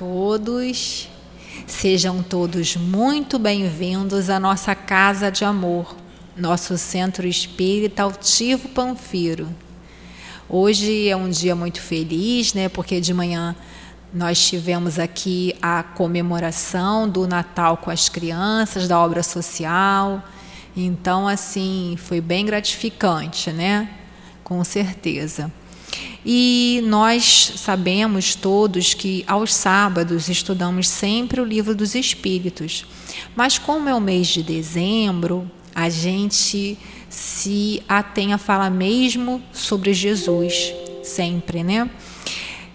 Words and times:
todos. 0.00 1.10
Sejam 1.66 2.22
todos 2.22 2.74
muito 2.74 3.38
bem-vindos 3.38 4.30
à 4.30 4.40
nossa 4.40 4.74
casa 4.74 5.30
de 5.30 5.44
amor, 5.44 5.94
nosso 6.34 6.78
centro 6.78 7.26
espírita 7.26 8.04
Altivo 8.04 8.70
Panfiro. 8.70 9.46
Hoje 10.48 11.06
é 11.06 11.14
um 11.14 11.28
dia 11.28 11.54
muito 11.54 11.82
feliz, 11.82 12.54
né? 12.54 12.70
Porque 12.70 12.98
de 12.98 13.12
manhã 13.12 13.54
nós 14.10 14.42
tivemos 14.42 14.98
aqui 14.98 15.54
a 15.60 15.82
comemoração 15.82 17.06
do 17.06 17.28
Natal 17.28 17.76
com 17.76 17.90
as 17.90 18.08
crianças, 18.08 18.88
da 18.88 18.98
obra 18.98 19.22
social. 19.22 20.24
Então, 20.74 21.28
assim, 21.28 21.94
foi 21.98 22.22
bem 22.22 22.46
gratificante, 22.46 23.52
né? 23.52 23.90
Com 24.42 24.64
certeza. 24.64 25.52
E 26.24 26.82
nós 26.84 27.54
sabemos 27.56 28.34
todos 28.34 28.92
que 28.92 29.24
aos 29.26 29.54
sábados 29.54 30.28
estudamos 30.28 30.88
sempre 30.88 31.40
o 31.40 31.44
livro 31.44 31.74
dos 31.74 31.94
Espíritos. 31.94 32.84
Mas 33.34 33.58
como 33.58 33.88
é 33.88 33.94
o 33.94 34.00
mês 34.00 34.28
de 34.28 34.42
dezembro, 34.42 35.50
a 35.74 35.88
gente 35.88 36.78
se 37.08 37.82
atém 37.88 38.32
a 38.32 38.38
falar 38.38 38.70
mesmo 38.70 39.42
sobre 39.52 39.94
Jesus, 39.94 40.72
sempre, 41.02 41.62
né? 41.64 41.90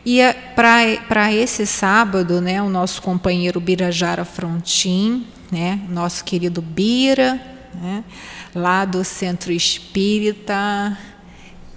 E 0.06 0.20
é 0.22 0.34
para 0.34 1.34
esse 1.34 1.66
sábado, 1.66 2.40
né, 2.40 2.62
o 2.62 2.70
nosso 2.70 3.02
companheiro 3.02 3.60
Birajara 3.60 4.24
Frontin, 4.24 5.26
né, 5.52 5.80
nosso 5.90 6.24
querido 6.24 6.62
Bira, 6.62 7.42
né, 7.74 8.04
lá 8.54 8.86
do 8.86 9.04
Centro 9.04 9.52
Espírita. 9.52 10.96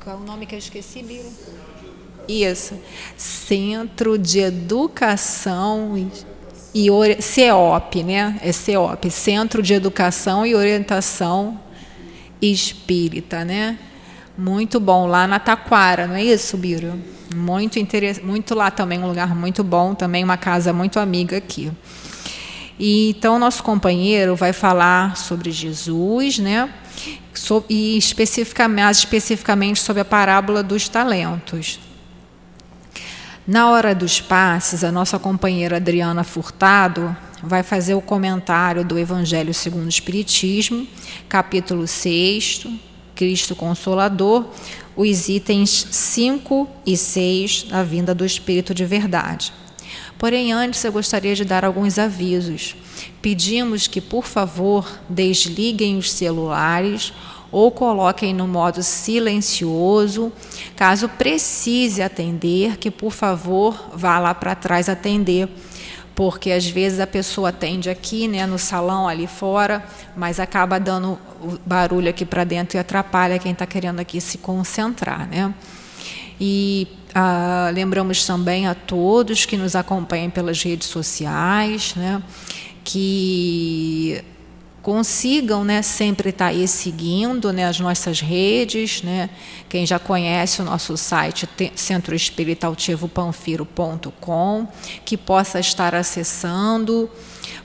Qual 0.08 0.16
é 0.16 0.22
o 0.22 0.24
nome 0.24 0.46
que 0.46 0.54
eu 0.54 0.58
esqueci, 0.58 1.02
Bira? 1.02 1.28
Isso. 2.26 2.80
Centro 3.14 4.16
de 4.16 4.38
Educação 4.38 6.10
e 6.74 6.88
CEOP, 7.20 8.02
né? 8.02 8.40
É 8.42 8.50
CEOP, 8.50 9.10
Centro 9.10 9.62
de 9.62 9.74
Educação 9.74 10.46
e 10.46 10.54
Orientação 10.54 11.60
Espírita, 12.40 13.44
né? 13.44 13.78
Muito 14.34 14.80
bom 14.80 15.06
lá 15.06 15.26
na 15.26 15.38
Taquara, 15.38 16.06
não 16.06 16.14
é 16.14 16.24
isso, 16.24 16.56
Biro? 16.56 16.98
Muito 17.36 17.78
interessante, 17.78 18.24
muito 18.24 18.54
lá 18.54 18.70
também 18.70 18.98
um 19.00 19.08
lugar 19.08 19.36
muito 19.36 19.62
bom, 19.62 19.94
também 19.94 20.24
uma 20.24 20.38
casa 20.38 20.72
muito 20.72 20.98
amiga 20.98 21.36
aqui. 21.36 21.70
E 22.78 23.10
então 23.10 23.38
nosso 23.38 23.62
companheiro 23.62 24.34
vai 24.34 24.54
falar 24.54 25.18
sobre 25.18 25.50
Jesus, 25.50 26.38
né? 26.38 26.72
E 27.68 27.96
especificamente, 27.96 28.82
mais 28.82 28.98
especificamente 28.98 29.80
sobre 29.80 30.02
a 30.02 30.04
parábola 30.04 30.62
dos 30.62 30.88
talentos. 30.88 31.80
Na 33.46 33.70
hora 33.70 33.94
dos 33.94 34.20
passes, 34.20 34.84
a 34.84 34.92
nossa 34.92 35.18
companheira 35.18 35.76
Adriana 35.76 36.22
Furtado 36.22 37.16
vai 37.42 37.62
fazer 37.62 37.94
o 37.94 38.00
comentário 38.02 38.84
do 38.84 38.98
Evangelho 38.98 39.54
segundo 39.54 39.86
o 39.86 39.88
Espiritismo, 39.88 40.86
capítulo 41.28 41.86
6, 41.86 42.66
Cristo 43.14 43.56
Consolador, 43.56 44.46
os 44.94 45.28
itens 45.28 45.86
5 45.90 46.68
e 46.84 46.96
6 46.96 47.64
da 47.70 47.82
vinda 47.82 48.14
do 48.14 48.26
Espírito 48.26 48.74
de 48.74 48.84
Verdade. 48.84 49.52
Porém, 50.18 50.52
antes 50.52 50.84
eu 50.84 50.92
gostaria 50.92 51.34
de 51.34 51.44
dar 51.44 51.64
alguns 51.64 51.98
avisos. 51.98 52.76
Pedimos 53.20 53.86
que, 53.86 54.00
por 54.00 54.24
favor, 54.24 54.88
desliguem 55.08 55.96
os 55.96 56.10
celulares 56.12 57.12
ou 57.50 57.70
coloquem 57.70 58.34
no 58.34 58.46
modo 58.46 58.82
silencioso. 58.82 60.32
Caso 60.76 61.08
precise 61.08 62.02
atender, 62.02 62.76
que 62.76 62.90
por 62.90 63.12
favor 63.12 63.90
vá 63.92 64.18
lá 64.18 64.34
para 64.34 64.54
trás 64.54 64.88
atender, 64.88 65.48
porque 66.14 66.50
às 66.50 66.66
vezes 66.66 67.00
a 67.00 67.06
pessoa 67.06 67.50
atende 67.50 67.88
aqui, 67.88 68.28
né, 68.28 68.44
no 68.44 68.58
salão 68.58 69.08
ali 69.08 69.26
fora, 69.26 69.84
mas 70.16 70.40
acaba 70.40 70.78
dando 70.78 71.18
barulho 71.64 72.10
aqui 72.10 72.24
para 72.24 72.44
dentro 72.44 72.76
e 72.76 72.80
atrapalha 72.80 73.38
quem 73.38 73.52
está 73.52 73.66
querendo 73.66 74.00
aqui 74.00 74.20
se 74.20 74.38
concentrar, 74.38 75.28
né? 75.28 75.54
E 76.40 76.86
ah, 77.14 77.70
lembramos 77.72 78.24
também 78.26 78.66
a 78.66 78.74
todos 78.74 79.44
que 79.46 79.56
nos 79.56 79.74
acompanham 79.74 80.30
pelas 80.30 80.62
redes 80.62 80.88
sociais, 80.88 81.94
né, 81.96 82.22
que 82.90 84.24
consigam 84.80 85.62
né, 85.62 85.82
sempre 85.82 86.30
estar 86.30 86.46
aí 86.46 86.66
seguindo 86.66 87.52
né, 87.52 87.66
as 87.66 87.78
nossas 87.78 88.22
redes. 88.22 89.02
Né? 89.02 89.28
Quem 89.68 89.84
já 89.84 89.98
conhece 89.98 90.62
o 90.62 90.64
nosso 90.64 90.96
site, 90.96 91.46
centroespiritaltivopanfiro.com, 91.74 94.68
que 95.04 95.18
possa 95.18 95.60
estar 95.60 95.94
acessando, 95.94 97.10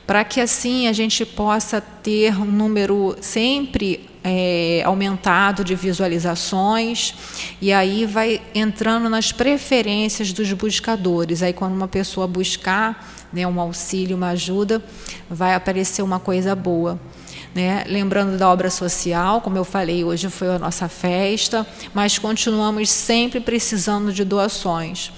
para 0.06 0.26
que 0.26 0.42
assim 0.42 0.90
a 0.90 0.94
gente 0.94 1.26
possa 1.26 1.80
ter 1.80 2.38
um 2.38 2.44
número 2.44 3.16
sempre 3.22 4.10
é, 4.22 4.82
aumentado 4.84 5.64
de 5.64 5.76
visualizações, 5.76 7.16
e 7.62 7.72
aí 7.72 8.06
vai 8.06 8.42
entrando 8.54 9.10
nas 9.10 9.32
preferências 9.32 10.34
dos 10.34 10.52
buscadores. 10.52 11.42
Aí, 11.42 11.54
quando 11.54 11.74
uma 11.74 11.88
pessoa 11.88 12.28
buscar 12.28 13.23
né, 13.34 13.46
um 13.48 13.60
auxílio, 13.60 14.16
uma 14.16 14.30
ajuda, 14.30 14.82
vai 15.30 15.56
aparecer 15.56 16.02
uma 16.02 16.20
coisa 16.20 16.56
boa. 16.56 17.00
Né? 17.54 17.84
Lembrando 17.88 18.38
da 18.38 18.50
obra 18.50 18.70
social, 18.70 19.42
como 19.42 19.58
eu 19.58 19.64
falei, 19.64 20.04
hoje 20.04 20.30
foi 20.30 20.56
a 20.56 20.60
nossa 20.60 20.88
festa, 20.88 21.66
mas 21.94 22.18
continuamos 22.18 22.90
sempre 22.90 23.40
precisando 23.40 24.14
de 24.14 24.24
doações. 24.24 25.12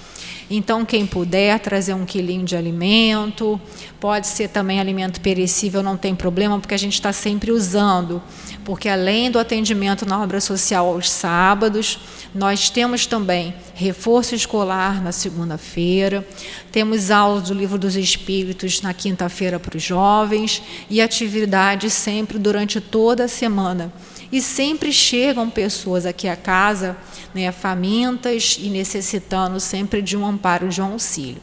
Então, 0.48 0.84
quem 0.84 1.04
puder 1.04 1.58
trazer 1.58 1.92
um 1.94 2.04
quilinho 2.04 2.44
de 2.44 2.54
alimento, 2.54 3.60
pode 3.98 4.28
ser 4.28 4.48
também 4.48 4.78
alimento 4.78 5.20
perecível, 5.20 5.82
não 5.82 5.96
tem 5.96 6.14
problema, 6.14 6.58
porque 6.60 6.74
a 6.74 6.78
gente 6.78 6.94
está 6.94 7.12
sempre 7.12 7.50
usando. 7.50 8.22
Porque 8.64 8.88
além 8.88 9.28
do 9.30 9.40
atendimento 9.40 10.06
na 10.06 10.22
obra 10.22 10.40
social 10.40 10.86
aos 10.86 11.10
sábados, 11.10 11.98
nós 12.32 12.70
temos 12.70 13.06
também 13.06 13.54
reforço 13.74 14.34
escolar 14.36 15.02
na 15.02 15.10
segunda-feira, 15.10 16.26
temos 16.70 17.10
aula 17.10 17.40
do 17.40 17.52
Livro 17.52 17.78
dos 17.78 17.96
Espíritos 17.96 18.80
na 18.82 18.94
quinta-feira 18.94 19.58
para 19.58 19.76
os 19.76 19.82
jovens 19.82 20.62
e 20.88 21.00
atividades 21.00 21.92
sempre 21.92 22.38
durante 22.38 22.80
toda 22.80 23.24
a 23.24 23.28
semana. 23.28 23.92
E 24.30 24.40
sempre 24.40 24.92
chegam 24.92 25.48
pessoas 25.48 26.04
aqui 26.04 26.28
à 26.28 26.36
casa, 26.36 26.96
né, 27.34 27.52
famintas 27.52 28.58
e 28.60 28.68
necessitando 28.68 29.60
sempre 29.60 30.02
de 30.02 30.16
um 30.16 30.26
amparo, 30.26 30.68
de 30.68 30.80
um 30.82 30.92
auxílio. 30.92 31.40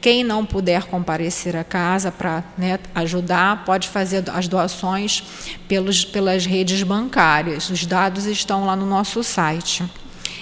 Quem 0.00 0.22
não 0.22 0.46
puder 0.46 0.84
comparecer 0.84 1.56
à 1.56 1.64
casa 1.64 2.12
para 2.12 2.44
né, 2.56 2.78
ajudar, 2.94 3.64
pode 3.64 3.88
fazer 3.88 4.24
as 4.30 4.46
doações 4.46 5.24
pelos, 5.66 6.04
pelas 6.04 6.46
redes 6.46 6.82
bancárias. 6.84 7.68
Os 7.68 7.84
dados 7.84 8.24
estão 8.24 8.64
lá 8.64 8.76
no 8.76 8.86
nosso 8.86 9.24
site. 9.24 9.84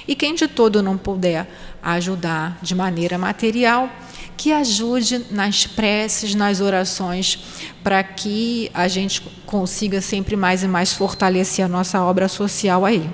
E 0.06 0.14
quem 0.14 0.34
de 0.34 0.46
todo 0.46 0.82
não 0.82 0.98
puder 0.98 1.48
ajudar 1.82 2.58
de 2.60 2.74
maneira 2.74 3.16
material, 3.16 3.90
que 4.36 4.52
ajude 4.52 5.26
nas 5.30 5.66
preces, 5.66 6.34
nas 6.34 6.60
orações, 6.60 7.38
para 7.82 8.02
que 8.02 8.70
a 8.74 8.86
gente 8.88 9.22
consiga 9.46 10.00
sempre 10.00 10.36
mais 10.36 10.62
e 10.62 10.68
mais 10.68 10.92
fortalecer 10.92 11.64
a 11.64 11.68
nossa 11.68 12.02
obra 12.02 12.28
social 12.28 12.84
aí. 12.84 13.08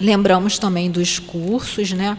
Lembramos 0.00 0.58
também 0.58 0.90
dos 0.90 1.18
cursos, 1.18 1.92
né? 1.92 2.16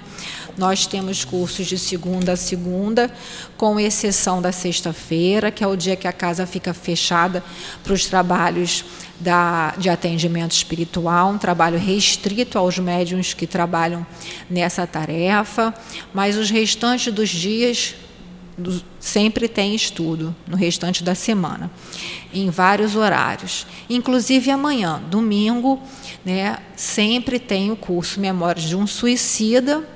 Nós 0.56 0.86
temos 0.86 1.26
cursos 1.26 1.66
de 1.66 1.80
segunda 1.80 2.34
a 2.34 2.36
segunda, 2.36 3.12
com 3.58 3.80
exceção 3.80 4.40
da 4.40 4.52
sexta-feira, 4.52 5.50
que 5.50 5.64
é 5.64 5.68
o 5.68 5.76
dia 5.76 5.96
que 5.96 6.08
a 6.08 6.14
casa 6.14 6.46
fica 6.46 6.76
fechada 6.76 7.44
para 7.84 7.94
os 7.94 8.06
trabalhos 8.06 8.86
da, 9.20 9.74
de 9.80 9.90
atendimento 9.90 10.52
espiritual, 10.52 11.32
um 11.32 11.40
trabalho 11.40 11.80
restrito 11.80 12.60
aos 12.60 12.78
médiums 12.78 13.34
que 13.34 13.48
trabalham 13.48 14.06
nessa 14.48 14.86
tarefa, 14.86 15.74
mas 16.14 16.38
os 16.38 16.52
restantes 16.52 17.12
dos 17.12 17.30
dias 17.30 17.96
sempre 19.00 19.48
tem 19.48 19.76
estudo 19.76 20.36
no 20.48 20.56
restante 20.56 21.04
da 21.04 21.16
semana, 21.16 21.70
em 22.34 22.50
vários 22.50 22.96
horários. 22.96 23.66
Inclusive 23.90 24.52
amanhã, 24.52 25.02
domingo, 25.10 25.82
né, 26.26 26.58
sempre 26.76 27.40
tem 27.40 27.72
o 27.72 27.76
curso 27.76 28.20
Memórias 28.20 28.66
de 28.66 28.76
um 28.76 28.86
Suicida 28.86 29.88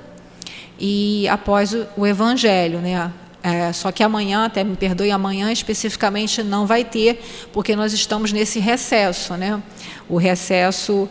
e 0.78 1.26
após 1.28 1.72
o, 1.72 1.86
o 1.96 2.06
Evangelho, 2.06 2.80
né, 2.80 3.12
é, 3.46 3.72
só 3.72 3.92
que 3.92 4.02
amanhã, 4.02 4.44
até 4.44 4.64
me 4.64 4.74
perdoe, 4.74 5.12
amanhã 5.12 5.52
especificamente 5.52 6.42
não 6.42 6.66
vai 6.66 6.84
ter, 6.84 7.22
porque 7.52 7.76
nós 7.76 7.92
estamos 7.92 8.32
nesse 8.32 8.58
recesso, 8.58 9.34
né? 9.34 9.62
O 10.08 10.16
recesso 10.16 11.08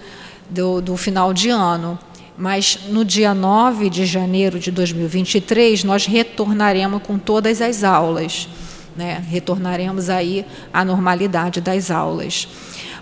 do, 0.50 0.82
do 0.82 0.98
final 0.98 1.34
de 1.34 1.50
ano. 1.50 1.98
Mas 2.38 2.80
no 2.90 3.06
dia 3.06 3.34
9 3.34 3.90
de 3.90 4.06
janeiro 4.06 4.60
de 4.60 4.72
2023, 4.72 5.84
nós 5.84 6.06
retornaremos 6.06 7.02
com 7.04 7.18
todas 7.18 7.62
as 7.62 7.84
aulas. 7.84 8.50
Né? 8.96 9.24
Retornaremos 9.30 10.10
aí 10.10 10.46
à 10.74 10.84
normalidade 10.84 11.62
das 11.62 11.90
aulas. 11.90 12.48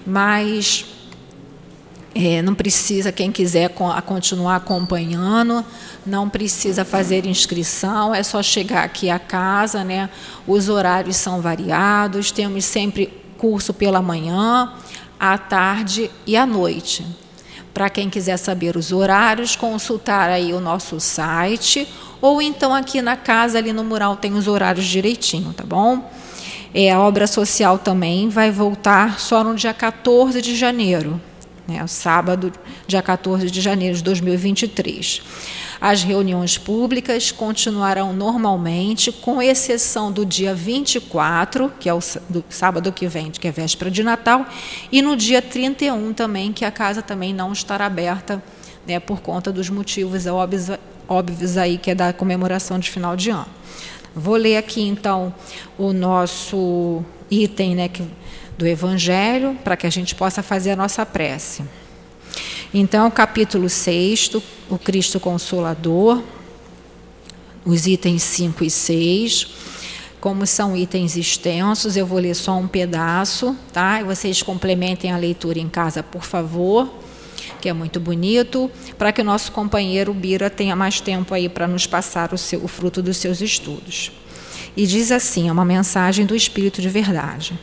Mas 0.06 0.86
É, 2.16 2.44
não 2.44 2.54
precisa, 2.54 3.12
quem 3.12 3.32
quiser 3.32 3.70
continuar 4.06 4.58
acompanhando, 4.58 5.66
não 6.06 6.30
precisa 6.30 6.86
fazer 6.86 7.26
inscrição, 7.26 8.14
é 8.14 8.22
só 8.22 8.44
chegar 8.44 8.84
aqui 8.84 9.10
à 9.10 9.18
casa, 9.18 9.84
né? 9.84 10.08
Os 10.46 10.70
horários 10.70 11.16
são 11.16 11.42
variados, 11.42 12.30
temos 12.30 12.66
sempre 12.66 13.12
curso 13.36 13.74
pela 13.74 14.00
manhã, 14.00 14.74
à 15.20 15.40
tarde 15.40 16.12
e 16.28 16.38
à 16.38 16.46
noite. 16.46 17.04
Para 17.74 17.90
quem 17.90 18.10
quiser 18.10 18.38
saber 18.38 18.76
os 18.78 18.92
horários, 18.92 19.56
consultar 19.56 20.30
aí 20.30 20.54
o 20.54 20.60
nosso 20.60 21.00
site, 21.00 21.88
ou 22.22 22.42
então 22.42 22.74
aqui 22.74 23.02
na 23.02 23.18
casa, 23.18 23.58
ali 23.58 23.74
no 23.74 23.84
mural, 23.84 24.16
tem 24.16 24.34
os 24.34 24.48
horários 24.48 24.86
direitinho, 24.86 25.54
tá 25.54 25.64
bom? 25.66 26.12
É, 26.74 26.92
a 26.92 27.00
obra 27.00 27.28
social 27.28 27.78
também 27.78 28.30
vai 28.30 28.52
voltar 28.52 29.20
só 29.20 29.44
no 29.44 29.56
dia 29.56 29.74
14 29.74 30.42
de 30.42 30.56
janeiro 30.56 31.20
né, 31.68 31.86
sábado, 31.88 32.52
dia 32.88 33.02
14 33.02 33.50
de 33.50 33.62
janeiro 33.62 33.96
de 33.96 34.04
2023. 34.04 35.22
As 35.86 36.02
reuniões 36.02 36.58
públicas 36.58 37.30
continuarão 37.30 38.14
normalmente, 38.14 39.12
com 39.12 39.42
exceção 39.42 40.14
do 40.14 40.26
dia 40.26 40.56
24, 40.56 41.74
que 41.78 41.90
é 41.90 41.94
o 41.94 42.00
do 42.30 42.42
sábado 42.48 42.90
que 42.90 43.06
vem, 43.06 43.30
que 43.30 43.50
é 43.50 43.52
véspera 43.52 43.92
de 43.92 44.02
Natal, 44.02 44.46
e 44.90 45.02
no 45.02 45.18
dia 45.18 45.42
31 45.42 46.14
também, 46.14 46.54
que 46.54 46.64
a 46.64 46.72
casa 46.72 47.02
também 47.02 47.34
não 47.34 47.52
estará 47.52 47.86
aberta, 47.86 48.42
né, 48.88 48.98
por 48.98 49.20
conta 49.20 49.52
dos 49.52 49.70
motivos 49.70 50.26
óbvios, 50.26 50.70
óbvios 51.06 51.58
aí, 51.58 51.78
que 51.78 51.92
é 51.92 51.96
da 51.96 52.14
comemoração 52.14 52.80
de 52.80 52.90
final 52.90 53.18
de 53.18 53.32
ano. 53.32 53.48
Vou 54.16 54.38
ler 54.38 54.56
aqui 54.56 54.88
então 54.88 55.36
o 55.78 55.92
nosso 55.92 57.04
item, 57.30 57.76
né, 57.76 57.90
que 57.90 58.08
do 58.58 58.66
Evangelho, 58.66 59.58
para 59.66 59.76
que 59.76 59.86
a 59.86 59.90
gente 59.90 60.16
possa 60.16 60.42
fazer 60.42 60.72
a 60.72 60.78
nossa 60.78 61.06
prece. 61.06 61.62
Então, 62.76 63.12
capítulo 63.12 63.70
6, 63.70 64.32
o 64.68 64.80
Cristo 64.80 65.20
Consolador, 65.20 66.24
os 67.64 67.86
itens 67.86 68.24
5 68.24 68.64
e 68.64 68.70
6. 68.72 69.48
Como 70.20 70.48
são 70.48 70.76
itens 70.76 71.16
extensos, 71.16 71.96
eu 71.96 72.08
vou 72.08 72.18
ler 72.18 72.34
só 72.34 72.58
um 72.58 72.68
pedaço, 72.68 73.56
tá? 73.72 74.02
E 74.02 74.04
vocês 74.04 74.42
complementem 74.42 75.12
a 75.12 75.18
leitura 75.18 75.60
em 75.60 75.70
casa, 75.70 76.02
por 76.02 76.24
favor, 76.24 76.92
que 77.62 77.70
é 77.70 77.74
muito 77.74 78.00
bonito, 78.00 78.72
para 78.98 79.12
que 79.12 79.22
o 79.22 79.24
nosso 79.24 79.52
companheiro 79.52 80.12
Bira 80.12 80.50
tenha 80.50 80.76
mais 80.76 81.00
tempo 81.00 81.36
aí 81.36 81.48
para 81.48 81.68
nos 81.68 81.86
passar 81.86 82.34
o, 82.34 82.40
seu, 82.40 82.64
o 82.64 82.68
fruto 82.68 83.04
dos 83.04 83.18
seus 83.18 83.40
estudos. 83.40 84.12
E 84.76 84.88
diz 84.88 85.12
assim: 85.12 85.48
é 85.48 85.52
uma 85.52 85.66
mensagem 85.66 86.26
do 86.26 86.36
Espírito 86.36 86.82
de 86.82 86.90
Verdade. 86.90 87.54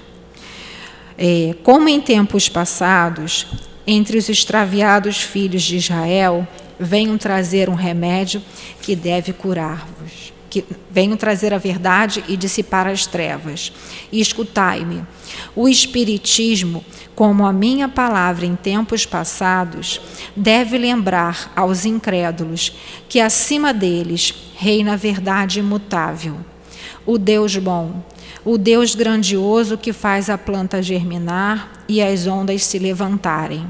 É, 1.18 1.56
como 1.64 1.88
em 1.88 2.00
tempos 2.00 2.48
passados, 2.48 3.48
entre 3.90 4.16
os 4.16 4.28
extraviados 4.28 5.20
filhos 5.20 5.62
de 5.62 5.76
Israel, 5.76 6.46
venham 6.78 7.18
trazer 7.18 7.68
um 7.68 7.74
remédio 7.74 8.40
que 8.80 8.94
deve 8.94 9.32
curar-vos. 9.32 10.32
Que 10.48 10.64
venham 10.90 11.16
trazer 11.16 11.52
a 11.52 11.58
verdade 11.58 12.24
e 12.28 12.36
dissipar 12.36 12.86
as 12.86 13.06
trevas. 13.06 13.72
E 14.12 14.20
escutai-me: 14.20 15.04
o 15.54 15.68
Espiritismo, 15.68 16.84
como 17.14 17.44
a 17.44 17.52
minha 17.52 17.88
palavra 17.88 18.46
em 18.46 18.56
tempos 18.56 19.04
passados, 19.04 20.00
deve 20.36 20.78
lembrar 20.78 21.52
aos 21.54 21.84
incrédulos 21.84 22.72
que 23.08 23.20
acima 23.20 23.74
deles 23.74 24.34
reina 24.56 24.92
a 24.92 24.96
verdade 24.96 25.58
imutável. 25.58 26.36
O 27.06 27.18
Deus 27.18 27.56
bom, 27.56 28.02
o 28.44 28.56
Deus 28.56 28.94
grandioso 28.94 29.76
que 29.76 29.92
faz 29.92 30.30
a 30.30 30.38
planta 30.38 30.82
germinar 30.82 31.84
e 31.88 32.00
as 32.02 32.26
ondas 32.26 32.64
se 32.64 32.78
levantarem. 32.78 33.66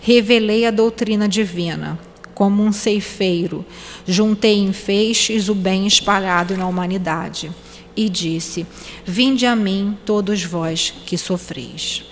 Revelei 0.00 0.66
a 0.66 0.70
doutrina 0.70 1.28
divina, 1.28 1.98
como 2.34 2.62
um 2.62 2.72
ceifeiro, 2.72 3.64
juntei 4.06 4.58
em 4.58 4.72
feixes 4.72 5.48
o 5.48 5.54
bem 5.54 5.86
espalhado 5.86 6.56
na 6.56 6.66
humanidade, 6.66 7.50
e 7.96 8.08
disse: 8.08 8.66
Vinde 9.04 9.46
a 9.46 9.54
mim, 9.54 9.96
todos 10.04 10.42
vós 10.44 10.92
que 11.04 11.18
sofreis. 11.18 12.04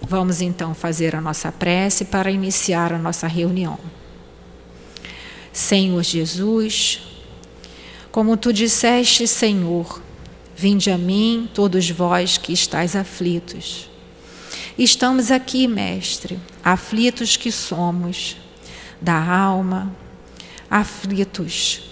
Vamos 0.00 0.40
então 0.40 0.74
fazer 0.74 1.14
a 1.14 1.20
nossa 1.20 1.52
prece 1.52 2.06
para 2.06 2.30
iniciar 2.30 2.92
a 2.92 2.98
nossa 2.98 3.26
reunião. 3.26 3.78
Senhor 5.52 6.02
Jesus, 6.02 7.00
como 8.10 8.36
tu 8.36 8.52
disseste, 8.52 9.26
Senhor, 9.26 10.00
Vinde 10.60 10.90
a 10.90 10.98
mim, 10.98 11.48
todos 11.54 11.88
vós 11.88 12.36
que 12.36 12.52
estáis 12.52 12.94
aflitos. 12.94 13.89
Estamos 14.78 15.30
aqui, 15.30 15.66
Mestre, 15.66 16.38
aflitos 16.64 17.36
que 17.36 17.50
somos, 17.50 18.36
da 19.00 19.18
alma, 19.22 19.94
aflitos 20.70 21.82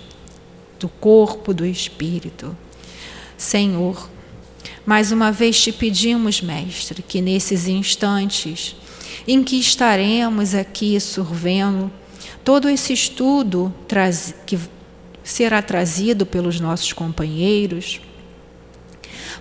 do 0.78 0.88
corpo, 0.88 1.52
do 1.52 1.66
espírito. 1.66 2.56
Senhor, 3.36 4.08
mais 4.86 5.12
uma 5.12 5.32
vez 5.32 5.60
te 5.60 5.72
pedimos, 5.72 6.40
Mestre, 6.40 7.02
que 7.02 7.20
nesses 7.20 7.66
instantes 7.66 8.76
em 9.26 9.42
que 9.42 9.58
estaremos 9.58 10.54
aqui 10.54 10.98
sorvendo 11.00 11.90
todo 12.44 12.68
esse 12.68 12.92
estudo 12.92 13.74
que 14.46 14.58
será 15.22 15.60
trazido 15.60 16.24
pelos 16.24 16.60
nossos 16.60 16.92
companheiros, 16.92 18.00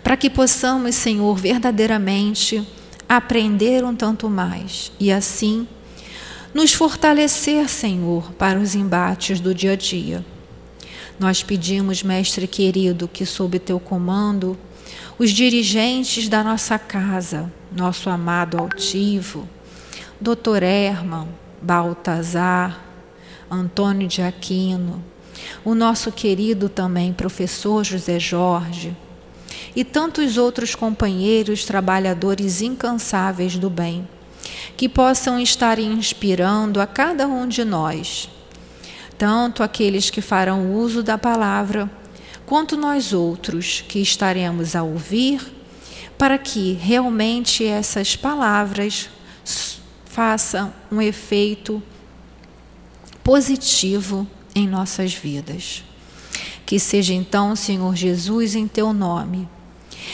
para 0.04 0.18
que 0.18 0.30
possamos, 0.30 0.96
Senhor, 0.96 1.38
verdadeiramente 1.38 2.66
aprender 3.08 3.84
um 3.84 3.96
tanto 3.96 4.30
mais 4.30 4.92
e 5.00 5.12
assim 5.12 5.68
nos 6.54 6.74
fortalecer, 6.74 7.70
Senhor, 7.70 8.32
para 8.34 8.60
os 8.60 8.74
embates 8.74 9.40
do 9.40 9.54
dia 9.54 9.74
a 9.74 9.76
dia. 9.76 10.26
Nós 11.20 11.44
pedimos, 11.44 12.04
Mestre 12.04 12.48
querido, 12.48 13.08
que 13.08 13.26
sob 13.26 13.60
teu 13.60 13.80
comando, 13.80 14.58
os 15.20 15.32
dirigentes 15.32 16.30
da 16.30 16.44
nossa 16.44 16.78
casa, 16.78 17.52
nosso 17.72 18.10
amado 18.10 18.58
altivo, 18.58 19.48
Dr. 20.20 20.64
Herman, 20.64 21.28
Baltazar, 21.62 22.84
Antônio 23.50 24.08
de 24.08 24.22
Aquino, 24.22 25.04
o 25.64 25.76
nosso 25.76 26.12
querido 26.12 26.70
também 26.70 27.14
professor 27.14 27.84
José 27.84 28.20
Jorge, 28.20 28.96
e 29.78 29.84
tantos 29.84 30.40
outros 30.40 30.74
companheiros 30.74 31.64
trabalhadores 31.64 32.64
incansáveis 32.64 33.60
do 33.60 33.70
bem, 33.70 34.08
que 34.76 34.90
possam 34.90 35.40
estar 35.40 35.78
inspirando 35.78 36.82
a 36.82 36.88
cada 36.88 37.28
um 37.28 37.48
de 37.48 37.64
nós, 37.64 38.28
tanto 39.20 39.62
aqueles 39.62 40.10
que 40.10 40.20
farão 40.20 40.74
uso 40.74 41.04
da 41.04 41.16
palavra, 41.16 41.88
quanto 42.44 42.76
nós 42.76 43.14
outros 43.14 43.84
que 43.88 44.00
estaremos 44.00 44.76
a 44.76 44.82
ouvir, 44.82 45.46
para 46.18 46.40
que 46.40 46.74
realmente 46.74 47.64
essas 47.64 48.16
palavras 48.16 49.12
façam 50.06 50.74
um 50.92 51.00
efeito 51.00 51.84
positivo 53.24 54.26
em 54.56 54.68
nossas 54.68 55.14
vidas. 55.14 55.84
Que 56.66 56.80
seja 56.80 57.14
então, 57.14 57.56
Senhor 57.56 57.96
Jesus, 57.96 58.56
em 58.56 58.68
teu 58.68 58.92
nome 58.92 59.48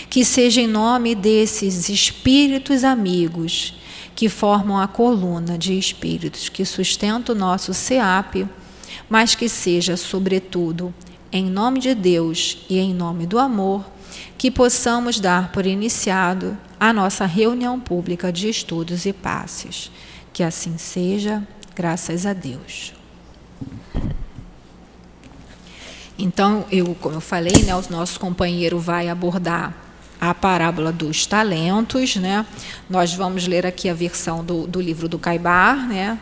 que 0.10 0.24
seja 0.24 0.62
em 0.62 0.68
nome 0.68 1.16
desses 1.16 1.90
espíritos 1.90 2.84
amigos 2.84 3.76
que 4.16 4.30
formam 4.30 4.80
a 4.80 4.88
coluna 4.88 5.58
de 5.58 5.78
espíritos 5.78 6.50
que 6.50 6.64
sustenta 6.66 7.32
o 7.32 7.36
nosso 7.36 7.74
SEAP, 7.74 8.48
mas 9.10 9.36
que 9.36 9.50
seja, 9.50 9.98
sobretudo, 9.98 10.94
em 11.32 11.46
nome 11.46 11.80
de 11.80 11.96
Deus 11.96 12.66
e 12.70 12.78
em 12.78 12.94
nome 12.94 13.26
do 13.26 13.40
amor, 13.40 13.84
que 14.38 14.52
possamos 14.52 15.20
dar 15.20 15.52
por 15.52 15.66
iniciado 15.66 16.58
a 16.80 16.94
nossa 16.94 17.26
reunião 17.26 17.80
pública 17.80 18.32
de 18.32 18.50
estudos 18.50 19.06
e 19.06 19.14
passes. 19.14 19.92
Que 20.32 20.44
assim 20.44 20.78
seja, 20.78 21.48
graças 21.76 22.26
a 22.26 22.34
Deus. 22.34 22.94
Então, 26.18 26.66
eu, 26.72 26.96
como 27.02 27.16
eu 27.16 27.22
falei, 27.22 27.64
né, 27.64 27.76
o 27.76 27.84
nosso 27.90 28.20
companheiro 28.20 28.80
vai 28.80 29.10
abordar 29.10 29.74
a 30.22 30.34
parábola 30.34 30.92
dos 30.92 31.26
talentos, 31.26 32.16
né? 32.16 32.46
Nós 32.90 33.14
vamos 33.14 33.46
ler 33.48 33.66
aqui 33.66 33.90
a 33.90 33.94
versão 33.94 34.44
do, 34.44 34.66
do 34.66 34.80
livro 34.80 35.10
do 35.10 35.20
Caibar, 35.20 35.88
né? 35.88 36.18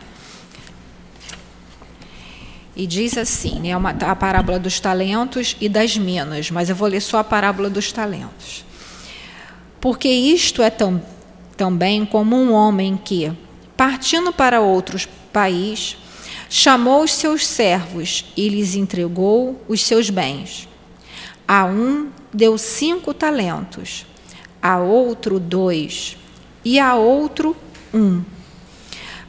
E 2.74 2.86
diz 2.86 3.18
assim, 3.18 3.60
né, 3.60 3.76
uma, 3.76 3.90
a 3.90 4.16
parábola 4.16 4.58
dos 4.58 4.80
talentos 4.80 5.56
e 5.60 5.68
das 5.68 5.96
minas, 5.96 6.50
mas 6.50 6.70
eu 6.70 6.74
vou 6.74 6.88
ler 6.88 7.02
só 7.02 7.18
a 7.18 7.24
parábola 7.24 7.68
dos 7.68 7.92
talentos. 7.92 8.64
Porque 9.78 10.08
isto 10.08 10.62
é 10.62 10.70
tão, 10.70 11.02
também 11.56 12.06
como 12.06 12.34
um 12.34 12.52
homem 12.52 12.96
que, 12.96 13.30
partindo 13.76 14.32
para 14.32 14.60
outro 14.60 14.98
país, 15.32 15.98
chamou 16.54 17.02
os 17.02 17.14
seus 17.14 17.46
servos 17.46 18.26
e 18.36 18.46
lhes 18.46 18.74
entregou 18.74 19.58
os 19.66 19.80
seus 19.80 20.10
bens. 20.10 20.68
A 21.48 21.64
um 21.64 22.10
deu 22.30 22.58
cinco 22.58 23.14
talentos, 23.14 24.04
a 24.60 24.76
outro 24.78 25.40
dois, 25.40 26.18
e 26.62 26.78
a 26.78 26.94
outro 26.94 27.56
um, 27.94 28.22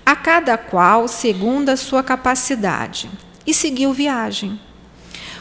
a 0.06 0.18
cada 0.18 0.58
qual 0.58 1.08
segundo 1.08 1.70
a 1.70 1.78
sua 1.78 2.04
capacidade, 2.04 3.10
e 3.48 3.54
seguiu 3.54 3.94
viagem. 3.94 4.60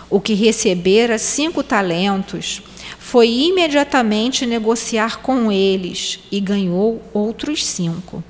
O 0.09 0.21
que 0.21 0.35
recebera 0.35 1.19
cinco 1.19 1.65
talentos 1.65 2.63
foi 2.97 3.29
imediatamente 3.29 4.47
negociar 4.47 5.19
com 5.19 5.51
eles 5.51 6.21
e 6.31 6.39
ganhou 6.39 7.03
outros 7.13 7.67
cinco. 7.67 8.23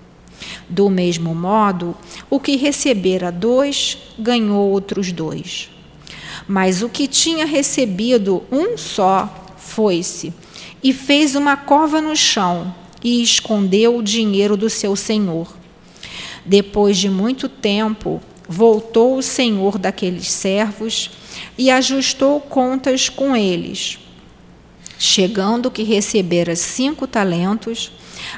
Do 0.73 0.89
mesmo 0.89 1.35
modo, 1.35 1.95
o 2.31 2.41
que 2.41 2.57
recebera 2.57 3.31
dois 3.31 3.99
ganhou 4.19 4.71
outros 4.71 5.13
dois. 5.13 5.69
Mas 6.49 6.81
o 6.81 6.89
que 6.89 7.07
tinha 7.07 7.45
recebido 7.45 8.43
um 8.51 8.79
só 8.79 9.55
foi-se 9.59 10.33
e 10.83 10.95
fez 10.95 11.35
uma 11.35 11.59
cova 11.59 12.01
no 12.01 12.17
chão 12.17 12.75
e 13.05 13.23
escondeu 13.23 13.99
o 13.99 14.03
dinheiro 14.03 14.57
do 14.57 14.71
seu 14.71 14.97
senhor. 14.97 15.55
Depois 16.43 16.97
de 16.97 17.11
muito 17.11 17.51
tempo, 17.51 18.19
voltou 18.49 19.19
o 19.19 19.23
senhor 19.23 19.77
daqueles 19.77 20.31
servos 20.31 21.11
e 21.59 21.71
ajustou 21.71 22.41
contas 22.41 23.11
com 23.11 23.37
eles. 23.37 23.99
Chegando 24.99 25.71
que 25.71 25.83
recebera 25.83 26.57
cinco 26.57 27.07
talentos, 27.07 27.93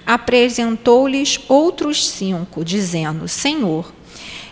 apresentou-lhes 0.06 1.38
outros 1.48 2.08
cinco, 2.08 2.64
dizendo: 2.64 3.28
Senhor, 3.28 3.92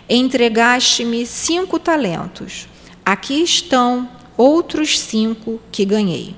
entregaste-me 0.09 1.25
cinco 1.25 1.79
talentos. 1.79 2.67
Aqui 3.05 3.43
estão 3.43 4.09
outros 4.37 4.99
cinco 4.99 5.59
que 5.71 5.85
ganhei. 5.85 6.35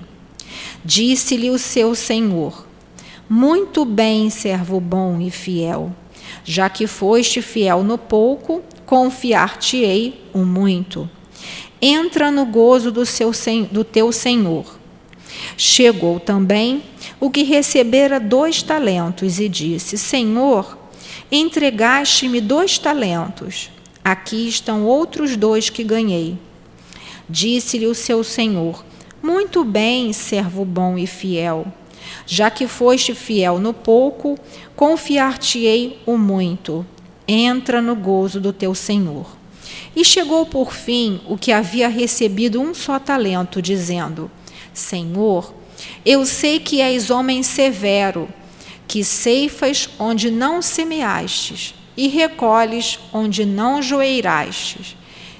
Disse-lhe 0.84 1.50
o 1.50 1.58
seu 1.58 1.96
senhor: 1.96 2.68
Muito 3.30 3.86
bem, 3.86 4.30
servo 4.30 4.80
bom 4.80 5.20
e 5.20 5.30
fiel. 5.30 5.94
Já 6.44 6.70
que 6.70 6.88
foste 6.88 7.42
fiel 7.42 7.84
no 7.84 7.98
pouco, 7.98 8.62
confiar-te-ei 8.86 10.24
o 10.34 10.40
muito. 10.40 11.10
Entra 11.82 12.32
no 12.32 12.46
gozo 12.46 12.92
do, 12.92 13.06
seu, 13.06 13.32
do 13.72 13.84
teu 13.84 14.12
senhor. 14.12 14.80
Chegou 15.58 16.20
também 16.20 16.84
o 17.20 17.30
que 17.30 17.44
recebera 17.44 18.20
dois 18.20 18.62
talentos 18.62 19.40
e 19.40 19.48
disse: 19.48 19.98
Senhor, 19.98 20.78
entregaste-me 21.32 22.42
dois 22.42 22.78
talentos. 22.78 23.70
Aqui 24.04 24.48
estão 24.48 24.86
outros 24.86 25.36
dois 25.36 25.70
que 25.70 25.84
ganhei. 25.84 26.38
Disse-lhe 27.30 27.88
o 27.88 27.96
seu 27.96 28.24
senhor: 28.24 28.86
Muito 29.22 29.64
bem, 29.64 30.14
servo 30.14 30.64
bom 30.64 30.98
e 30.98 31.08
fiel. 31.08 31.66
Já 32.28 32.52
que 32.52 32.68
foste 32.68 33.16
fiel 33.16 33.58
no 33.60 33.74
pouco, 33.74 34.38
confiar-te-ei 34.76 36.00
o 36.06 36.18
muito. 36.18 36.86
Entra 37.28 37.82
no 37.82 37.96
gozo 37.96 38.40
do 38.40 38.54
teu 38.54 38.76
senhor. 38.76 39.36
E 39.96 40.06
chegou 40.06 40.46
por 40.46 40.72
fim 40.74 41.22
o 41.28 41.38
que 41.38 41.52
havia 41.52 41.88
recebido 41.88 42.62
um 42.62 42.74
só 42.74 43.00
talento, 43.00 43.62
dizendo: 43.62 44.30
Senhor, 44.76 45.54
eu 46.06 46.26
sei 46.26 46.60
que 46.60 46.82
és 46.82 47.10
homem 47.10 47.42
severo, 47.42 48.28
que 48.86 49.06
ceifas 49.06 49.90
onde 49.98 50.30
não 50.30 50.62
semeastes 50.62 51.74
e 51.96 52.10
recolhes 52.10 53.00
onde 53.14 53.46
não 53.46 53.82
joeirastes. 53.82 54.98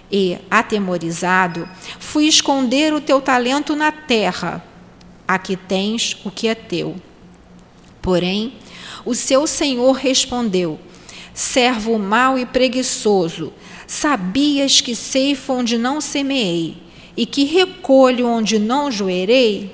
E, 0.10 0.38
atemorizado, 0.50 1.68
fui 2.00 2.28
esconder 2.28 2.94
o 2.94 3.02
teu 3.02 3.20
talento 3.20 3.76
na 3.76 3.92
terra. 3.92 4.64
Aqui 5.28 5.58
tens 5.58 6.16
o 6.24 6.32
que 6.32 6.48
é 6.48 6.56
teu. 6.56 6.96
Porém, 8.02 8.54
o 9.04 9.14
seu 9.14 9.46
senhor 9.46 9.94
respondeu: 9.94 10.80
Servo 11.34 12.00
mau 12.00 12.40
e 12.40 12.46
preguiçoso, 12.46 13.52
sabias 13.86 14.80
que 14.80 14.96
ceifo 14.96 15.52
onde 15.52 15.78
não 15.78 16.00
semeei 16.00 16.85
e 17.18 17.26
que 17.26 17.46
recolho 17.46 18.28
onde 18.28 18.60
não 18.60 18.92
joerei? 18.92 19.74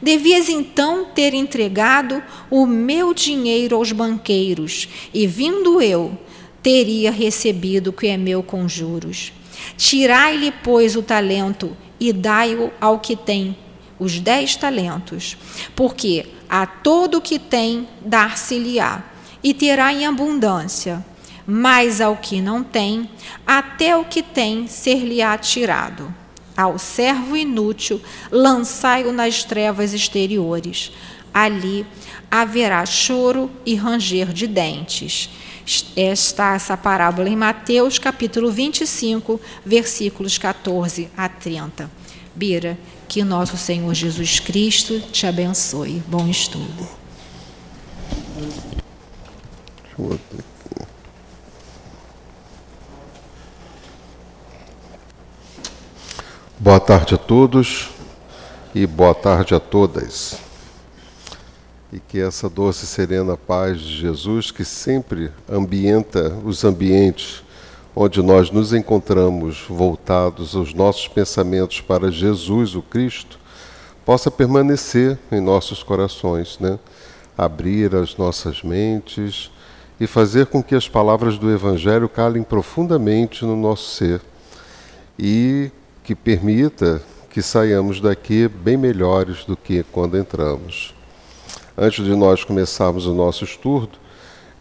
Devias 0.00 0.48
então 0.48 1.06
ter 1.06 1.34
entregado 1.34 2.22
o 2.50 2.66
meu 2.66 3.12
dinheiro 3.12 3.76
aos 3.76 3.90
banqueiros, 3.90 4.88
e 5.12 5.26
vindo 5.26 5.82
eu, 5.82 6.16
teria 6.62 7.10
recebido 7.10 7.88
o 7.88 7.92
que 7.92 8.06
é 8.06 8.16
meu 8.16 8.42
com 8.42 8.68
juros. 8.68 9.32
Tirai-lhe, 9.76 10.52
pois, 10.62 10.94
o 10.94 11.02
talento 11.02 11.76
e 11.98 12.12
dai-o 12.12 12.70
ao 12.80 13.00
que 13.00 13.16
tem 13.16 13.56
os 13.98 14.20
dez 14.20 14.54
talentos, 14.54 15.36
porque 15.74 16.26
a 16.48 16.64
todo 16.64 17.18
o 17.18 17.20
que 17.20 17.38
tem 17.38 17.88
dar-se-lhe-á, 18.00 19.04
e 19.42 19.52
terá 19.52 19.92
em 19.92 20.06
abundância, 20.06 21.04
mas 21.44 22.00
ao 22.00 22.16
que 22.16 22.40
não 22.40 22.62
tem, 22.62 23.10
até 23.44 23.96
o 23.96 24.04
que 24.04 24.22
tem 24.22 24.68
ser-lhe-á 24.68 25.36
tirado 25.38 26.14
ao 26.58 26.76
servo 26.76 27.36
inútil, 27.36 28.00
lançai-o 28.32 29.12
nas 29.12 29.44
trevas 29.44 29.94
exteriores. 29.94 30.90
Ali 31.32 31.86
haverá 32.28 32.84
choro 32.84 33.48
e 33.64 33.76
ranger 33.76 34.32
de 34.32 34.48
dentes. 34.48 35.30
Está 35.96 36.54
essa 36.54 36.76
parábola 36.76 37.28
em 37.28 37.36
Mateus, 37.36 37.96
capítulo 37.96 38.50
25, 38.50 39.40
versículos 39.64 40.36
14 40.36 41.08
a 41.16 41.28
30. 41.28 41.88
Bira, 42.34 42.76
que 43.06 43.22
nosso 43.22 43.56
Senhor 43.56 43.94
Jesus 43.94 44.40
Cristo 44.40 45.00
te 45.12 45.28
abençoe. 45.28 46.02
Bom 46.08 46.26
estudo. 46.26 46.88
Boa 56.60 56.80
tarde 56.80 57.14
a 57.14 57.16
todos 57.16 57.90
e 58.74 58.84
boa 58.84 59.14
tarde 59.14 59.54
a 59.54 59.60
todas. 59.60 60.40
E 61.92 62.00
que 62.00 62.18
essa 62.18 62.48
doce 62.48 62.84
e 62.84 62.88
serena 62.88 63.36
paz 63.36 63.78
de 63.78 63.96
Jesus, 63.96 64.50
que 64.50 64.64
sempre 64.64 65.30
ambienta 65.48 66.36
os 66.44 66.64
ambientes 66.64 67.44
onde 67.94 68.20
nós 68.20 68.50
nos 68.50 68.72
encontramos 68.72 69.66
voltados 69.68 70.56
os 70.56 70.74
nossos 70.74 71.06
pensamentos 71.06 71.80
para 71.80 72.10
Jesus, 72.10 72.74
o 72.74 72.82
Cristo, 72.82 73.38
possa 74.04 74.28
permanecer 74.28 75.16
em 75.30 75.40
nossos 75.40 75.84
corações, 75.84 76.58
né? 76.58 76.76
abrir 77.36 77.94
as 77.94 78.16
nossas 78.16 78.64
mentes 78.64 79.48
e 80.00 80.08
fazer 80.08 80.46
com 80.46 80.60
que 80.60 80.74
as 80.74 80.88
palavras 80.88 81.38
do 81.38 81.52
Evangelho 81.52 82.08
calem 82.08 82.42
profundamente 82.42 83.44
no 83.44 83.54
nosso 83.54 83.94
ser 83.94 84.20
e 85.16 85.70
que 86.08 86.14
permita 86.14 87.02
que 87.28 87.42
saiamos 87.42 88.00
daqui 88.00 88.48
bem 88.48 88.78
melhores 88.78 89.44
do 89.44 89.54
que 89.54 89.82
quando 89.92 90.16
entramos. 90.16 90.94
Antes 91.76 92.02
de 92.02 92.16
nós 92.16 92.42
começarmos 92.42 93.06
o 93.06 93.12
nosso 93.12 93.44
estudo, 93.44 93.90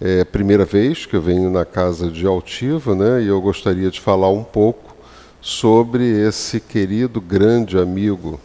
é 0.01 0.19
a 0.19 0.25
primeira 0.25 0.65
vez 0.65 1.05
que 1.05 1.15
eu 1.15 1.21
venho 1.21 1.49
na 1.49 1.63
casa 1.63 2.11
de 2.11 2.27
Altivo, 2.27 2.93
né, 2.93 3.21
e 3.23 3.27
eu 3.27 3.39
gostaria 3.39 3.89
de 3.89 3.97
falar 3.97 4.29
um 4.29 4.43
pouco 4.43 4.93
sobre 5.39 6.03
esse 6.19 6.59
querido 6.59 7.21
grande 7.21 7.77
amigo, 7.77 8.37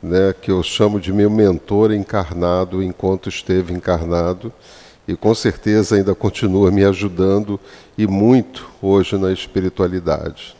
né, 0.00 0.32
que 0.40 0.52
eu 0.52 0.62
chamo 0.62 1.00
de 1.00 1.12
meu 1.12 1.28
mentor 1.28 1.92
encarnado 1.92 2.80
enquanto 2.80 3.28
esteve 3.28 3.74
encarnado, 3.74 4.52
e 5.08 5.16
com 5.16 5.34
certeza 5.34 5.96
ainda 5.96 6.14
continua 6.14 6.70
me 6.70 6.84
ajudando 6.84 7.58
e 7.98 8.06
muito 8.06 8.70
hoje 8.80 9.18
na 9.18 9.32
espiritualidade. 9.32 10.55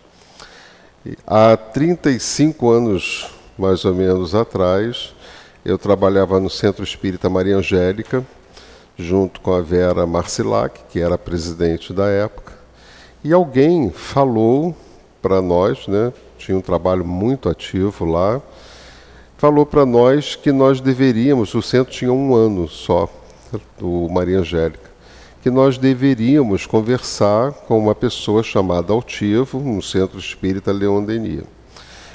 Há 1.27 1.57
35 1.57 2.71
anos, 2.71 3.31
mais 3.59 3.85
ou 3.85 3.95
menos, 3.95 4.35
atrás, 4.35 5.15
eu 5.65 5.77
trabalhava 5.77 6.41
no 6.41 6.49
Centro 6.49 6.83
Espírita 6.83 7.29
Maria 7.29 7.57
Angélica, 7.57 8.25
junto 8.97 9.41
com 9.41 9.53
a 9.53 9.61
Vera 9.61 10.07
Marcilac, 10.07 10.81
que 10.91 11.01
era 11.01 11.19
presidente 11.19 11.93
da 11.93 12.07
época, 12.07 12.55
e 13.23 13.33
alguém 13.33 13.91
falou 13.91 14.75
para 15.21 15.43
nós, 15.43 15.87
né, 15.87 16.13
tinha 16.39 16.57
um 16.57 16.63
trabalho 16.63 17.05
muito 17.05 17.49
ativo 17.49 18.05
lá, 18.05 18.41
falou 19.37 19.67
para 19.67 19.85
nós 19.85 20.35
que 20.35 20.51
nós 20.51 20.81
deveríamos, 20.81 21.55
o 21.55 21.61
centro 21.61 21.93
tinha 21.93 22.13
um 22.13 22.35
ano 22.35 22.69
só, 22.69 23.09
do 23.79 24.09
Maria 24.09 24.41
Angélica, 24.41 24.86
que 25.47 25.50
nós 25.53 25.79
deveríamos 25.79 26.67
conversar 26.67 27.53
com 27.53 27.79
uma 27.79 27.95
pessoa 27.95 28.43
chamada 28.43 28.93
Altivo, 28.93 29.61
no 29.61 29.81
Centro 29.81 30.19
Espírita 30.19 30.73
Leon 30.73 31.05
Denis. 31.05 31.45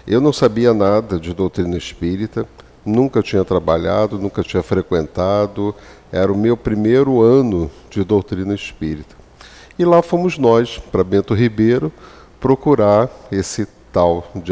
Eu 0.06 0.20
não 0.20 0.34
sabia 0.34 0.74
nada 0.74 1.18
de 1.18 1.34
doutrina 1.34 1.78
espírita, 1.78 2.46
nunca 2.86 3.24
tinha 3.24 3.46
trabalhado, 3.46 4.20
nunca 4.20 4.44
tinha 4.44 4.62
frequentado, 4.62 5.74
era 6.12 6.30
o 6.30 6.38
meu 6.38 6.58
primeiro 6.58 7.22
ano 7.22 7.72
de 7.90 8.04
doutrina 8.04 8.54
espírita. 8.54 9.16
E 9.80 9.86
lá 9.86 10.02
fomos 10.02 10.38
nós, 10.38 10.78
para 10.78 11.02
Bento 11.02 11.34
Ribeiro, 11.34 11.90
procurar 12.38 13.10
esse 13.32 13.66
tal 13.94 14.30
de 14.36 14.52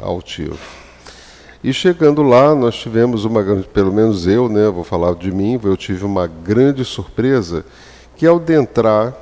altivo. 0.00 0.58
E 1.62 1.72
chegando 1.72 2.24
lá, 2.24 2.56
nós 2.56 2.74
tivemos 2.74 3.24
uma, 3.24 3.40
pelo 3.72 3.92
menos 3.92 4.26
eu, 4.26 4.48
né, 4.48 4.68
vou 4.68 4.82
falar 4.82 5.14
de 5.14 5.30
mim, 5.30 5.60
eu 5.62 5.76
tive 5.76 6.04
uma 6.04 6.26
grande 6.26 6.84
surpresa 6.84 7.64
que 8.16 8.26
ao 8.26 8.36
adentrar 8.36 9.14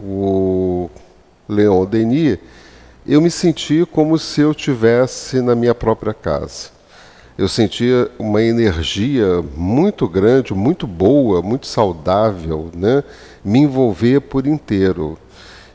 o 0.00 0.90
Leon 1.48 1.84
Denis, 1.84 2.38
eu 3.06 3.20
me 3.20 3.30
senti 3.30 3.86
como 3.86 4.18
se 4.18 4.40
eu 4.40 4.52
tivesse 4.52 5.40
na 5.40 5.54
minha 5.54 5.74
própria 5.74 6.12
casa. 6.12 6.70
Eu 7.38 7.48
sentia 7.48 8.10
uma 8.18 8.42
energia 8.42 9.44
muito 9.54 10.08
grande, 10.08 10.54
muito 10.54 10.86
boa, 10.86 11.42
muito 11.42 11.66
saudável, 11.66 12.70
né? 12.74 13.04
me 13.44 13.60
envolver 13.60 14.20
por 14.22 14.46
inteiro. 14.46 15.18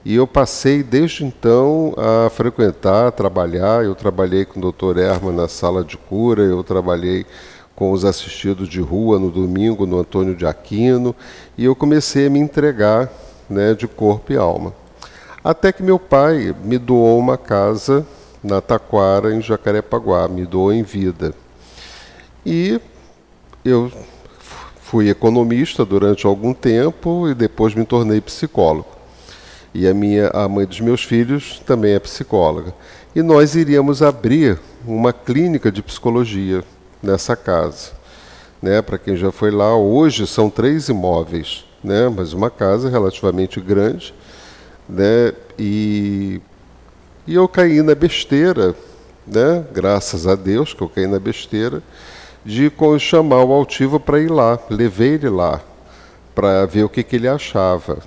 E 0.03 0.15
eu 0.15 0.25
passei 0.25 0.81
desde 0.81 1.23
então 1.23 1.93
a 1.95 2.29
frequentar, 2.31 3.07
a 3.07 3.11
trabalhar. 3.11 3.85
Eu 3.85 3.93
trabalhei 3.93 4.43
com 4.43 4.59
o 4.59 4.71
Dr. 4.71 4.97
Erma 4.97 5.31
na 5.31 5.47
sala 5.47 5.83
de 5.83 5.95
cura, 5.95 6.41
eu 6.41 6.63
trabalhei 6.63 7.25
com 7.75 7.91
os 7.91 8.05
assistidos 8.05 8.67
de 8.67 8.79
rua 8.79 9.17
no 9.19 9.29
domingo 9.29 9.85
no 9.85 9.99
Antônio 9.99 10.35
de 10.35 10.45
Aquino, 10.45 11.15
e 11.57 11.65
eu 11.65 11.75
comecei 11.75 12.27
a 12.27 12.29
me 12.29 12.39
entregar 12.39 13.11
né, 13.49 13.73
de 13.73 13.87
corpo 13.87 14.31
e 14.33 14.37
alma. 14.37 14.73
Até 15.43 15.71
que 15.71 15.81
meu 15.81 15.97
pai 15.97 16.55
me 16.63 16.77
doou 16.77 17.17
uma 17.17 17.37
casa 17.37 18.05
na 18.43 18.61
Taquara, 18.61 19.33
em 19.33 19.41
Jacarepaguá, 19.41 20.27
me 20.27 20.45
doou 20.45 20.71
em 20.71 20.83
vida. 20.83 21.33
E 22.45 22.79
eu 23.63 23.91
fui 24.81 25.09
economista 25.09 25.85
durante 25.85 26.25
algum 26.25 26.53
tempo 26.53 27.27
e 27.29 27.33
depois 27.33 27.73
me 27.73 27.85
tornei 27.85 28.19
psicólogo. 28.19 28.89
E 29.73 29.87
a 29.87 29.93
minha 29.93 30.27
a 30.33 30.49
mãe 30.49 30.65
dos 30.65 30.81
meus 30.81 31.03
filhos 31.03 31.61
também 31.65 31.93
é 31.93 31.99
psicóloga. 31.99 32.73
E 33.15 33.21
nós 33.21 33.55
iríamos 33.55 34.03
abrir 34.03 34.59
uma 34.85 35.13
clínica 35.13 35.71
de 35.71 35.81
psicologia 35.81 36.63
nessa 37.01 37.35
casa. 37.35 37.91
Né, 38.61 38.81
Para 38.81 38.97
quem 38.97 39.15
já 39.15 39.31
foi 39.31 39.51
lá, 39.51 39.75
hoje 39.75 40.27
são 40.27 40.49
três 40.49 40.87
imóveis, 40.87 41.65
né, 41.83 42.09
mas 42.09 42.31
uma 42.33 42.49
casa 42.49 42.89
relativamente 42.89 43.59
grande 43.59 44.13
né? 44.91 45.33
E, 45.57 46.41
e 47.25 47.35
eu 47.35 47.47
caí 47.47 47.81
na 47.81 47.95
besteira, 47.95 48.75
né? 49.25 49.65
Graças 49.73 50.27
a 50.27 50.35
Deus 50.35 50.73
que 50.73 50.81
eu 50.81 50.89
caí 50.89 51.07
na 51.07 51.19
besteira 51.19 51.81
de 52.43 52.71
chamar 52.99 53.43
o 53.43 53.53
altivo 53.53 53.99
para 53.99 54.19
ir 54.19 54.29
lá. 54.29 54.59
Levei 54.69 55.13
ele 55.13 55.29
lá 55.29 55.61
para 56.35 56.65
ver 56.65 56.83
o 56.83 56.89
que, 56.89 57.03
que 57.03 57.15
ele 57.15 57.27
achava. 57.27 57.99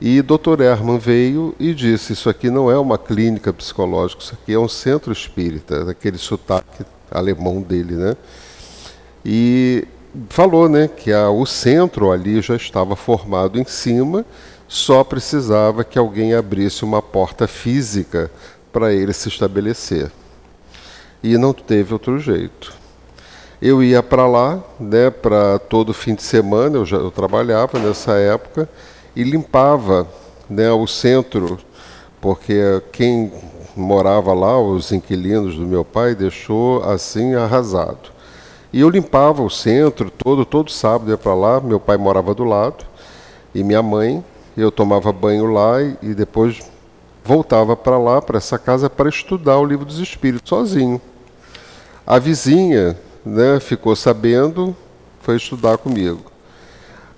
E 0.00 0.22
Dr. 0.22 0.60
Herman 0.60 0.98
veio 0.98 1.54
e 1.60 1.74
disse: 1.74 2.14
Isso 2.14 2.28
aqui 2.28 2.50
não 2.50 2.70
é 2.70 2.78
uma 2.78 2.98
clínica 2.98 3.52
psicológica, 3.52 4.22
isso 4.22 4.34
aqui 4.34 4.52
é 4.52 4.58
um 4.58 4.68
centro 4.68 5.12
espírita, 5.12 5.84
daquele 5.84 6.18
sotaque 6.18 6.84
alemão 7.10 7.60
dele, 7.60 7.94
né? 7.94 8.16
E 9.24 9.86
falou 10.28 10.68
né, 10.68 10.88
que 10.88 11.12
a, 11.12 11.30
o 11.30 11.44
centro 11.46 12.10
ali 12.10 12.40
já 12.40 12.56
estava 12.56 12.96
formado 12.96 13.58
em 13.58 13.64
cima 13.64 14.24
só 14.66 15.02
precisava 15.02 15.82
que 15.82 15.98
alguém 15.98 16.34
abrisse 16.34 16.84
uma 16.84 17.02
porta 17.02 17.48
física 17.48 18.30
para 18.72 18.92
ele 18.92 19.12
se 19.12 19.28
estabelecer. 19.28 20.10
E 21.22 21.36
não 21.36 21.52
teve 21.52 21.92
outro 21.92 22.18
jeito. 22.18 22.72
Eu 23.60 23.82
ia 23.82 24.02
para 24.02 24.26
lá, 24.26 24.62
né, 24.78 25.10
para 25.10 25.58
todo 25.58 25.92
fim 25.92 26.14
de 26.14 26.22
semana, 26.22 26.76
eu, 26.76 26.86
já, 26.86 26.96
eu 26.96 27.10
trabalhava 27.10 27.78
nessa 27.78 28.12
época, 28.12 28.68
e 29.14 29.22
limpava 29.22 30.06
né, 30.48 30.70
o 30.70 30.86
centro, 30.86 31.58
porque 32.20 32.80
quem 32.92 33.30
morava 33.80 34.32
lá, 34.32 34.60
os 34.60 34.92
inquilinos 34.92 35.56
do 35.56 35.66
meu 35.66 35.84
pai, 35.84 36.14
deixou 36.14 36.82
assim 36.84 37.34
arrasado. 37.34 38.10
E 38.72 38.80
eu 38.80 38.88
limpava 38.88 39.42
o 39.42 39.50
centro 39.50 40.10
todo, 40.10 40.44
todo 40.44 40.70
sábado 40.70 41.10
ia 41.10 41.18
para 41.18 41.34
lá, 41.34 41.60
meu 41.60 41.80
pai 41.80 41.96
morava 41.96 42.34
do 42.34 42.44
lado, 42.44 42.84
e 43.54 43.64
minha 43.64 43.82
mãe, 43.82 44.24
eu 44.56 44.70
tomava 44.70 45.12
banho 45.12 45.46
lá 45.46 45.82
e, 45.82 45.96
e 46.02 46.14
depois 46.14 46.60
voltava 47.24 47.76
para 47.76 47.98
lá, 47.98 48.22
para 48.22 48.38
essa 48.38 48.58
casa, 48.58 48.88
para 48.88 49.08
estudar 49.08 49.58
o 49.58 49.64
livro 49.64 49.84
dos 49.84 49.98
Espíritos, 49.98 50.48
sozinho. 50.48 51.00
A 52.06 52.18
vizinha 52.18 52.96
né, 53.24 53.60
ficou 53.60 53.94
sabendo, 53.94 54.74
foi 55.20 55.36
estudar 55.36 55.78
comigo. 55.78 56.30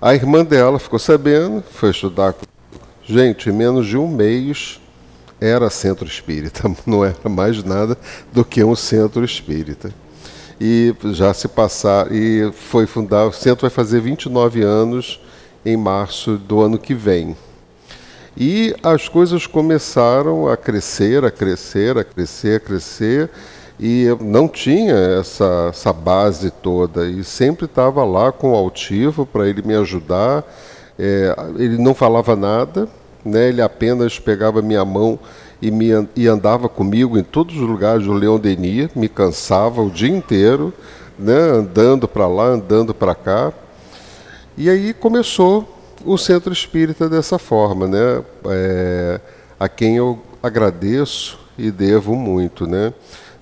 A 0.00 0.14
irmã 0.14 0.44
dela 0.44 0.78
ficou 0.78 0.98
sabendo, 0.98 1.62
foi 1.70 1.90
estudar 1.90 2.32
comigo. 2.32 2.52
Gente, 3.04 3.48
em 3.48 3.52
menos 3.52 3.86
de 3.86 3.96
um 3.96 4.08
mês 4.08 4.81
era 5.42 5.68
centro 5.68 6.06
espírita, 6.06 6.70
não 6.86 7.04
era 7.04 7.28
mais 7.28 7.64
nada 7.64 7.98
do 8.32 8.44
que 8.44 8.62
um 8.62 8.76
centro 8.76 9.24
espírita. 9.24 9.92
E 10.60 10.94
já 11.12 11.34
se 11.34 11.48
passar, 11.48 12.12
e 12.12 12.52
foi 12.52 12.86
fundar, 12.86 13.26
o 13.26 13.32
centro 13.32 13.62
vai 13.62 13.70
fazer 13.70 14.00
29 14.00 14.62
anos 14.62 15.20
em 15.66 15.76
março 15.76 16.36
do 16.36 16.60
ano 16.60 16.78
que 16.78 16.94
vem. 16.94 17.36
E 18.36 18.74
as 18.82 19.08
coisas 19.08 19.46
começaram 19.46 20.46
a 20.48 20.56
crescer, 20.56 21.24
a 21.24 21.30
crescer, 21.30 21.98
a 21.98 22.04
crescer, 22.04 22.56
a 22.56 22.60
crescer, 22.60 23.30
e 23.80 24.06
não 24.20 24.46
tinha 24.46 24.94
essa, 24.94 25.70
essa 25.70 25.92
base 25.92 26.50
toda, 26.50 27.06
e 27.08 27.24
sempre 27.24 27.64
estava 27.64 28.04
lá 28.04 28.30
com 28.30 28.52
o 28.52 28.54
altivo 28.54 29.26
para 29.26 29.48
ele 29.48 29.62
me 29.62 29.74
ajudar. 29.74 30.44
É, 30.96 31.34
ele 31.58 31.78
não 31.78 31.94
falava 31.94 32.36
nada, 32.36 32.88
né, 33.24 33.48
ele 33.48 33.62
apenas 33.62 34.18
pegava 34.18 34.62
minha 34.62 34.84
mão 34.84 35.18
e, 35.60 35.70
me, 35.70 35.88
e 36.16 36.26
andava 36.26 36.68
comigo 36.68 37.16
em 37.16 37.22
todos 37.22 37.54
os 37.56 37.62
lugares 37.62 38.04
do 38.04 38.12
Leão 38.12 38.38
Denis, 38.38 38.90
me 38.94 39.08
cansava 39.08 39.80
o 39.80 39.90
dia 39.90 40.08
inteiro, 40.08 40.72
né, 41.18 41.34
andando 41.34 42.08
para 42.08 42.26
lá, 42.26 42.46
andando 42.46 42.92
para 42.92 43.14
cá. 43.14 43.52
E 44.56 44.68
aí 44.68 44.92
começou 44.92 45.78
o 46.04 46.18
Centro 46.18 46.52
Espírita 46.52 47.08
dessa 47.08 47.38
forma, 47.38 47.86
né? 47.86 48.22
É, 48.46 49.20
a 49.58 49.68
quem 49.68 49.96
eu 49.96 50.18
agradeço 50.42 51.38
e 51.56 51.70
devo 51.70 52.16
muito, 52.16 52.66
né? 52.66 52.92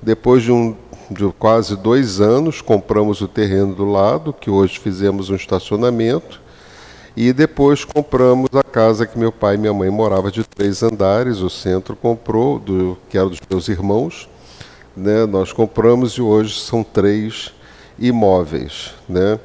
Depois 0.03 0.43
de, 0.43 0.53
um, 0.53 0.77
de 1.11 1.27
quase 1.39 1.77
dois 1.77 2.21
anos, 2.21 2.61
compramos 2.61 3.21
o 3.21 3.29
terreno 3.29 3.75
do 3.75 3.85
lado, 3.85 4.33
que 4.33 4.51
hoje 4.51 4.79
fizemos 4.79 5.31
um 5.31 5.35
estacionamento, 5.35 6.41
e 7.23 7.35
depois 7.35 7.85
compramos 7.85 8.49
a 8.55 8.63
casa 8.63 9.05
que 9.05 9.19
meu 9.19 9.31
pai 9.31 9.55
e 9.55 9.59
minha 9.59 9.75
mãe 9.75 9.91
moravam 9.91 10.31
de 10.31 10.43
três 10.43 10.83
andares. 10.83 11.41
O 11.41 11.51
centro 11.51 11.95
comprou, 11.95 12.59
do, 12.59 12.97
que 13.11 13.19
era 13.19 13.29
dos 13.29 13.39
meus 13.51 13.69
irmãos, 13.69 14.27
né? 14.97 15.27
Nós 15.27 15.53
compramos 15.53 16.13
e 16.13 16.23
hoje 16.23 16.59
são 16.59 16.83
três 16.83 17.53
imóveis, 17.99 18.95
né? 19.07 19.39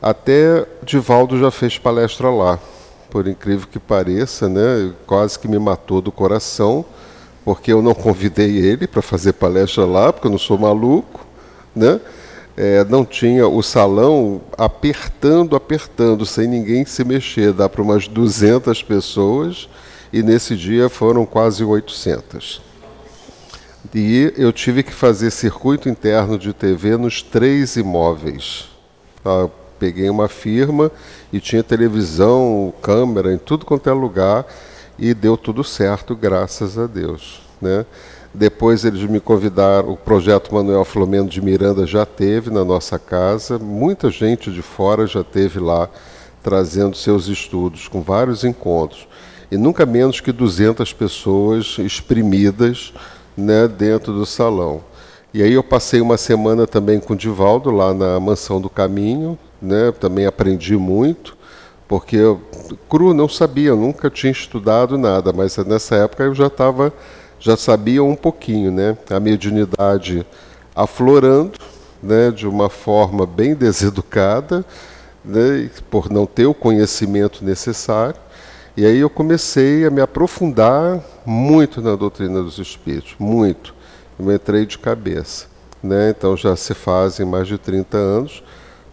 Até 0.00 0.64
Divaldo 0.84 1.36
já 1.40 1.50
fez 1.50 1.76
palestra 1.76 2.30
lá, 2.30 2.56
por 3.10 3.26
incrível 3.26 3.66
que 3.66 3.80
pareça, 3.80 4.48
né? 4.48 4.92
Quase 5.08 5.36
que 5.40 5.48
me 5.48 5.58
matou 5.58 6.00
do 6.00 6.12
coração, 6.12 6.84
porque 7.44 7.72
eu 7.72 7.82
não 7.82 7.94
convidei 7.98 8.58
ele 8.58 8.86
para 8.86 9.02
fazer 9.02 9.32
palestra 9.32 9.84
lá, 9.84 10.12
porque 10.12 10.28
eu 10.28 10.30
não 10.30 10.38
sou 10.38 10.56
maluco, 10.56 11.26
né? 11.74 12.00
É, 12.56 12.84
não 12.84 13.04
tinha 13.04 13.46
o 13.46 13.62
salão 13.62 14.40
apertando, 14.56 15.54
apertando, 15.54 16.24
sem 16.24 16.48
ninguém 16.48 16.86
se 16.86 17.04
mexer. 17.04 17.52
Dá 17.52 17.68
para 17.68 17.82
umas 17.82 18.08
200 18.08 18.82
pessoas 18.82 19.68
e 20.12 20.22
nesse 20.22 20.56
dia 20.56 20.88
foram 20.88 21.26
quase 21.26 21.62
800. 21.62 22.62
E 23.94 24.32
eu 24.36 24.52
tive 24.52 24.82
que 24.82 24.92
fazer 24.92 25.30
circuito 25.30 25.88
interno 25.88 26.38
de 26.38 26.52
TV 26.52 26.96
nos 26.96 27.22
três 27.22 27.76
imóveis. 27.76 28.68
Tá? 29.22 29.48
peguei 29.78 30.08
uma 30.08 30.28
firma 30.28 30.90
e 31.32 31.40
tinha 31.40 31.62
televisão, 31.62 32.72
câmera 32.82 33.32
em 33.32 33.38
tudo 33.38 33.64
quanto 33.64 33.88
é 33.88 33.92
lugar 33.92 34.46
e 34.98 35.12
deu 35.14 35.36
tudo 35.36 35.62
certo, 35.62 36.16
graças 36.16 36.78
a 36.78 36.86
Deus. 36.86 37.42
Né? 37.60 37.84
Depois 38.36 38.84
eles 38.84 39.08
me 39.08 39.18
convidaram, 39.18 39.92
o 39.92 39.96
projeto 39.96 40.54
Manuel 40.54 40.84
Flomeno 40.84 41.26
de 41.26 41.40
Miranda 41.40 41.86
já 41.86 42.04
teve 42.04 42.50
na 42.50 42.62
nossa 42.62 42.98
casa, 42.98 43.58
muita 43.58 44.10
gente 44.10 44.50
de 44.50 44.60
fora 44.60 45.06
já 45.06 45.24
teve 45.24 45.58
lá 45.58 45.88
trazendo 46.42 46.94
seus 46.94 47.28
estudos, 47.28 47.88
com 47.88 48.02
vários 48.02 48.44
encontros. 48.44 49.08
E 49.50 49.56
nunca 49.56 49.86
menos 49.86 50.20
que 50.20 50.32
200 50.32 50.92
pessoas 50.92 51.78
exprimidas 51.78 52.92
né, 53.34 53.66
dentro 53.66 54.12
do 54.12 54.26
salão. 54.26 54.82
E 55.32 55.42
aí 55.42 55.54
eu 55.54 55.64
passei 55.64 56.02
uma 56.02 56.18
semana 56.18 56.66
também 56.66 57.00
com 57.00 57.14
o 57.14 57.16
Divaldo 57.16 57.70
lá 57.70 57.94
na 57.94 58.20
Mansão 58.20 58.60
do 58.60 58.68
Caminho, 58.68 59.38
né? 59.62 59.92
Também 59.98 60.26
aprendi 60.26 60.76
muito, 60.76 61.36
porque 61.88 62.16
eu, 62.16 62.40
cru 62.88 63.14
não 63.14 63.28
sabia, 63.28 63.74
nunca 63.74 64.10
tinha 64.10 64.30
estudado 64.30 64.98
nada, 64.98 65.32
mas 65.32 65.56
nessa 65.58 65.96
época 65.96 66.24
eu 66.24 66.34
já 66.34 66.48
estava, 66.48 66.92
já 67.38 67.56
sabia 67.56 68.02
um 68.02 68.14
pouquinho, 68.14 68.70
né? 68.70 68.96
A 69.10 69.20
mediunidade 69.20 70.26
aflorando, 70.74 71.58
né? 72.02 72.30
De 72.30 72.46
uma 72.46 72.68
forma 72.68 73.26
bem 73.26 73.54
deseducada, 73.56 74.64
né? 75.24 75.70
Por 75.90 76.10
não 76.10 76.26
ter 76.26 76.46
o 76.46 76.54
conhecimento 76.54 77.44
necessário. 77.44 78.20
E 78.76 78.84
aí 78.84 78.98
eu 78.98 79.08
comecei 79.08 79.86
a 79.86 79.90
me 79.90 80.00
aprofundar 80.00 81.00
muito 81.24 81.80
na 81.80 81.96
doutrina 81.96 82.42
dos 82.42 82.58
espíritos, 82.58 83.14
muito. 83.18 83.74
Eu 84.18 84.32
entrei 84.32 84.66
de 84.66 84.78
cabeça. 84.78 85.46
Né? 85.82 86.10
Então 86.10 86.36
já 86.36 86.56
se 86.56 86.74
fazem 86.74 87.24
mais 87.24 87.46
de 87.46 87.58
30 87.58 87.96
anos 87.96 88.42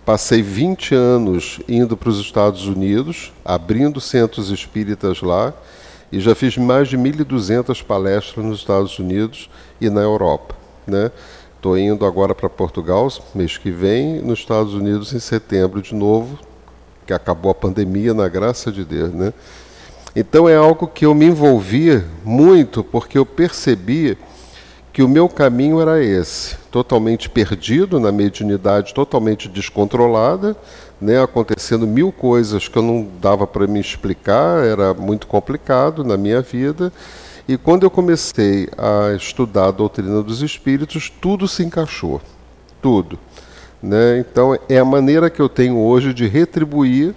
Passei 0.06 0.42
20 0.42 0.94
anos 0.94 1.62
indo 1.66 1.96
para 1.96 2.10
os 2.10 2.20
Estados 2.20 2.68
Unidos, 2.68 3.32
abrindo 3.44 4.02
centros 4.02 4.50
espíritas 4.50 5.22
lá, 5.22 5.54
e 6.14 6.20
já 6.20 6.36
fiz 6.36 6.56
mais 6.60 6.90
de 6.90 6.96
1.200 6.96 7.84
palestras 7.84 8.46
nos 8.46 8.60
Estados 8.60 9.00
Unidos 9.00 9.50
e 9.82 9.90
na 9.90 10.02
Europa. 10.02 10.54
Estou 11.56 11.74
né? 11.74 11.82
indo 11.82 12.06
agora 12.06 12.36
para 12.36 12.48
Portugal 12.48 13.08
mês 13.34 13.58
que 13.58 13.72
vem, 13.72 14.22
nos 14.22 14.38
Estados 14.38 14.76
Unidos 14.76 15.12
em 15.12 15.20
setembro 15.20 15.82
de 15.82 15.96
novo, 15.96 16.38
que 17.08 17.14
acabou 17.14 17.50
a 17.50 17.56
pandemia, 17.56 18.14
na 18.14 18.28
graça 18.28 18.72
de 18.72 18.86
Deus. 18.86 19.12
Né? 19.12 19.34
Então 20.16 20.48
é 20.48 20.56
algo 20.56 20.86
que 20.86 21.04
eu 21.04 21.16
me 21.16 21.26
envolvi 21.26 22.04
muito, 22.24 22.84
porque 22.84 23.18
eu 23.18 23.26
percebi 23.26 24.16
que 24.94 25.02
o 25.02 25.10
meu 25.10 25.28
caminho 25.28 25.82
era 25.82 26.00
esse, 26.04 26.56
totalmente 26.70 27.28
perdido 27.28 28.00
na 28.00 28.12
mediunidade, 28.12 28.94
totalmente 28.94 29.50
descontrolada, 29.50 30.56
né, 31.04 31.22
acontecendo 31.22 31.86
mil 31.86 32.14
coisas 32.14 32.70
que 32.70 32.78
eu 32.78 32.82
não 32.82 33.06
dava 33.22 33.46
para 33.46 33.68
me 33.68 33.80
explicar, 33.80 34.64
era 34.66 34.94
muito 34.94 35.28
complicado 35.28 36.02
na 36.02 36.16
minha 36.16 36.42
vida. 36.42 36.94
E 37.46 37.58
quando 37.58 37.84
eu 37.84 37.92
comecei 37.92 38.70
a 38.78 39.14
estudar 39.14 39.68
a 39.68 39.72
doutrina 39.72 40.24
dos 40.24 40.42
espíritos, 40.42 41.10
tudo 41.10 41.46
se 41.46 41.62
encaixou, 41.62 42.22
tudo. 42.82 43.20
Né? 43.82 44.20
Então 44.20 44.58
é 44.70 44.78
a 44.78 44.86
maneira 44.86 45.30
que 45.30 45.42
eu 45.42 45.50
tenho 45.50 45.78
hoje 45.78 46.14
de 46.14 46.26
retribuir 46.26 47.14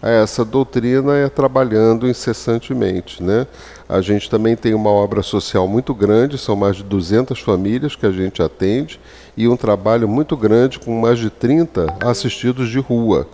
a 0.00 0.08
essa 0.08 0.42
doutrina 0.42 1.14
é 1.14 1.28
trabalhando 1.28 2.08
incessantemente. 2.08 3.22
Né? 3.22 3.46
A 3.86 4.00
gente 4.00 4.30
também 4.30 4.56
tem 4.56 4.72
uma 4.72 4.90
obra 4.90 5.22
social 5.22 5.68
muito 5.68 5.94
grande, 5.94 6.38
são 6.38 6.56
mais 6.56 6.76
de 6.76 6.82
200 6.84 7.38
famílias 7.40 7.94
que 7.94 8.06
a 8.06 8.10
gente 8.10 8.42
atende, 8.42 8.98
e 9.36 9.46
um 9.46 9.56
trabalho 9.56 10.08
muito 10.08 10.36
grande 10.36 10.78
com 10.78 10.98
mais 11.00 11.18
de 11.18 11.30
30 11.30 11.96
assistidos 12.00 12.68
de 12.68 12.78
rua, 12.78 13.28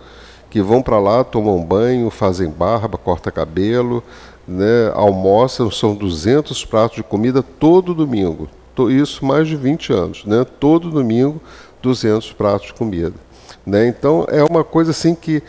que 0.49 0.61
vão 0.61 0.81
para 0.81 0.99
lá, 0.99 1.23
tomam 1.23 1.63
banho, 1.63 2.09
fazem 2.09 2.49
barba, 2.49 2.97
corta 2.97 3.31
cabelo, 3.31 4.03
né, 4.47 4.91
almoçam, 4.93 5.71
são 5.71 5.95
200 5.95 6.65
pratos 6.65 6.97
de 6.97 7.03
comida 7.03 7.41
todo 7.41 7.93
domingo. 7.93 8.49
Isso 8.89 9.23
mais 9.23 9.47
de 9.47 9.55
20 9.55 9.93
anos, 9.93 10.25
né? 10.25 10.43
todo 10.59 10.89
domingo 10.89 11.39
200 11.81 12.33
pratos 12.33 12.67
de 12.67 12.73
comida. 12.73 13.13
Né? 13.63 13.87
Então 13.87 14.25
é 14.29 14.43
uma 14.43 14.63
coisa 14.63 14.89
assim 14.89 15.13
que 15.13 15.43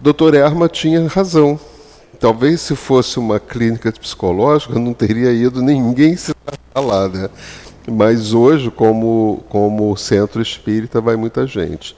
Dr. 0.00 0.34
Erma 0.34 0.68
tinha 0.68 1.06
razão 1.06 1.60
talvez 2.22 2.60
se 2.60 2.76
fosse 2.76 3.18
uma 3.18 3.40
clínica 3.40 3.90
psicológica 3.90 4.78
não 4.78 4.94
teria 4.94 5.32
ido 5.32 5.60
ninguém 5.60 6.16
se 6.16 6.32
lá, 6.72 7.08
né? 7.08 7.28
Mas 7.90 8.32
hoje, 8.32 8.70
como, 8.70 9.42
como 9.48 9.96
centro 9.96 10.40
espírita, 10.40 11.00
vai 11.00 11.16
muita 11.16 11.46
gente. 11.46 11.96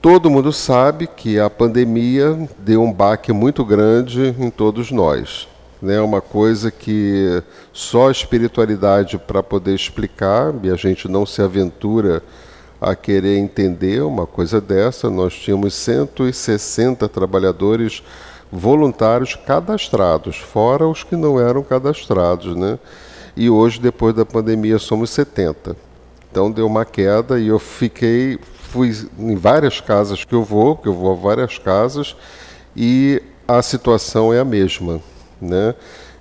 Todo 0.00 0.30
mundo 0.30 0.52
sabe 0.52 1.06
que 1.06 1.38
a 1.38 1.50
pandemia 1.50 2.48
deu 2.58 2.82
um 2.82 2.92
baque 2.92 3.32
muito 3.32 3.64
grande 3.64 4.34
em 4.38 4.48
todos 4.48 4.90
nós. 4.90 5.48
Né? 5.80 6.00
uma 6.00 6.20
coisa 6.20 6.72
que 6.72 7.40
só 7.72 8.08
a 8.08 8.10
espiritualidade 8.10 9.16
para 9.16 9.44
poder 9.44 9.74
explicar, 9.74 10.52
e 10.62 10.70
a 10.70 10.74
gente 10.74 11.06
não 11.06 11.24
se 11.24 11.40
aventura 11.40 12.20
a 12.80 12.96
querer 12.96 13.38
entender 13.38 14.02
uma 14.02 14.26
coisa 14.26 14.60
dessa. 14.60 15.08
Nós 15.10 15.34
tínhamos 15.34 15.74
160 15.74 17.08
trabalhadores 17.08 18.02
voluntários 18.50 19.36
cadastrados, 19.36 20.36
fora 20.36 20.86
os 20.86 21.04
que 21.04 21.14
não 21.14 21.38
eram 21.38 21.62
cadastrados, 21.62 22.56
né? 22.56 22.78
E 23.38 23.48
hoje, 23.48 23.80
depois 23.80 24.16
da 24.16 24.26
pandemia, 24.26 24.80
somos 24.80 25.10
70. 25.10 25.76
Então 26.28 26.50
deu 26.50 26.66
uma 26.66 26.84
queda 26.84 27.38
e 27.38 27.46
eu 27.46 27.60
fiquei, 27.60 28.36
fui 28.64 28.92
em 29.16 29.36
várias 29.36 29.80
casas 29.80 30.24
que 30.24 30.34
eu 30.34 30.42
vou, 30.42 30.74
que 30.74 30.88
eu 30.88 30.92
vou 30.92 31.12
a 31.12 31.14
várias 31.14 31.56
casas, 31.56 32.16
e 32.76 33.22
a 33.46 33.62
situação 33.62 34.34
é 34.34 34.40
a 34.40 34.44
mesma, 34.44 35.00
né? 35.40 35.76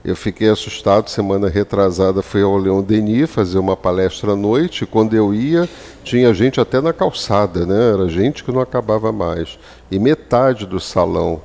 Eu 0.05 0.15
fiquei 0.15 0.47
assustado, 0.47 1.09
semana 1.09 1.49
retrasada 1.49 2.21
fui 2.21 2.43
ao 2.43 2.55
Leão 2.55 2.83
Denis 2.83 3.27
fazer 3.31 3.57
uma 3.57 3.75
palestra 3.75 4.33
à 4.33 4.35
noite, 4.35 4.85
quando 4.85 5.15
eu 5.15 5.33
ia, 5.33 5.67
tinha 6.03 6.31
gente 6.35 6.61
até 6.61 6.79
na 6.79 6.93
calçada, 6.93 7.65
né? 7.65 7.93
Era 7.93 8.07
gente 8.07 8.43
que 8.43 8.51
não 8.51 8.61
acabava 8.61 9.11
mais. 9.11 9.57
E 9.89 9.97
metade 9.97 10.67
do 10.67 10.79
salão 10.79 11.41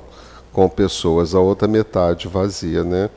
com 0.51 0.69
pessoas, 0.69 1.33
a 1.33 1.39
outra 1.39 1.67
metade 1.67 2.27
vazia, 2.27 2.83
né? 2.83 3.09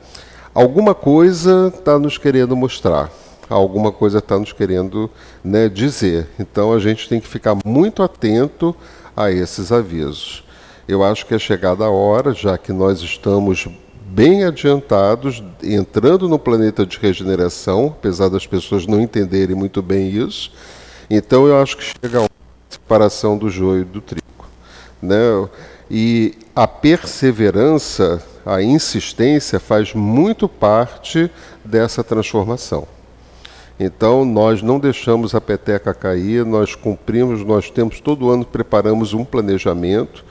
Alguma 0.57 0.95
coisa 0.95 1.71
está 1.71 1.99
nos 1.99 2.17
querendo 2.17 2.55
mostrar, 2.55 3.11
alguma 3.47 3.91
coisa 3.91 4.17
está 4.17 4.39
nos 4.39 4.51
querendo 4.51 5.07
né, 5.43 5.69
dizer. 5.69 6.27
Então 6.39 6.73
a 6.73 6.79
gente 6.79 7.07
tem 7.07 7.19
que 7.19 7.27
ficar 7.27 7.55
muito 7.63 8.01
atento 8.01 8.75
a 9.15 9.29
esses 9.29 9.71
avisos. 9.71 10.43
Eu 10.87 11.03
acho 11.03 11.27
que 11.27 11.35
é 11.35 11.37
chegada 11.37 11.85
a 11.85 11.91
hora, 11.91 12.33
já 12.33 12.57
que 12.57 12.73
nós 12.73 13.01
estamos 13.01 13.67
bem 14.07 14.45
adiantados, 14.45 15.43
entrando 15.61 16.27
no 16.27 16.39
planeta 16.39 16.87
de 16.87 16.97
regeneração, 16.97 17.93
apesar 17.95 18.27
das 18.27 18.47
pessoas 18.47 18.87
não 18.87 18.99
entenderem 18.99 19.55
muito 19.55 19.83
bem 19.83 20.09
isso. 20.09 20.51
Então 21.07 21.45
eu 21.45 21.61
acho 21.61 21.77
que 21.77 21.83
chega 21.83 22.17
a 22.17 22.21
hora 22.21 22.31
separação 22.67 23.37
do 23.37 23.47
joio 23.47 23.83
e 23.83 23.85
do 23.85 24.01
trigo. 24.01 24.25
Né? 24.99 25.47
E 25.87 26.33
a 26.55 26.67
perseverança, 26.67 28.23
a 28.47 28.63
insistência 28.63 29.59
faz 29.59 29.93
muito 29.93 30.47
parte 30.47 31.29
dessa 31.65 32.01
transformação. 32.01 32.87
Então, 33.77 34.23
nós 34.23 34.61
não 34.61 34.79
deixamos 34.79 35.35
a 35.35 35.41
peteca 35.41 35.93
cair, 35.93 36.45
nós 36.45 36.73
cumprimos, 36.73 37.43
nós 37.43 37.69
temos 37.69 37.99
todo 37.99 38.29
ano 38.29 38.45
preparamos 38.45 39.13
um 39.13 39.25
planejamento 39.25 40.23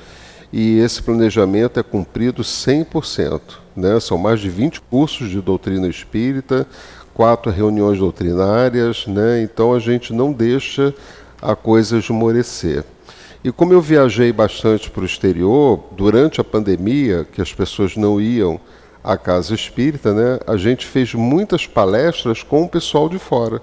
e 0.50 0.78
esse 0.78 1.02
planejamento 1.02 1.78
é 1.78 1.82
cumprido 1.82 2.42
100%. 2.42 3.40
Né? 3.76 4.00
São 4.00 4.16
mais 4.16 4.40
de 4.40 4.48
20 4.48 4.80
cursos 4.80 5.28
de 5.28 5.42
doutrina 5.42 5.86
espírita, 5.86 6.66
quatro 7.12 7.52
reuniões 7.52 7.98
doutrinárias, 7.98 9.06
né? 9.06 9.42
então 9.42 9.74
a 9.74 9.78
gente 9.78 10.14
não 10.14 10.32
deixa 10.32 10.94
a 11.40 11.54
coisa 11.54 11.98
esmorecer. 11.98 12.82
E 13.46 13.52
como 13.52 13.72
eu 13.72 13.80
viajei 13.80 14.32
bastante 14.32 14.90
para 14.90 15.02
o 15.02 15.06
exterior, 15.06 15.78
durante 15.92 16.40
a 16.40 16.44
pandemia, 16.44 17.24
que 17.30 17.40
as 17.40 17.52
pessoas 17.52 17.96
não 17.96 18.20
iam 18.20 18.58
à 19.04 19.16
casa 19.16 19.54
espírita, 19.54 20.12
né, 20.12 20.40
a 20.48 20.56
gente 20.56 20.84
fez 20.84 21.14
muitas 21.14 21.64
palestras 21.64 22.42
com 22.42 22.64
o 22.64 22.68
pessoal 22.68 23.08
de 23.08 23.20
fora. 23.20 23.62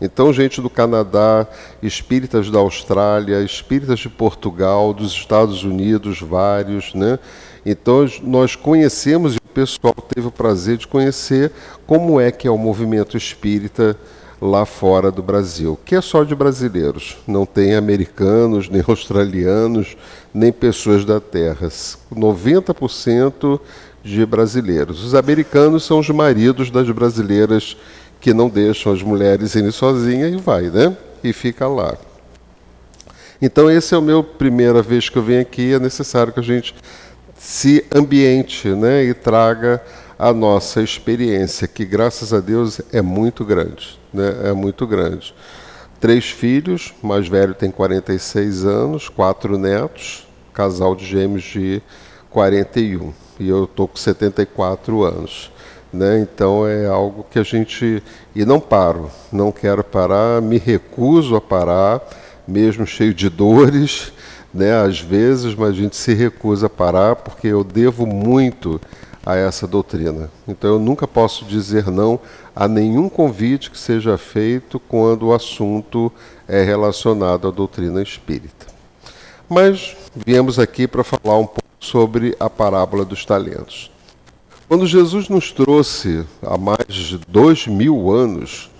Então, 0.00 0.32
gente 0.32 0.60
do 0.60 0.68
Canadá, 0.68 1.46
espíritas 1.80 2.50
da 2.50 2.58
Austrália, 2.58 3.44
espíritas 3.44 4.00
de 4.00 4.08
Portugal, 4.08 4.92
dos 4.92 5.12
Estados 5.12 5.62
Unidos, 5.62 6.20
vários. 6.20 6.92
Né? 6.92 7.16
Então, 7.64 8.04
nós 8.24 8.56
conhecemos 8.56 9.36
e 9.36 9.38
o 9.38 9.54
pessoal 9.54 9.94
teve 10.12 10.26
o 10.26 10.32
prazer 10.32 10.78
de 10.78 10.88
conhecer 10.88 11.52
como 11.86 12.20
é 12.20 12.32
que 12.32 12.48
é 12.48 12.50
o 12.50 12.58
movimento 12.58 13.16
espírita 13.16 13.96
lá 14.42 14.66
fora 14.66 15.12
do 15.12 15.22
Brasil, 15.22 15.78
que 15.84 15.94
é 15.94 16.00
só 16.00 16.24
de 16.24 16.34
brasileiros, 16.34 17.16
não 17.28 17.46
tem 17.46 17.76
americanos, 17.76 18.68
nem 18.68 18.82
australianos, 18.86 19.96
nem 20.34 20.50
pessoas 20.50 21.04
da 21.04 21.20
terra. 21.20 21.68
90% 22.12 23.60
de 24.02 24.26
brasileiros. 24.26 25.04
Os 25.04 25.14
americanos 25.14 25.84
são 25.84 26.00
os 26.00 26.10
maridos 26.10 26.72
das 26.72 26.90
brasileiras 26.90 27.76
que 28.20 28.34
não 28.34 28.48
deixam 28.48 28.92
as 28.92 29.00
mulheres 29.00 29.54
irem 29.54 29.70
sozinhas 29.70 30.34
e 30.34 30.36
vai, 30.38 30.62
né? 30.62 30.96
E 31.22 31.32
fica 31.32 31.68
lá. 31.68 31.96
Então 33.40 33.70
esse 33.70 33.94
é 33.94 33.98
o 33.98 34.02
meu 34.02 34.24
primeira 34.24 34.82
vez 34.82 35.08
que 35.08 35.18
eu 35.18 35.22
venho 35.22 35.40
aqui, 35.40 35.72
é 35.72 35.78
necessário 35.78 36.32
que 36.32 36.40
a 36.40 36.42
gente 36.42 36.74
se 37.38 37.84
ambiente, 37.94 38.68
né, 38.68 39.04
e 39.04 39.14
traga 39.14 39.82
a 40.18 40.32
nossa 40.32 40.82
experiência, 40.82 41.66
que 41.66 41.84
graças 41.84 42.32
a 42.32 42.40
Deus 42.40 42.80
é 42.92 43.02
muito 43.02 43.44
grande. 43.44 44.01
Né? 44.12 44.50
É 44.50 44.52
muito 44.52 44.86
grande. 44.86 45.34
Três 46.00 46.30
filhos, 46.30 46.92
mais 47.02 47.28
velho 47.28 47.54
tem 47.54 47.70
46 47.70 48.64
anos, 48.64 49.08
quatro 49.08 49.56
netos, 49.56 50.26
casal 50.52 50.96
de 50.96 51.06
gêmeos 51.06 51.44
de 51.44 51.80
41. 52.30 53.12
E 53.38 53.48
eu 53.48 53.64
estou 53.64 53.86
com 53.86 53.96
74 53.96 55.02
anos. 55.04 55.50
Né? 55.92 56.20
Então 56.20 56.66
é 56.66 56.86
algo 56.86 57.24
que 57.30 57.38
a 57.38 57.42
gente. 57.42 58.02
E 58.34 58.44
não 58.44 58.58
paro, 58.58 59.10
não 59.30 59.52
quero 59.52 59.84
parar, 59.84 60.40
me 60.40 60.58
recuso 60.58 61.36
a 61.36 61.40
parar, 61.40 62.00
mesmo 62.48 62.86
cheio 62.86 63.12
de 63.12 63.28
dores, 63.28 64.12
né? 64.52 64.74
às 64.74 65.00
vezes, 65.00 65.54
mas 65.54 65.70
a 65.70 65.72
gente 65.72 65.96
se 65.96 66.14
recusa 66.14 66.66
a 66.66 66.70
parar 66.70 67.16
porque 67.16 67.46
eu 67.46 67.62
devo 67.62 68.06
muito 68.06 68.80
a 69.24 69.36
essa 69.36 69.66
doutrina. 69.66 70.30
Então 70.46 70.70
eu 70.70 70.78
nunca 70.78 71.06
posso 71.06 71.44
dizer 71.44 71.90
não 71.90 72.18
a 72.54 72.66
nenhum 72.66 73.08
convite 73.08 73.70
que 73.70 73.78
seja 73.78 74.18
feito 74.18 74.80
quando 74.80 75.28
o 75.28 75.34
assunto 75.34 76.12
é 76.48 76.62
relacionado 76.62 77.46
à 77.46 77.50
doutrina 77.50 78.02
espírita. 78.02 78.66
Mas 79.48 79.96
viemos 80.14 80.58
aqui 80.58 80.86
para 80.88 81.04
falar 81.04 81.38
um 81.38 81.46
pouco 81.46 81.62
sobre 81.78 82.36
a 82.40 82.50
parábola 82.50 83.04
dos 83.04 83.24
talentos. 83.24 83.90
Quando 84.68 84.86
Jesus 84.86 85.28
nos 85.28 85.52
trouxe 85.52 86.24
há 86.42 86.56
mais 86.56 86.86
de 86.88 87.18
dois 87.28 87.66
mil 87.66 88.10
anos 88.10 88.70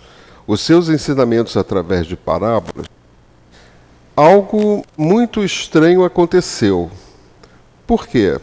os 0.46 0.60
seus 0.60 0.88
ensinamentos 0.88 1.56
através 1.56 2.06
de 2.06 2.16
parábolas, 2.16 2.86
algo 4.16 4.84
muito 4.96 5.44
estranho 5.44 6.04
aconteceu. 6.04 6.90
Por 7.86 8.06
quê? 8.06 8.40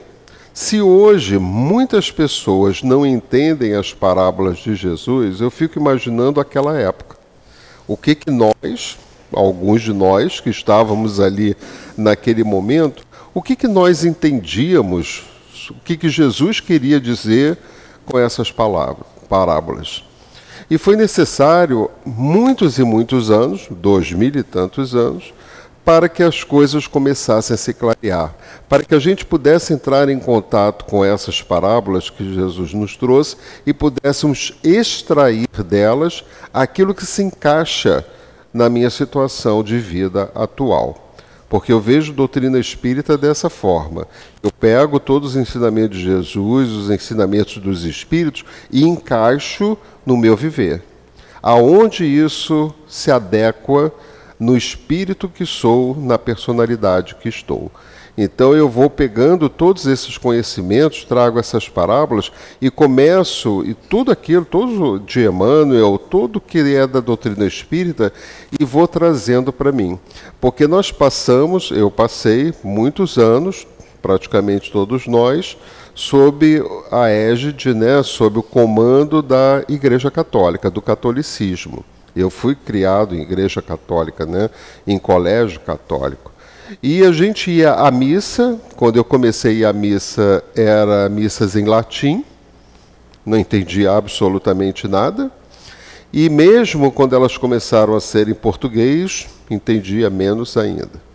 Se 0.62 0.82
hoje 0.82 1.39
muitas 1.39 2.12
pessoas 2.12 2.84
não 2.84 3.06
entendem 3.06 3.76
as 3.76 3.93
parábolas 3.93 4.58
de 4.58 4.76
Jesus, 4.76 5.39
eu 5.39 5.50
fico 5.50 5.80
imaginando 5.80 6.41
aquela 6.41 6.78
época. 6.78 7.15
O 7.88 7.95
que 7.95 8.13
que 8.13 8.30
nós, 8.30 9.00
alguns 9.32 9.84
de 9.84 9.93
nós 9.93 10.41
que 10.41 10.50
estávamos 10.50 11.22
ali 11.22 11.56
naquele 11.95 12.43
momento, 12.43 13.06
o 13.34 13.41
que 13.41 13.56
que 13.56 13.69
nós 13.69 14.04
entendíamos, 14.04 15.24
o 15.69 15.76
que 15.76 15.95
que 15.95 16.10
Jesus 16.10 16.60
queria 16.60 17.00
dizer 17.00 17.58
com 18.06 18.19
essas 18.19 18.52
palavras, 18.52 19.08
parábolas? 19.30 20.04
E 20.69 20.78
foi 20.78 20.98
necessário 20.98 21.89
muitos 22.06 22.78
e 22.78 22.84
muitos 22.84 23.32
anos, 23.32 23.65
dois 23.72 24.12
mil 24.12 24.36
e 24.36 24.43
tantos 24.43 24.93
anos, 24.93 25.34
para 25.84 26.08
que 26.08 26.22
as 26.22 26.44
coisas 26.44 26.88
começassem 26.88 27.54
a 27.54 27.58
se 27.58 27.74
clarear, 27.74 28.36
para 28.68 28.84
que 28.84 28.94
a 28.94 29.00
gente 29.00 29.26
pudesse 29.26 29.74
entrar 29.74 30.10
em 30.10 30.20
contato 30.20 30.86
com 30.86 31.04
essas 31.04 31.42
parábolas 31.42 32.10
que 32.10 32.34
Jesus 32.34 32.74
nos 32.74 32.96
trouxe 32.96 33.38
e 33.65 33.74
pudéssemos 33.74 34.54
extrair 34.63 35.48
delas 35.65 36.24
aquilo 36.54 36.94
que 36.94 37.06
se 37.06 37.24
encaixa 37.24 38.06
na 38.54 38.70
minha 38.70 38.89
situação 38.89 39.63
de 39.63 39.78
vida 39.80 40.32
atual. 40.36 41.13
Porque 41.50 41.74
eu 41.74 41.82
vejo 41.82 42.13
doutrina 42.13 42.60
espírita 42.60 43.18
dessa 43.18 43.50
forma. 43.50 44.08
Eu 44.44 44.52
pego 44.52 45.00
todos 45.00 45.32
os 45.32 45.36
ensinamentos 45.36 45.98
de 45.98 46.04
Jesus, 46.04 46.70
os 46.70 46.92
ensinamentos 46.92 47.58
dos 47.58 47.86
espíritos 47.86 48.46
e 48.72 48.84
encaixo 48.84 49.76
no 50.06 50.15
meu 50.15 50.38
viver. 50.38 50.84
Aonde 51.42 52.06
isso 52.06 52.74
se 52.88 53.10
adequa 53.10 53.92
no 54.39 54.56
espírito 54.56 55.28
que 55.28 55.45
sou, 55.45 55.95
na 55.95 56.17
personalidade 56.17 57.15
que 57.15 57.28
estou. 57.28 57.71
Então 58.21 58.54
eu 58.54 58.67
vou 58.67 58.89
pegando 58.89 59.47
todos 59.47 59.86
esses 59.86 60.17
conhecimentos, 60.17 61.06
trago 61.06 61.39
essas 61.39 61.69
parábolas 61.69 62.32
e 62.62 62.69
começo, 62.69 63.63
e 63.65 63.73
tudo 63.73 64.12
aquilo, 64.12 64.43
todo 64.43 64.99
de 64.99 65.25
Emmanuel, 65.25 65.97
tudo 65.97 66.41
que 66.41 66.60
é 66.75 66.86
da 66.86 66.99
doutrina 66.99 67.45
espírita, 67.45 68.12
e 68.60 68.65
vou 68.65 68.88
trazendo 68.88 69.54
para 69.54 69.71
mim. 69.71 69.97
Porque 70.41 70.67
nós 70.67 70.91
passamos, 70.91 71.71
eu 71.71 71.89
passei 71.89 72.54
muitos 72.62 73.17
anos, 73.17 73.65
praticamente 74.02 74.69
todos 74.69 75.08
nós, 75.08 75.58
sob 75.95 76.62
a 76.91 77.10
égide, 77.10 77.73
né, 77.73 78.04
sob 78.04 78.39
o 78.39 78.43
comando 78.43 79.21
da 79.21 79.63
Igreja 79.69 80.12
Católica, 80.12 80.69
do 80.69 80.82
catolicismo. 80.82 81.86
Eu 82.15 82.30
fui 82.30 82.56
criado 82.56 83.15
em 83.15 83.22
igreja 83.22 83.62
católica, 83.62 84.26
né, 84.26 84.50
em 84.86 84.98
colégio 84.98 85.60
católico. 85.60 86.32
E 86.84 87.04
a 87.04 87.12
gente 87.12 87.50
ia 87.50 87.74
à 87.74 87.89
missa, 87.89 88.60
quando 88.76 88.98
eu 88.98 89.04
comecei 89.04 89.65
a 89.65 89.74
missa, 89.74 90.43
era 90.56 91.10
missas 91.10 91.56
em 91.56 91.65
latim, 91.65 92.24
não 93.26 93.38
entendia 93.38 93.91
absolutamente 93.91 94.88
nada. 94.88 95.32
E 96.13 96.30
mesmo 96.30 96.91
quando 96.91 97.15
elas 97.15 97.38
começaram 97.38 97.95
a 97.95 98.02
ser 98.02 98.28
em 98.28 98.34
português, 98.34 99.28
entendia 99.50 100.10
menos 100.10 100.58
ainda. 100.58 101.10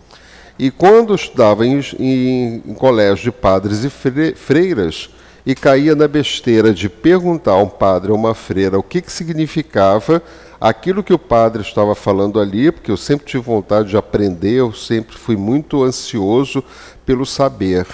E 0.59 0.70
quando 0.70 1.14
estudava 1.14 1.66
em, 1.66 1.80
em, 1.98 2.62
em 2.66 2.74
colégio 2.74 3.24
de 3.24 3.33
padres 3.33 3.85
e 3.85 3.90
freiras, 4.35 5.11
e 5.46 5.54
caía 5.54 5.94
na 5.94 6.09
besteira 6.09 6.72
de 6.72 6.88
perguntar 6.88 7.52
a 7.52 7.62
um 7.62 7.68
padre 7.68 8.11
ou 8.11 8.16
uma 8.16 8.35
freira 8.35 8.78
o 8.78 8.83
que, 8.83 9.02
que 9.02 9.12
significava 9.12 10.22
aquilo 10.64 11.05
que 11.05 11.12
o 11.12 11.18
padre 11.18 11.61
estava 11.61 11.94
falando 11.94 12.40
ali, 12.40 12.72
porque 12.72 12.90
eu 12.90 12.96
sempre 12.96 13.27
tive 13.27 13.44
vontade 13.44 13.90
de 13.90 13.98
aprender, 13.98 14.61
eu 14.61 14.72
sempre 14.72 15.14
fui 15.14 15.37
muito 15.37 15.85
ansioso 15.85 16.64
pelo 17.05 17.27
saber. 17.27 17.87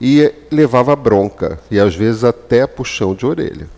E 0.00 0.34
levava 0.50 0.96
bronca, 0.96 1.60
e 1.70 1.78
às 1.78 1.94
vezes 1.94 2.24
até 2.24 2.66
puxão 2.66 3.14
de 3.14 3.24
orelha. 3.24 3.68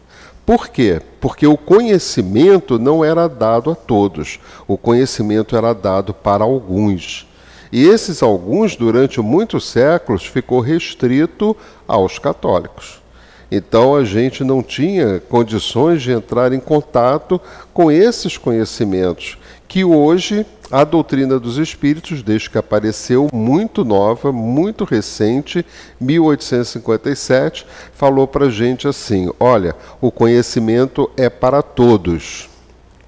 Por 0.46 0.68
quê? 0.68 1.02
Porque 1.20 1.46
o 1.46 1.58
conhecimento 1.58 2.78
não 2.78 3.04
era 3.04 3.28
dado 3.28 3.70
a 3.70 3.74
todos, 3.74 4.40
o 4.66 4.78
conhecimento 4.78 5.54
era 5.54 5.74
dado 5.74 6.14
para 6.14 6.44
alguns. 6.44 7.28
E 7.70 7.86
esses 7.86 8.22
alguns, 8.22 8.74
durante 8.74 9.20
muitos 9.20 9.68
séculos, 9.68 10.24
ficou 10.24 10.60
restrito 10.60 11.54
aos 11.86 12.18
católicos. 12.18 13.03
Então 13.50 13.94
a 13.94 14.04
gente 14.04 14.42
não 14.42 14.62
tinha 14.62 15.20
condições 15.20 16.02
de 16.02 16.12
entrar 16.12 16.52
em 16.52 16.60
contato 16.60 17.40
com 17.72 17.90
esses 17.90 18.36
conhecimentos, 18.36 19.38
que 19.68 19.84
hoje 19.84 20.46
a 20.70 20.82
doutrina 20.82 21.38
dos 21.38 21.58
espíritos, 21.58 22.22
desde 22.22 22.50
que 22.50 22.58
apareceu, 22.58 23.28
muito 23.32 23.84
nova, 23.84 24.32
muito 24.32 24.84
recente, 24.84 25.64
1857, 26.00 27.66
falou 27.92 28.26
para 28.26 28.46
a 28.46 28.50
gente 28.50 28.88
assim: 28.88 29.30
olha, 29.38 29.76
o 30.00 30.10
conhecimento 30.10 31.10
é 31.16 31.28
para 31.28 31.62
todos, 31.62 32.48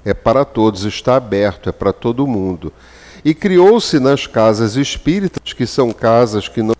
é 0.05 0.15
para 0.15 0.45
todos, 0.45 0.85
está 0.85 1.17
aberto, 1.17 1.69
é 1.69 1.73
para 1.73 1.93
todo 1.93 2.27
mundo. 2.27 2.73
E 3.27 3.35
criou-se 3.35 3.99
nas 3.99 4.25
casas 4.25 4.77
espíritas, 4.77 5.53
que 5.53 5.67
são 5.67 5.91
casas 5.91 6.47
que 6.47 6.63
não 6.63 6.77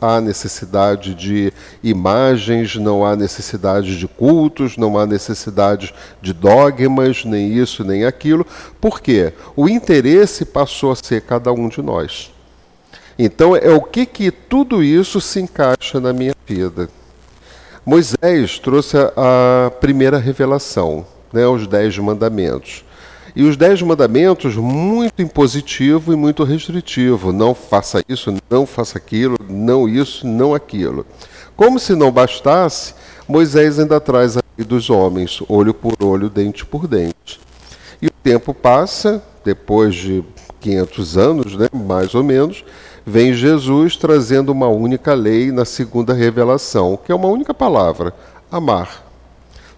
há 0.00 0.18
necessidade 0.18 1.14
de 1.14 1.52
imagens, 1.84 2.76
não 2.76 3.04
há 3.04 3.14
necessidade 3.14 3.98
de 3.98 4.08
cultos, 4.08 4.78
não 4.78 4.98
há 4.98 5.04
necessidade 5.04 5.92
de 6.22 6.32
dogmas, 6.32 7.26
nem 7.26 7.52
isso, 7.52 7.84
nem 7.84 8.06
aquilo. 8.06 8.46
Por 8.80 9.02
quê? 9.02 9.34
O 9.54 9.68
interesse 9.68 10.46
passou 10.46 10.92
a 10.92 10.96
ser 10.96 11.20
cada 11.20 11.52
um 11.52 11.68
de 11.68 11.82
nós. 11.82 12.32
Então, 13.18 13.54
é 13.54 13.70
o 13.70 13.82
que 13.82 14.06
que 14.06 14.30
tudo 14.30 14.82
isso 14.82 15.20
se 15.20 15.38
encaixa 15.38 16.00
na 16.00 16.14
minha 16.14 16.32
vida. 16.46 16.88
Moisés 17.84 18.58
trouxe 18.58 18.96
a 18.96 19.70
primeira 19.82 20.16
revelação, 20.16 21.04
né, 21.30 21.46
os 21.46 21.66
dez 21.66 21.98
mandamentos. 21.98 22.84
E 23.34 23.42
os 23.44 23.56
dez 23.56 23.80
mandamentos, 23.82 24.56
muito 24.56 25.22
impositivo 25.22 26.12
e 26.12 26.16
muito 26.16 26.44
restritivo. 26.44 27.32
Não 27.32 27.54
faça 27.54 28.02
isso, 28.08 28.34
não 28.50 28.66
faça 28.66 28.98
aquilo, 28.98 29.36
não 29.48 29.88
isso, 29.88 30.26
não 30.26 30.54
aquilo. 30.54 31.06
Como 31.56 31.78
se 31.78 31.94
não 31.94 32.10
bastasse, 32.10 32.94
Moisés 33.28 33.78
ainda 33.78 34.00
traz 34.00 34.36
a 34.36 34.40
lei 34.56 34.66
dos 34.66 34.90
homens, 34.90 35.42
olho 35.48 35.72
por 35.72 35.94
olho, 36.02 36.28
dente 36.28 36.64
por 36.64 36.86
dente. 36.86 37.40
E 38.02 38.06
o 38.06 38.10
tempo 38.10 38.52
passa, 38.52 39.22
depois 39.44 39.94
de 39.94 40.24
500 40.60 41.18
anos, 41.18 41.56
né, 41.56 41.68
mais 41.72 42.14
ou 42.14 42.24
menos, 42.24 42.64
vem 43.04 43.32
Jesus 43.32 43.96
trazendo 43.96 44.50
uma 44.50 44.68
única 44.68 45.14
lei 45.14 45.52
na 45.52 45.64
segunda 45.64 46.12
revelação, 46.12 46.98
que 47.02 47.12
é 47.12 47.14
uma 47.14 47.28
única 47.28 47.54
palavra: 47.54 48.14
amar. 48.50 49.09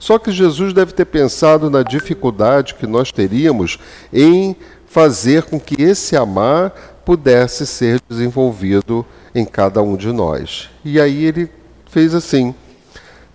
Só 0.03 0.19
que 0.19 0.33
Jesus 0.33 0.73
deve 0.73 0.93
ter 0.93 1.05
pensado 1.05 1.71
na 1.71 1.85
dificuldade 1.85 2.75
que 2.75 2.89
nós 2.89 3.13
teríamos 3.13 3.79
em 4.13 4.57
fazer 4.85 5.45
com 5.45 5.61
que 5.61 5.81
esse 5.81 6.17
amar 6.17 6.73
pudesse 7.05 7.65
ser 7.65 8.01
desenvolvido 8.09 9.07
em 9.33 9.45
cada 9.45 9.81
um 9.81 9.97
de 9.97 10.11
nós. 10.11 10.69
E 10.85 11.01
aí 11.01 11.25
ele 11.25 11.49
fez 11.87 12.17
assim: 12.17 12.53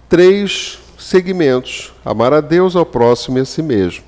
três 0.10 0.77
segmentos: 0.99 1.93
amar 2.03 2.34
a 2.34 2.41
Deus, 2.41 2.75
ao 2.75 2.86
próximo 2.86 3.38
e 3.38 3.41
a 3.41 3.45
si 3.45 3.62
mesmo. 3.62 4.03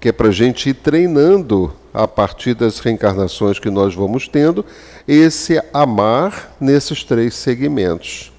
Que 0.00 0.08
é 0.08 0.12
para 0.12 0.30
a 0.30 0.32
gente 0.32 0.70
ir 0.70 0.74
treinando, 0.74 1.72
a 1.92 2.08
partir 2.08 2.54
das 2.54 2.80
reencarnações 2.80 3.60
que 3.60 3.70
nós 3.70 3.94
vamos 3.94 4.26
tendo, 4.26 4.66
esse 5.06 5.62
amar 5.72 6.56
nesses 6.60 7.04
três 7.04 7.36
segmentos. 7.36 8.33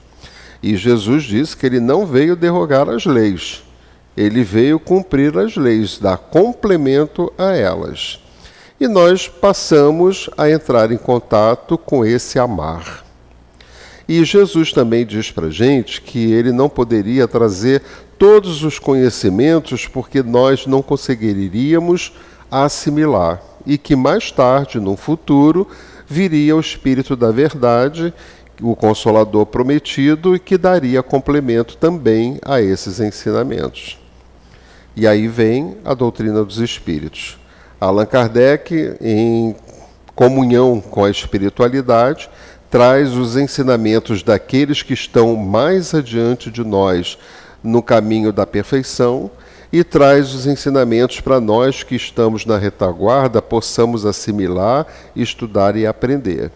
E 0.65 0.75
Jesus 0.75 1.25
disse 1.25 1.55
que 1.55 1.63
ele 1.63 1.79
não 1.79 2.07
veio 2.07 2.35
derrogar 2.35 2.89
as 2.89 3.05
leis, 3.05 3.63
ele 4.17 4.43
veio 4.43 4.79
cumprir 4.79 5.37
as 5.37 5.55
leis, 5.55 5.99
dar 5.99 6.17
complemento 6.17 7.31
a 7.37 7.55
elas. 7.55 8.19
E 8.79 8.87
nós 8.87 9.27
passamos 9.27 10.27
a 10.35 10.49
entrar 10.49 10.91
em 10.91 10.97
contato 10.97 11.77
com 11.77 12.03
esse 12.03 12.39
amar. 12.39 13.05
E 14.09 14.25
Jesus 14.25 14.73
também 14.73 15.05
diz 15.05 15.29
para 15.29 15.45
a 15.45 15.51
gente 15.51 16.01
que 16.01 16.33
ele 16.33 16.51
não 16.51 16.67
poderia 16.67 17.27
trazer 17.27 17.83
todos 18.17 18.63
os 18.63 18.79
conhecimentos 18.79 19.85
porque 19.85 20.23
nós 20.23 20.65
não 20.65 20.81
conseguiríamos 20.81 22.11
assimilar. 22.49 23.39
E 23.67 23.77
que 23.77 23.95
mais 23.95 24.31
tarde, 24.31 24.79
no 24.79 24.97
futuro, 24.97 25.67
viria 26.07 26.55
o 26.55 26.59
Espírito 26.59 27.15
da 27.15 27.29
Verdade 27.29 28.11
o 28.61 28.75
Consolador 28.75 29.45
prometido 29.45 30.35
e 30.35 30.39
que 30.39 30.57
daria 30.57 31.03
complemento 31.03 31.77
também 31.77 32.39
a 32.43 32.61
esses 32.61 32.99
ensinamentos. 32.99 33.99
E 34.95 35.05
aí 35.05 35.27
vem 35.27 35.77
a 35.83 35.93
doutrina 35.93 36.43
dos 36.43 36.59
espíritos. 36.59 37.37
Allan 37.79 38.05
Kardec, 38.05 38.95
em 39.01 39.55
comunhão 40.15 40.79
com 40.79 41.03
a 41.03 41.09
espiritualidade, 41.09 42.29
traz 42.69 43.13
os 43.15 43.35
ensinamentos 43.35 44.23
daqueles 44.23 44.81
que 44.81 44.93
estão 44.93 45.35
mais 45.35 45.93
adiante 45.93 46.49
de 46.49 46.63
nós 46.63 47.17
no 47.63 47.81
caminho 47.83 48.31
da 48.31 48.45
perfeição 48.45 49.29
e 49.71 49.83
traz 49.83 50.33
os 50.33 50.47
ensinamentos 50.47 51.19
para 51.19 51.39
nós 51.41 51.83
que 51.83 51.95
estamos 51.95 52.45
na 52.45 52.57
retaguarda 52.57 53.41
possamos 53.41 54.05
assimilar, 54.05 54.87
estudar 55.15 55.75
e 55.75 55.85
aprender. 55.85 56.51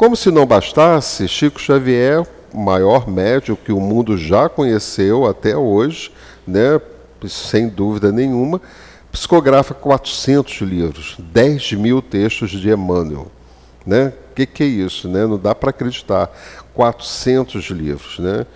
Como 0.00 0.16
se 0.16 0.30
não 0.30 0.46
bastasse, 0.46 1.28
Chico 1.28 1.60
Xavier, 1.60 2.26
o 2.54 2.58
maior 2.58 3.06
médium 3.06 3.54
que 3.54 3.70
o 3.70 3.78
mundo 3.78 4.16
já 4.16 4.48
conheceu 4.48 5.26
até 5.26 5.54
hoje, 5.54 6.10
né, 6.46 6.80
sem 7.28 7.68
dúvida 7.68 8.10
nenhuma, 8.10 8.62
psicografa 9.12 9.74
400 9.74 10.62
livros, 10.62 11.16
10 11.18 11.74
mil 11.74 12.00
textos 12.00 12.50
de 12.50 12.70
Emmanuel. 12.70 13.30
Né? 13.84 14.14
O 14.30 14.34
que, 14.34 14.46
que 14.46 14.62
é 14.62 14.66
isso? 14.66 15.06
Né? 15.06 15.26
Não 15.26 15.36
dá 15.36 15.54
para 15.54 15.68
acreditar. 15.68 16.34
400 16.72 17.66
livros. 17.66 18.18
Né? 18.20 18.46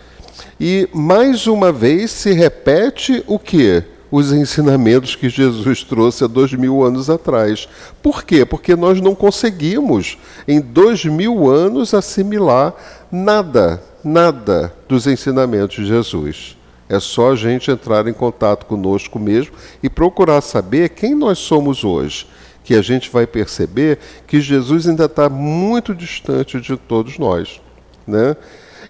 E 0.59 0.89
mais 0.95 1.47
uma 1.47 1.71
vez 1.71 2.11
se 2.11 2.33
repete 2.33 3.23
o 3.27 3.39
que? 3.39 3.85
Os 4.17 4.31
ensinamentos 4.33 5.17
que 5.17 5.29
Jesus 5.29 5.83
trouxe 5.83 6.23
há 6.23 6.29
dois 6.29 6.53
mil 6.53 6.85
anos 6.85 7.11
atrás. 7.11 7.69
Por 8.01 8.23
quê? 8.23 8.45
Porque 8.45 8.77
nós 8.77 9.01
não 9.01 9.13
conseguimos, 9.13 10.17
em 10.47 10.61
dois 10.61 11.05
mil 11.05 11.51
anos, 11.51 11.93
assimilar 11.93 12.73
nada, 13.11 13.83
nada 14.05 14.73
dos 14.89 15.09
ensinamentos 15.09 15.75
de 15.75 15.87
Jesus. 15.87 16.57
É 16.89 17.01
só 17.01 17.33
a 17.33 17.35
gente 17.35 17.73
entrar 17.73 18.07
em 18.07 18.13
contato 18.13 18.67
conosco 18.67 19.19
mesmo 19.19 19.53
e 19.83 19.91
procurar 19.91 20.43
saber 20.43 20.91
quem 20.91 21.13
nós 21.13 21.41
somos 21.41 21.83
hoje, 21.83 22.25
que 22.63 22.77
a 22.77 22.83
gente 22.83 23.11
vai 23.11 23.27
perceber 23.27 23.99
que 24.29 24.41
Jesus 24.41 24.87
ainda 24.87 25.07
está 25.07 25.29
muito 25.29 25.93
distante 25.93 26.61
de 26.61 26.77
todos 26.77 27.19
nós. 27.19 27.61
Né? 28.07 28.37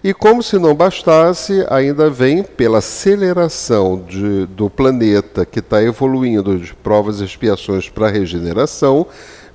E 0.05 0.12
como 0.12 0.43
se 0.43 0.59
não 0.59 0.75
bastasse, 0.75 1.64
ainda 1.71 2.11
vem 2.11 2.43
pela 2.43 2.77
aceleração 2.77 4.05
de, 4.07 4.45
do 4.45 4.69
planeta 4.69 5.47
que 5.47 5.61
está 5.61 5.83
evoluindo 5.83 6.59
de 6.59 6.75
provas 6.75 7.23
e 7.23 7.25
expiações 7.25 7.88
para 7.88 8.11
regeneração, 8.11 9.07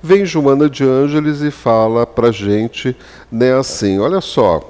vem 0.02 0.26
Joana 0.26 0.68
de 0.68 0.82
Ângeles 0.82 1.40
e 1.40 1.52
fala 1.52 2.04
para 2.04 2.30
a 2.30 2.32
gente 2.32 2.96
né, 3.30 3.56
assim, 3.56 4.00
olha 4.00 4.20
só, 4.20 4.60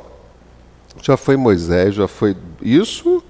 já 1.01 1.17
foi 1.17 1.39
Moisés, 1.39 1.95
já 1.95 2.07
foi 2.07 2.37
isso 2.61 3.23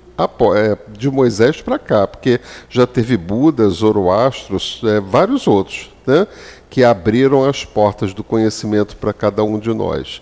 é, 0.57 0.77
de 0.99 1.09
Moisés 1.09 1.63
para 1.63 1.79
cá, 1.79 2.05
porque 2.05 2.41
já 2.69 2.85
teve 2.85 3.17
Budas, 3.17 3.75
Zoroastros, 3.75 4.81
é, 4.85 4.99
vários 4.99 5.47
outros, 5.47 5.89
né, 6.05 6.27
que 6.69 6.83
abriram 6.83 7.49
as 7.49 7.65
portas 7.65 8.13
do 8.13 8.25
conhecimento 8.25 8.97
para 8.97 9.13
cada 9.13 9.45
um 9.45 9.57
de 9.57 9.73
nós. 9.73 10.21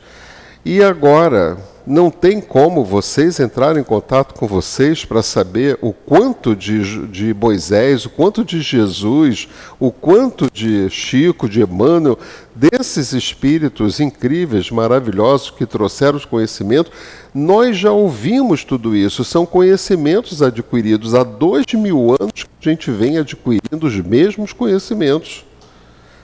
E 0.62 0.82
agora, 0.82 1.56
não 1.88 2.10
tem 2.10 2.40
como 2.40 2.84
vocês 2.84 3.40
entrarem 3.40 3.80
em 3.80 3.84
contato 3.84 4.34
com 4.34 4.46
vocês 4.46 5.04
para 5.04 5.22
saber 5.22 5.78
o 5.80 5.92
quanto 5.92 6.54
de, 6.54 7.06
de 7.08 7.32
Moisés, 7.32 8.04
o 8.04 8.10
quanto 8.10 8.44
de 8.44 8.60
Jesus, 8.60 9.48
o 9.80 9.90
quanto 9.90 10.50
de 10.52 10.90
Chico, 10.90 11.48
de 11.48 11.62
Emmanuel, 11.62 12.18
desses 12.54 13.12
espíritos 13.12 14.00
incríveis, 14.00 14.70
maravilhosos 14.70 15.50
que 15.50 15.64
trouxeram 15.64 16.18
os 16.18 16.26
conhecimentos, 16.26 16.92
nós 17.34 17.76
já 17.76 17.90
ouvimos 17.90 18.64
tudo 18.64 18.94
isso. 18.94 19.24
São 19.24 19.46
conhecimentos 19.46 20.42
adquiridos 20.42 21.14
há 21.14 21.22
dois 21.22 21.64
mil 21.72 22.10
anos 22.20 22.44
que 22.60 22.68
a 22.68 22.72
gente 22.72 22.90
vem 22.90 23.16
adquirindo 23.16 23.86
os 23.86 23.96
mesmos 23.96 24.52
conhecimentos. 24.52 25.47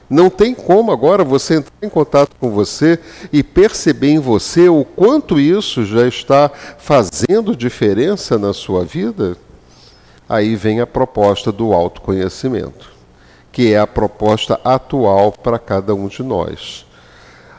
Não 0.08 0.28
tem 0.28 0.54
como 0.54 0.92
agora 0.92 1.24
você 1.24 1.56
entrar 1.56 1.74
em 1.82 1.88
contato 1.88 2.36
com 2.38 2.50
você 2.50 2.98
e 3.32 3.42
perceber 3.42 4.10
em 4.10 4.18
você 4.18 4.68
o 4.68 4.84
quanto 4.84 5.40
isso 5.40 5.84
já 5.84 6.06
está 6.06 6.50
fazendo 6.78 7.56
diferença 7.56 8.38
na 8.38 8.52
sua 8.52 8.84
vida. 8.84 9.36
Aí 10.28 10.56
vem 10.56 10.80
a 10.80 10.86
proposta 10.86 11.50
do 11.50 11.72
autoconhecimento, 11.72 12.90
que 13.50 13.72
é 13.72 13.78
a 13.78 13.86
proposta 13.86 14.60
atual 14.64 15.32
para 15.32 15.58
cada 15.58 15.94
um 15.94 16.08
de 16.08 16.22
nós. 16.22 16.86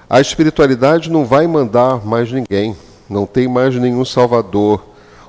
A 0.10 0.22
espiritualidade 0.22 1.12
não 1.12 1.26
vai 1.26 1.48
mandar 1.48 2.06
mais 2.06 2.32
ninguém, 2.32 2.76
não 3.10 3.26
tem 3.26 3.48
mais 3.48 3.76
nenhum 3.76 4.06
salvador. 4.06 4.84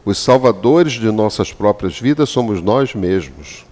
Os 0.05 0.19
salvadores 0.19 0.93
de 0.93 1.11
nossas 1.11 1.53
próprias 1.53 1.99
vidas 1.99 2.29
somos 2.29 2.63
nós 2.63 2.95
mesmos. 2.95 3.66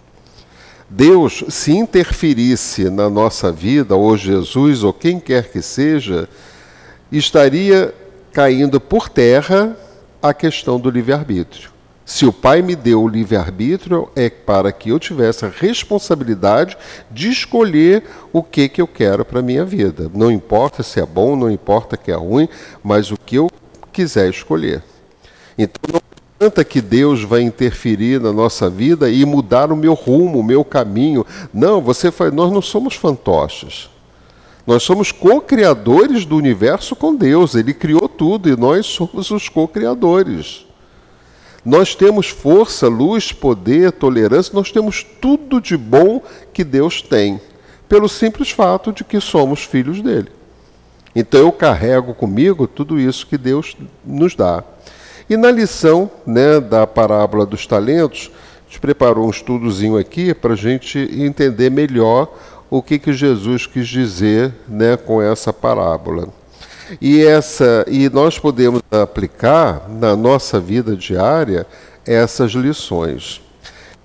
Deus, 0.96 1.42
se 1.48 1.72
interferisse 1.72 2.88
na 2.88 3.10
nossa 3.10 3.50
vida, 3.50 3.96
ou 3.96 4.16
Jesus, 4.16 4.84
ou 4.84 4.92
quem 4.92 5.18
quer 5.18 5.50
que 5.50 5.60
seja, 5.60 6.28
estaria 7.10 7.92
caindo 8.32 8.80
por 8.80 9.08
terra 9.08 9.76
a 10.22 10.32
questão 10.32 10.78
do 10.78 10.88
livre-arbítrio. 10.88 11.70
Se 12.06 12.24
o 12.24 12.32
Pai 12.32 12.62
me 12.62 12.76
deu 12.76 13.02
o 13.02 13.08
livre-arbítrio, 13.08 14.08
é 14.14 14.30
para 14.30 14.70
que 14.70 14.90
eu 14.90 15.00
tivesse 15.00 15.44
a 15.44 15.48
responsabilidade 15.48 16.76
de 17.10 17.28
escolher 17.28 18.04
o 18.32 18.40
que, 18.40 18.68
que 18.68 18.80
eu 18.80 18.86
quero 18.86 19.24
para 19.24 19.40
a 19.40 19.42
minha 19.42 19.64
vida. 19.64 20.08
Não 20.14 20.30
importa 20.30 20.84
se 20.84 21.00
é 21.00 21.06
bom, 21.06 21.34
não 21.34 21.50
importa 21.50 21.96
que 21.96 22.12
é 22.12 22.14
ruim, 22.14 22.48
mas 22.84 23.10
o 23.10 23.16
que 23.16 23.34
eu 23.34 23.50
quiser 23.92 24.30
escolher. 24.30 24.80
Então, 25.58 25.92
não 25.92 26.03
adianta 26.38 26.64
que 26.64 26.80
Deus 26.80 27.22
vai 27.22 27.42
interferir 27.42 28.20
na 28.20 28.32
nossa 28.32 28.68
vida 28.68 29.08
e 29.08 29.24
mudar 29.24 29.70
o 29.70 29.76
meu 29.76 29.94
rumo, 29.94 30.40
o 30.40 30.44
meu 30.44 30.64
caminho. 30.64 31.24
Não, 31.52 31.80
você 31.80 32.10
faz, 32.10 32.32
nós 32.32 32.52
não 32.52 32.60
somos 32.60 32.94
fantoches. 32.94 33.88
Nós 34.66 34.82
somos 34.82 35.12
co-criadores 35.12 36.24
do 36.24 36.36
universo 36.36 36.96
com 36.96 37.14
Deus. 37.14 37.54
Ele 37.54 37.72
criou 37.72 38.08
tudo 38.08 38.48
e 38.48 38.56
nós 38.56 38.86
somos 38.86 39.30
os 39.30 39.48
co-criadores. 39.48 40.66
Nós 41.64 41.94
temos 41.94 42.28
força, 42.28 42.88
luz, 42.88 43.32
poder, 43.32 43.92
tolerância, 43.92 44.52
nós 44.54 44.70
temos 44.70 45.02
tudo 45.02 45.60
de 45.60 45.78
bom 45.78 46.20
que 46.52 46.62
Deus 46.62 47.00
tem, 47.00 47.40
pelo 47.88 48.06
simples 48.06 48.50
fato 48.50 48.92
de 48.92 49.02
que 49.02 49.18
somos 49.18 49.64
filhos 49.64 50.02
dele. 50.02 50.28
Então 51.16 51.40
eu 51.40 51.50
carrego 51.50 52.12
comigo 52.12 52.66
tudo 52.66 53.00
isso 53.00 53.26
que 53.26 53.38
Deus 53.38 53.74
nos 54.04 54.34
dá. 54.34 54.62
E 55.28 55.36
na 55.36 55.50
lição 55.50 56.10
né, 56.26 56.60
da 56.60 56.86
parábola 56.86 57.46
dos 57.46 57.66
talentos, 57.66 58.30
a 58.66 58.70
gente 58.70 58.80
preparou 58.80 59.26
um 59.26 59.30
estudozinho 59.30 59.96
aqui 59.96 60.34
para 60.34 60.52
a 60.52 60.56
gente 60.56 60.98
entender 60.98 61.70
melhor 61.70 62.32
o 62.68 62.82
que, 62.82 62.98
que 62.98 63.12
Jesus 63.12 63.66
quis 63.66 63.86
dizer 63.88 64.52
né, 64.68 64.96
com 64.96 65.22
essa 65.22 65.52
parábola. 65.52 66.28
E, 67.00 67.24
essa, 67.24 67.84
e 67.88 68.08
nós 68.10 68.38
podemos 68.38 68.82
aplicar 68.90 69.88
na 69.88 70.14
nossa 70.14 70.60
vida 70.60 70.96
diária 70.96 71.66
essas 72.06 72.52
lições. 72.52 73.43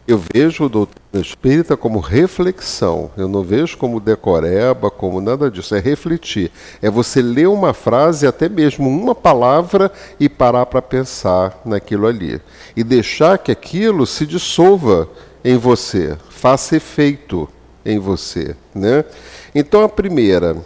Eu 0.10 0.20
vejo 0.34 0.64
o 0.64 0.70
doutrina 0.70 1.22
espírita 1.22 1.78
como 1.78 2.00
reflexão, 2.00 3.12
eu 3.16 3.28
não 3.28 3.44
vejo 3.44 3.78
como 3.78 4.00
decoreba, 4.00 4.90
como 4.90 5.22
nada 5.22 5.52
disso, 5.52 5.76
é 5.76 5.80
refletir. 5.80 6.52
É 6.82 6.90
você 6.90 7.22
ler 7.22 7.48
uma 7.48 7.76
frase, 7.76 8.26
até 8.26 8.50
mesmo 8.50 8.90
uma 8.90 9.14
palavra, 9.14 9.92
e 10.20 10.28
parar 10.28 10.66
para 10.66 10.82
pensar 10.82 11.62
naquilo 11.64 12.08
ali. 12.08 12.42
E 12.76 12.84
deixar 12.84 13.38
que 13.38 13.52
aquilo 13.52 14.08
se 14.08 14.26
dissolva 14.26 15.08
em 15.46 15.58
você, 15.58 16.18
faça 16.28 16.78
efeito 16.78 17.48
em 17.86 18.00
você. 18.00 18.56
Né? 18.74 19.06
Então, 19.54 19.84
a 19.84 19.90
primeira, 19.90 20.58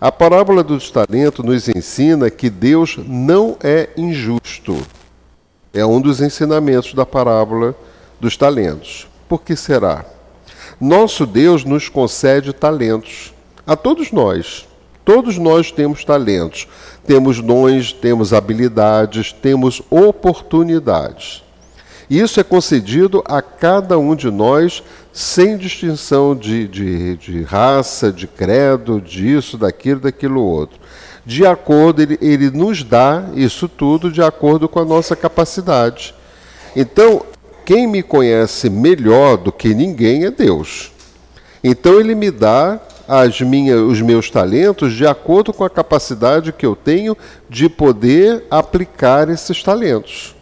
a 0.00 0.10
parábola 0.10 0.64
dos 0.64 0.90
talentos 0.90 1.44
nos 1.44 1.68
ensina 1.68 2.30
que 2.30 2.48
Deus 2.48 2.96
não 3.06 3.58
é 3.62 3.90
injusto. 3.94 4.74
É 5.74 5.84
um 5.84 6.00
dos 6.00 6.22
ensinamentos 6.22 6.94
da 6.94 7.04
parábola 7.04 7.76
dos 8.20 8.36
talentos. 8.36 9.06
Por 9.28 9.42
que 9.42 9.56
será? 9.56 10.04
Nosso 10.80 11.26
Deus 11.26 11.64
nos 11.64 11.88
concede 11.88 12.52
talentos, 12.52 13.32
a 13.66 13.76
todos 13.76 14.12
nós. 14.12 14.66
Todos 15.04 15.38
nós 15.38 15.70
temos 15.70 16.04
talentos, 16.04 16.66
temos 17.06 17.40
dons, 17.40 17.92
temos 17.92 18.32
habilidades, 18.32 19.32
temos 19.32 19.80
oportunidades. 19.88 21.44
Isso 22.10 22.40
é 22.40 22.44
concedido 22.44 23.22
a 23.24 23.40
cada 23.40 23.98
um 23.98 24.16
de 24.16 24.30
nós, 24.30 24.82
sem 25.12 25.56
distinção 25.56 26.34
de, 26.34 26.66
de, 26.66 27.16
de 27.16 27.42
raça, 27.42 28.12
de 28.12 28.26
credo, 28.26 29.00
disso, 29.00 29.56
daquilo, 29.56 30.00
daquilo 30.00 30.42
outro. 30.42 30.78
De 31.24 31.46
acordo, 31.46 32.02
ele, 32.02 32.18
ele 32.20 32.50
nos 32.50 32.84
dá 32.84 33.24
isso 33.34 33.68
tudo 33.68 34.10
de 34.10 34.22
acordo 34.22 34.68
com 34.68 34.78
a 34.78 34.84
nossa 34.84 35.16
capacidade. 35.16 36.14
Então, 36.74 37.24
quem 37.66 37.84
me 37.88 38.00
conhece 38.00 38.70
melhor 38.70 39.36
do 39.36 39.50
que 39.50 39.74
ninguém 39.74 40.24
é 40.24 40.30
Deus. 40.30 40.92
Então 41.64 41.98
ele 41.98 42.14
me 42.14 42.30
dá 42.30 42.80
as 43.08 43.40
minhas, 43.40 43.80
os 43.80 44.00
meus 44.00 44.30
talentos 44.30 44.94
de 44.94 45.04
acordo 45.04 45.52
com 45.52 45.64
a 45.64 45.70
capacidade 45.70 46.52
que 46.52 46.64
eu 46.64 46.76
tenho 46.76 47.16
de 47.50 47.68
poder 47.68 48.44
aplicar 48.48 49.28
esses 49.28 49.64
talentos. 49.64 50.36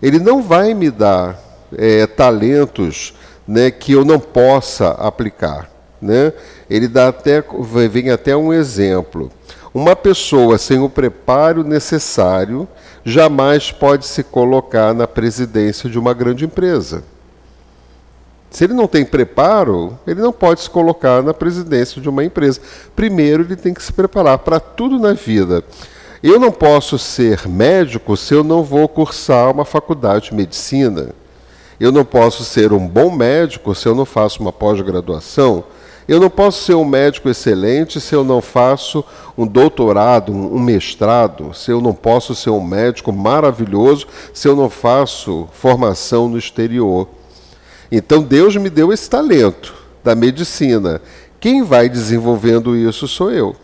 Ele 0.00 0.20
não 0.20 0.40
vai 0.40 0.72
me 0.72 0.88
dar 0.88 1.36
é, 1.76 2.06
talentos 2.06 3.12
né, 3.46 3.72
que 3.72 3.92
eu 3.92 4.04
não 4.04 4.20
possa 4.20 4.90
aplicar. 4.90 5.68
Né? 6.00 6.32
Ele 6.70 6.86
dá 6.86 7.08
até, 7.08 7.42
vem 7.90 8.10
até 8.10 8.36
um 8.36 8.52
exemplo. 8.52 9.32
Uma 9.74 9.96
pessoa 9.96 10.58
sem 10.58 10.78
o 10.78 10.88
preparo 10.88 11.64
necessário 11.64 12.68
jamais 13.04 13.72
pode 13.72 14.06
se 14.06 14.22
colocar 14.22 14.92
na 14.92 15.06
presidência 15.06 15.88
de 15.88 15.98
uma 15.98 16.12
grande 16.12 16.44
empresa. 16.44 17.02
Se 18.50 18.64
ele 18.64 18.74
não 18.74 18.86
tem 18.86 19.02
preparo, 19.02 19.98
ele 20.06 20.20
não 20.20 20.30
pode 20.30 20.60
se 20.60 20.68
colocar 20.68 21.22
na 21.22 21.32
presidência 21.32 22.02
de 22.02 22.08
uma 22.08 22.22
empresa. 22.22 22.60
Primeiro, 22.94 23.44
ele 23.44 23.56
tem 23.56 23.72
que 23.72 23.82
se 23.82 23.90
preparar 23.90 24.38
para 24.40 24.60
tudo 24.60 24.98
na 24.98 25.14
vida. 25.14 25.64
Eu 26.22 26.38
não 26.38 26.52
posso 26.52 26.98
ser 26.98 27.48
médico 27.48 28.14
se 28.14 28.34
eu 28.34 28.44
não 28.44 28.62
vou 28.62 28.86
cursar 28.86 29.50
uma 29.50 29.64
faculdade 29.64 30.28
de 30.28 30.34
medicina. 30.34 31.14
Eu 31.80 31.90
não 31.90 32.04
posso 32.04 32.44
ser 32.44 32.74
um 32.74 32.86
bom 32.86 33.10
médico 33.10 33.74
se 33.74 33.88
eu 33.88 33.94
não 33.94 34.04
faço 34.04 34.42
uma 34.42 34.52
pós-graduação. 34.52 35.64
Eu 36.08 36.18
não 36.18 36.28
posso 36.28 36.64
ser 36.64 36.74
um 36.74 36.84
médico 36.84 37.28
excelente 37.28 38.00
se 38.00 38.14
eu 38.14 38.24
não 38.24 38.40
faço 38.40 39.04
um 39.38 39.46
doutorado, 39.46 40.32
um 40.32 40.58
mestrado, 40.58 41.54
se 41.54 41.70
eu 41.70 41.80
não 41.80 41.94
posso 41.94 42.34
ser 42.34 42.50
um 42.50 42.62
médico 42.62 43.12
maravilhoso 43.12 44.06
se 44.34 44.48
eu 44.48 44.56
não 44.56 44.68
faço 44.68 45.48
formação 45.52 46.28
no 46.28 46.38
exterior. 46.38 47.08
Então 47.90 48.22
Deus 48.22 48.56
me 48.56 48.68
deu 48.68 48.92
esse 48.92 49.08
talento 49.08 49.74
da 50.02 50.14
medicina. 50.14 51.00
Quem 51.38 51.62
vai 51.62 51.88
desenvolvendo 51.88 52.76
isso 52.76 53.06
sou 53.06 53.30
eu. 53.30 53.54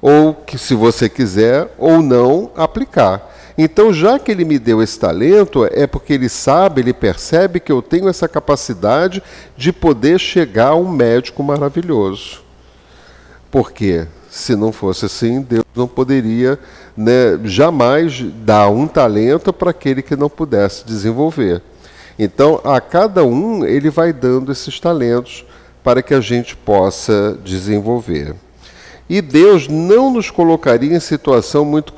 Ou 0.00 0.34
que, 0.34 0.58
se 0.58 0.74
você 0.74 1.08
quiser, 1.08 1.74
ou 1.78 2.02
não 2.02 2.50
aplicar. 2.56 3.32
Então, 3.56 3.92
já 3.92 4.18
que 4.18 4.32
ele 4.32 4.44
me 4.44 4.58
deu 4.58 4.82
esse 4.82 4.98
talento, 4.98 5.64
é 5.70 5.86
porque 5.86 6.12
ele 6.12 6.28
sabe, 6.28 6.80
ele 6.80 6.92
percebe 6.92 7.60
que 7.60 7.70
eu 7.70 7.80
tenho 7.80 8.08
essa 8.08 8.26
capacidade 8.26 9.22
de 9.56 9.72
poder 9.72 10.18
chegar 10.18 10.70
a 10.70 10.74
um 10.74 10.90
médico 10.90 11.42
maravilhoso. 11.42 12.42
Porque, 13.52 14.06
se 14.28 14.56
não 14.56 14.72
fosse 14.72 15.06
assim, 15.06 15.40
Deus 15.40 15.64
não 15.76 15.86
poderia 15.86 16.58
né, 16.96 17.38
jamais 17.44 18.22
dar 18.44 18.68
um 18.68 18.88
talento 18.88 19.52
para 19.52 19.70
aquele 19.70 20.02
que 20.02 20.16
não 20.16 20.28
pudesse 20.28 20.84
desenvolver. 20.84 21.62
Então, 22.18 22.60
a 22.64 22.80
cada 22.80 23.24
um, 23.24 23.64
ele 23.64 23.90
vai 23.90 24.12
dando 24.12 24.50
esses 24.50 24.80
talentos 24.80 25.44
para 25.84 26.02
que 26.02 26.14
a 26.14 26.20
gente 26.20 26.56
possa 26.56 27.38
desenvolver. 27.44 28.34
E 29.08 29.20
Deus 29.20 29.68
não 29.68 30.10
nos 30.10 30.30
colocaria 30.30 30.96
em 30.96 31.00
situação 31.00 31.64
muito 31.64 31.92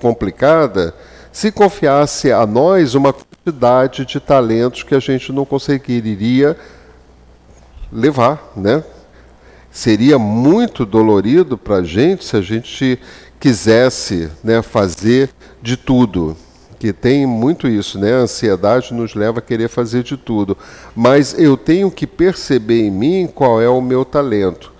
complicada 0.00 0.94
se 1.32 1.52
confiasse 1.52 2.32
a 2.32 2.46
nós 2.46 2.94
uma 2.94 3.12
quantidade 3.12 4.06
de 4.06 4.18
talentos 4.18 4.82
que 4.82 4.94
a 4.94 4.98
gente 5.00 5.32
não 5.32 5.44
conseguiria 5.44 6.56
levar, 7.92 8.52
né? 8.56 8.82
Seria 9.70 10.18
muito 10.18 10.86
dolorido 10.86 11.58
para 11.58 11.76
a 11.76 11.82
gente 11.82 12.24
se 12.24 12.36
a 12.36 12.40
gente 12.40 12.98
quisesse 13.38 14.30
né, 14.42 14.62
fazer 14.62 15.28
de 15.60 15.76
tudo, 15.76 16.34
que 16.78 16.92
tem 16.92 17.26
muito 17.26 17.68
isso, 17.68 17.98
né? 17.98 18.14
A 18.14 18.20
ansiedade 18.20 18.94
nos 18.94 19.14
leva 19.14 19.40
a 19.40 19.42
querer 19.42 19.68
fazer 19.68 20.02
de 20.02 20.16
tudo. 20.16 20.56
Mas 20.94 21.38
eu 21.38 21.56
tenho 21.56 21.90
que 21.90 22.06
perceber 22.06 22.86
em 22.86 22.90
mim 22.90 23.26
qual 23.26 23.60
é 23.60 23.68
o 23.68 23.82
meu 23.82 24.04
talento. 24.04 24.72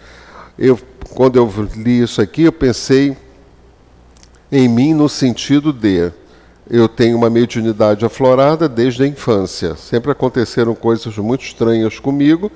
Eu 0.58 0.78
quando 1.14 1.36
eu 1.36 1.50
li 1.76 2.02
isso 2.02 2.20
aqui, 2.20 2.42
eu 2.42 2.52
pensei 2.52 3.16
em 4.50 4.68
mim 4.68 4.94
no 4.94 5.08
sentido 5.08 5.72
de 5.72 6.10
eu 6.68 6.88
tenho 6.88 7.16
uma 7.16 7.30
mediunidade 7.30 8.04
aflorada 8.04 8.68
desde 8.68 9.02
a 9.02 9.06
infância. 9.06 9.76
Sempre 9.76 10.10
aconteceram 10.10 10.74
coisas 10.74 11.16
muito 11.18 11.44
estranhas 11.44 11.98
comigo 11.98 12.50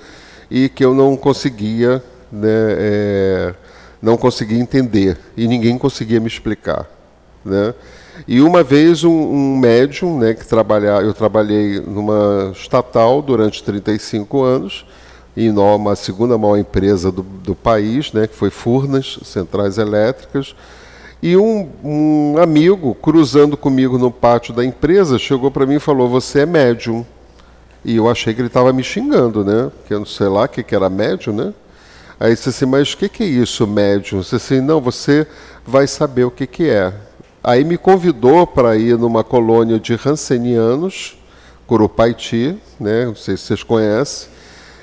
e 0.50 0.68
que 0.68 0.84
eu 0.84 0.94
não 0.94 1.16
conseguia, 1.16 2.02
né, 2.30 2.48
é, 2.48 3.54
não 4.02 4.16
conseguia 4.16 4.58
entender 4.58 5.16
e 5.36 5.46
ninguém 5.46 5.78
conseguia 5.78 6.18
me 6.18 6.26
explicar, 6.26 6.88
né? 7.44 7.74
E 8.28 8.40
uma 8.42 8.62
vez 8.62 9.02
um, 9.02 9.10
um 9.10 9.56
médium, 9.56 10.18
né, 10.18 10.34
que 10.34 10.46
trabalhar, 10.46 11.02
eu 11.02 11.14
trabalhei 11.14 11.80
numa 11.80 12.52
estatal 12.54 13.22
durante 13.22 13.62
35 13.62 14.42
anos 14.42 14.84
e 15.36 15.48
uma 15.48 15.94
segunda 15.94 16.36
maior 16.36 16.56
empresa 16.56 17.10
do, 17.10 17.22
do 17.22 17.54
país, 17.54 18.12
né, 18.12 18.26
que 18.26 18.34
foi 18.34 18.50
Furnas, 18.50 19.18
Centrais 19.24 19.78
Elétricas. 19.78 20.54
E 21.22 21.36
um, 21.36 21.68
um 21.84 22.34
amigo, 22.38 22.94
cruzando 22.94 23.56
comigo 23.56 23.98
no 23.98 24.10
pátio 24.10 24.54
da 24.54 24.64
empresa, 24.64 25.18
chegou 25.18 25.50
para 25.50 25.66
mim 25.66 25.74
e 25.74 25.80
falou: 25.80 26.08
Você 26.08 26.40
é 26.40 26.46
médium. 26.46 27.04
E 27.84 27.96
eu 27.96 28.08
achei 28.08 28.34
que 28.34 28.40
ele 28.40 28.48
estava 28.48 28.72
me 28.72 28.82
xingando, 28.82 29.44
né? 29.44 29.70
Porque 29.78 29.94
eu 29.94 29.98
não 29.98 30.06
sei 30.06 30.28
lá 30.28 30.44
o 30.44 30.48
que, 30.48 30.62
que 30.62 30.74
era 30.74 30.88
médium, 30.88 31.34
né? 31.34 31.54
Aí 32.18 32.34
disse 32.34 32.48
assim: 32.48 32.64
Mas 32.64 32.94
o 32.94 32.96
que, 32.96 33.08
que 33.08 33.22
é 33.22 33.26
isso, 33.26 33.66
médium? 33.66 34.20
Disse 34.20 34.36
assim: 34.36 34.60
Não, 34.62 34.80
você 34.80 35.26
vai 35.66 35.86
saber 35.86 36.24
o 36.24 36.30
que, 36.30 36.46
que 36.46 36.70
é. 36.70 36.92
Aí 37.44 37.64
me 37.64 37.76
convidou 37.76 38.46
para 38.46 38.76
ir 38.76 38.98
numa 38.98 39.22
colônia 39.22 39.78
de 39.78 39.98
Hansenianos, 40.02 41.18
Curupaiti, 41.66 42.56
né? 42.78 43.04
Não 43.04 43.14
sei 43.14 43.36
se 43.36 43.44
vocês 43.44 43.62
conhecem 43.62 44.39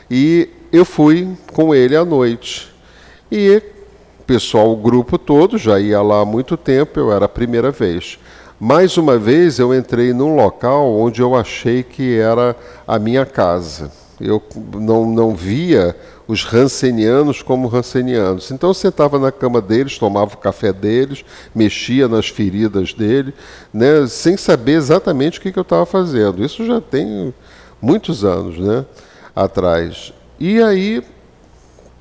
e 0.10 0.50
eu 0.72 0.86
fui 0.86 1.28
com 1.54 1.74
ele 1.74 1.96
à 1.96 2.04
noite. 2.04 2.74
E 3.32 3.62
o 4.20 4.24
pessoal, 4.24 4.72
o 4.72 4.78
grupo 4.78 5.18
todo, 5.18 5.58
já 5.58 5.80
ia 5.80 6.02
lá 6.02 6.22
há 6.22 6.26
muito 6.26 6.56
tempo, 6.56 7.00
eu 7.00 7.12
era 7.12 7.26
a 7.26 7.30
primeira 7.30 7.72
vez. 7.72 8.20
Mais 8.60 8.98
uma 8.98 9.18
vez 9.18 9.60
eu 9.60 9.74
entrei 9.74 10.14
num 10.14 10.36
local 10.36 10.96
onde 10.96 11.22
eu 11.22 11.36
achei 11.36 11.84
que 11.84 12.18
era 12.18 12.56
a 12.88 12.98
minha 12.98 13.26
casa. 13.26 13.92
Eu 14.20 14.42
não, 14.74 15.06
não 15.06 15.36
via 15.36 15.96
os 16.28 16.44
rancenianos 16.44 17.42
como 17.42 17.68
rancenianos. 17.68 18.50
Então 18.50 18.72
eu 18.72 18.74
sentava 18.74 19.20
na 19.20 19.32
cama 19.32 19.62
deles, 19.62 19.98
tomava 19.98 20.34
o 20.34 20.38
café 20.38 20.74
deles, 20.74 21.24
mexia 21.54 22.08
nas 22.08 22.28
feridas 22.28 22.94
dele, 22.94 23.34
né, 23.72 24.08
sem 24.08 24.36
saber 24.36 24.74
exatamente 24.74 25.38
o 25.38 25.42
que, 25.42 25.52
que 25.52 25.60
eu 25.60 25.64
estava 25.64 25.86
fazendo. 25.86 26.44
Isso 26.44 26.66
já 26.66 26.82
tem 26.82 27.34
muitos 27.82 28.26
anos. 28.26 28.58
Né? 28.58 28.86
Atrás. 29.38 30.12
E 30.40 30.62
aí 30.62 31.04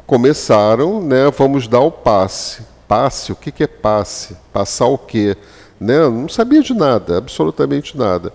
começaram, 0.07 1.03
né, 1.03 1.31
vamos 1.37 1.69
dar 1.69 1.81
o 1.81 1.91
passe. 1.91 2.63
Passe, 2.89 3.33
o 3.33 3.37
que, 3.37 3.51
que 3.53 3.65
é 3.65 3.67
passe? 3.67 4.37
Passar 4.53 4.87
o 4.87 4.97
quê? 4.97 5.37
Né? 5.79 6.09
Não 6.09 6.29
sabia 6.29 6.63
de 6.63 6.73
nada, 6.73 7.19
absolutamente 7.19 7.97
nada. 7.97 8.33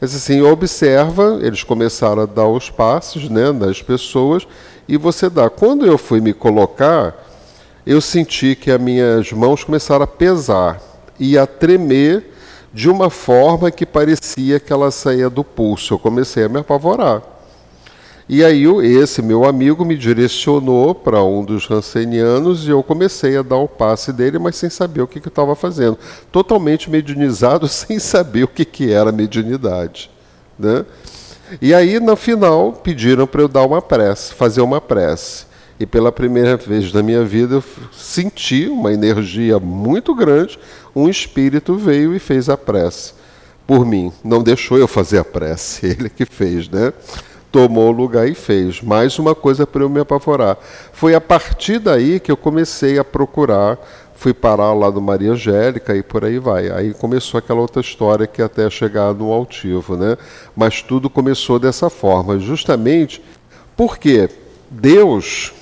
Mas 0.00 0.14
assim, 0.14 0.42
observa, 0.42 1.38
eles 1.40 1.62
começaram 1.62 2.22
a 2.22 2.26
dar 2.26 2.48
os 2.48 2.68
passes 2.68 3.28
né, 3.30 3.52
das 3.52 3.80
pessoas 3.80 4.46
e 4.86 4.96
você 4.96 5.30
dá. 5.30 5.48
Quando 5.48 5.86
eu 5.86 5.96
fui 5.96 6.20
me 6.20 6.34
colocar, 6.34 7.14
eu 7.86 8.00
senti 8.00 8.54
que 8.54 8.70
as 8.70 8.80
minhas 8.80 9.32
mãos 9.32 9.64
começaram 9.64 10.04
a 10.04 10.08
pesar 10.08 10.80
e 11.18 11.38
a 11.38 11.46
tremer 11.46 12.32
de 12.72 12.90
uma 12.90 13.08
forma 13.08 13.70
que 13.70 13.86
parecia 13.86 14.58
que 14.58 14.72
ela 14.72 14.90
saía 14.90 15.30
do 15.30 15.44
pulso. 15.44 15.94
Eu 15.94 15.98
comecei 15.98 16.44
a 16.44 16.48
me 16.48 16.58
apavorar. 16.58 17.33
E 18.26 18.42
aí 18.42 18.64
esse 18.86 19.20
meu 19.20 19.44
amigo 19.44 19.84
me 19.84 19.96
direcionou 19.96 20.94
para 20.94 21.22
um 21.22 21.44
dos 21.44 21.66
rancenianos 21.66 22.66
e 22.66 22.70
eu 22.70 22.82
comecei 22.82 23.36
a 23.36 23.42
dar 23.42 23.56
o 23.56 23.68
passe 23.68 24.12
dele, 24.12 24.38
mas 24.38 24.56
sem 24.56 24.70
saber 24.70 25.02
o 25.02 25.06
que, 25.06 25.20
que 25.20 25.28
eu 25.28 25.30
estava 25.30 25.54
fazendo. 25.54 25.98
Totalmente 26.32 26.90
mediunizado, 26.90 27.68
sem 27.68 27.98
saber 27.98 28.44
o 28.44 28.48
que, 28.48 28.64
que 28.64 28.90
era 28.90 29.12
mediunidade. 29.12 30.10
Né? 30.58 30.86
E 31.60 31.74
aí, 31.74 32.00
no 32.00 32.16
final, 32.16 32.72
pediram 32.72 33.26
para 33.26 33.42
eu 33.42 33.48
dar 33.48 33.64
uma 33.64 33.82
prece, 33.82 34.32
fazer 34.32 34.62
uma 34.62 34.80
prece. 34.80 35.44
E 35.78 35.84
pela 35.84 36.12
primeira 36.12 36.56
vez 36.56 36.92
na 36.92 37.02
minha 37.02 37.24
vida 37.24 37.56
eu 37.56 37.64
senti 37.92 38.68
uma 38.68 38.92
energia 38.92 39.58
muito 39.58 40.14
grande, 40.14 40.58
um 40.94 41.08
espírito 41.08 41.76
veio 41.76 42.14
e 42.14 42.18
fez 42.20 42.48
a 42.48 42.56
prece 42.56 43.12
por 43.66 43.84
mim. 43.84 44.12
Não 44.22 44.42
deixou 44.42 44.78
eu 44.78 44.86
fazer 44.86 45.18
a 45.18 45.24
prece, 45.24 45.84
ele 45.98 46.08
que 46.08 46.24
fez, 46.24 46.68
né? 46.68 46.92
Tomou 47.54 47.90
o 47.90 47.92
lugar 47.92 48.28
e 48.28 48.34
fez. 48.34 48.82
Mais 48.82 49.16
uma 49.16 49.32
coisa 49.32 49.64
para 49.64 49.84
eu 49.84 49.88
me 49.88 50.00
apavorar. 50.00 50.58
Foi 50.92 51.14
a 51.14 51.20
partir 51.20 51.78
daí 51.78 52.18
que 52.18 52.32
eu 52.32 52.36
comecei 52.36 52.98
a 52.98 53.04
procurar, 53.04 53.78
fui 54.16 54.34
parar 54.34 54.72
lá 54.72 54.90
no 54.90 55.00
Maria 55.00 55.30
Angélica 55.30 55.94
e 55.94 56.02
por 56.02 56.24
aí 56.24 56.40
vai. 56.40 56.68
Aí 56.68 56.92
começou 56.92 57.38
aquela 57.38 57.60
outra 57.60 57.80
história 57.80 58.26
que 58.26 58.42
até 58.42 58.68
chegar 58.68 59.14
no 59.14 59.32
altivo, 59.32 59.96
né? 59.96 60.18
Mas 60.56 60.82
tudo 60.82 61.08
começou 61.08 61.60
dessa 61.60 61.88
forma, 61.88 62.40
justamente 62.40 63.22
porque 63.76 64.28
Deus 64.68 65.54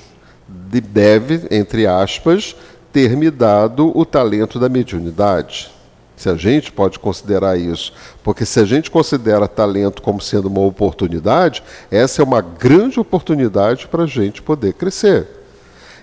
deve, 0.49 1.47
entre 1.51 1.87
aspas, 1.87 2.57
ter 2.91 3.15
me 3.19 3.31
dado 3.31 3.93
o 3.95 4.07
talento 4.07 4.59
da 4.59 4.71
mediunidade. 4.71 5.71
Se 6.17 6.29
a 6.29 6.35
gente 6.35 6.71
pode 6.71 6.99
considerar 6.99 7.59
isso. 7.59 7.93
Porque 8.23 8.45
se 8.45 8.61
a 8.61 8.65
gente 8.65 8.91
considera 8.91 9.49
talento 9.49 10.03
como 10.03 10.21
sendo 10.21 10.49
uma 10.49 10.61
oportunidade, 10.61 11.63
essa 11.91 12.23
é 12.23 12.25
uma 12.25 12.41
grande 12.41 13.01
oportunidade 13.01 13.89
para 13.89 14.05
a 14.05 14.07
gente 14.07 14.41
poder 14.43 14.75
crescer. 14.75 15.43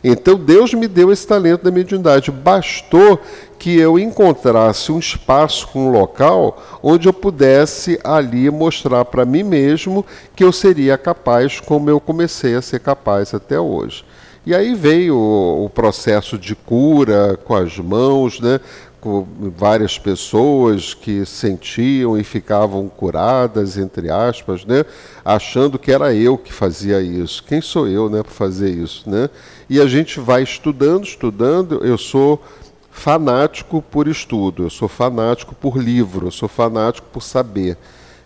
Então 0.04 0.38
Deus 0.38 0.74
me 0.74 0.88
deu 0.88 1.12
esse 1.12 1.28
talento 1.28 1.64
da 1.64 1.72
mediunidade. 1.72 2.32
Bastou 2.32 3.20
que 3.58 3.78
eu 3.78 4.00
encontrasse 4.00 4.92
um 4.92 5.00
espaço, 5.00 5.68
um 5.76 5.92
local, 5.92 6.80
onde 6.82 7.08
eu 7.08 7.14
pudesse 7.14 8.00
ali 8.04 8.50
mostrar 8.50 9.04
para 9.06 9.26
mim 9.26 9.44
mesmo 9.44 10.06
que 10.36 10.44
eu 10.44 10.52
seria 10.52 10.98
capaz, 10.98 11.60
como 11.60 11.90
eu 11.90 12.00
comecei 12.00 12.56
a 12.56 12.62
ser 12.62 12.80
capaz 12.80 13.34
até 13.34 13.60
hoje. 13.60 14.06
E 14.46 14.56
aí 14.56 14.74
veio 14.74 15.16
o, 15.16 15.66
o 15.66 15.70
processo 15.70 16.38
de 16.38 16.56
cura 16.56 17.38
com 17.44 17.54
as 17.54 17.78
mãos, 17.78 18.40
né? 18.40 18.60
Com 19.00 19.26
várias 19.58 19.98
pessoas 19.98 20.94
que 20.94 21.26
sentiam 21.26 22.18
e 22.18 22.24
ficavam 22.24 22.90
curadas, 22.90 23.78
entre 23.78 24.10
aspas, 24.10 24.66
né? 24.66 24.86
achando 25.24 25.80
que 25.80 25.92
era 25.92 26.14
eu 26.14 26.38
que 26.38 26.52
fazia 26.52 27.02
isso. 27.02 27.44
Quem 27.44 27.62
sou 27.62 27.88
eu 27.88 28.10
né, 28.10 28.22
para 28.22 28.32
fazer 28.32 28.70
isso? 28.70 29.10
Né? 29.10 29.30
E 29.70 29.80
a 29.80 29.88
gente 29.88 30.20
vai 30.20 30.44
estudando, 30.44 31.06
estudando. 31.06 31.86
Eu 31.86 31.98
sou 31.98 32.42
fanático 32.92 33.82
por 33.82 34.08
estudo, 34.08 34.64
eu 34.64 34.70
sou 34.70 34.90
fanático 34.90 35.56
por 35.56 35.78
livro, 35.78 36.28
eu 36.28 36.32
sou 36.32 36.50
fanático 36.50 37.08
por 37.12 37.24
saber. 37.24 37.78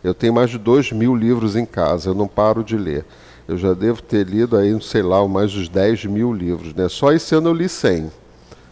Eu 0.04 0.14
tenho 0.14 0.34
mais 0.34 0.50
de 0.50 0.58
dois 0.58 0.92
mil 0.92 1.16
livros 1.16 1.56
em 1.56 1.66
casa, 1.66 2.10
eu 2.10 2.16
não 2.16 2.28
paro 2.28 2.64
de 2.64 2.76
ler. 2.76 3.06
Eu 3.48 3.58
já 3.58 3.74
devo 3.74 4.02
ter 4.02 4.26
lido 4.26 4.58
aí, 4.58 4.76
sei 4.82 5.04
lá, 5.04 5.26
mais 5.28 5.52
de 5.52 5.70
10 5.70 6.06
mil 6.06 6.34
livros. 6.34 6.74
Né? 6.74 6.88
Só 6.88 7.12
esse 7.12 7.36
ano 7.36 7.50
eu 7.50 7.54
li 7.54 7.68
100, 7.68 8.10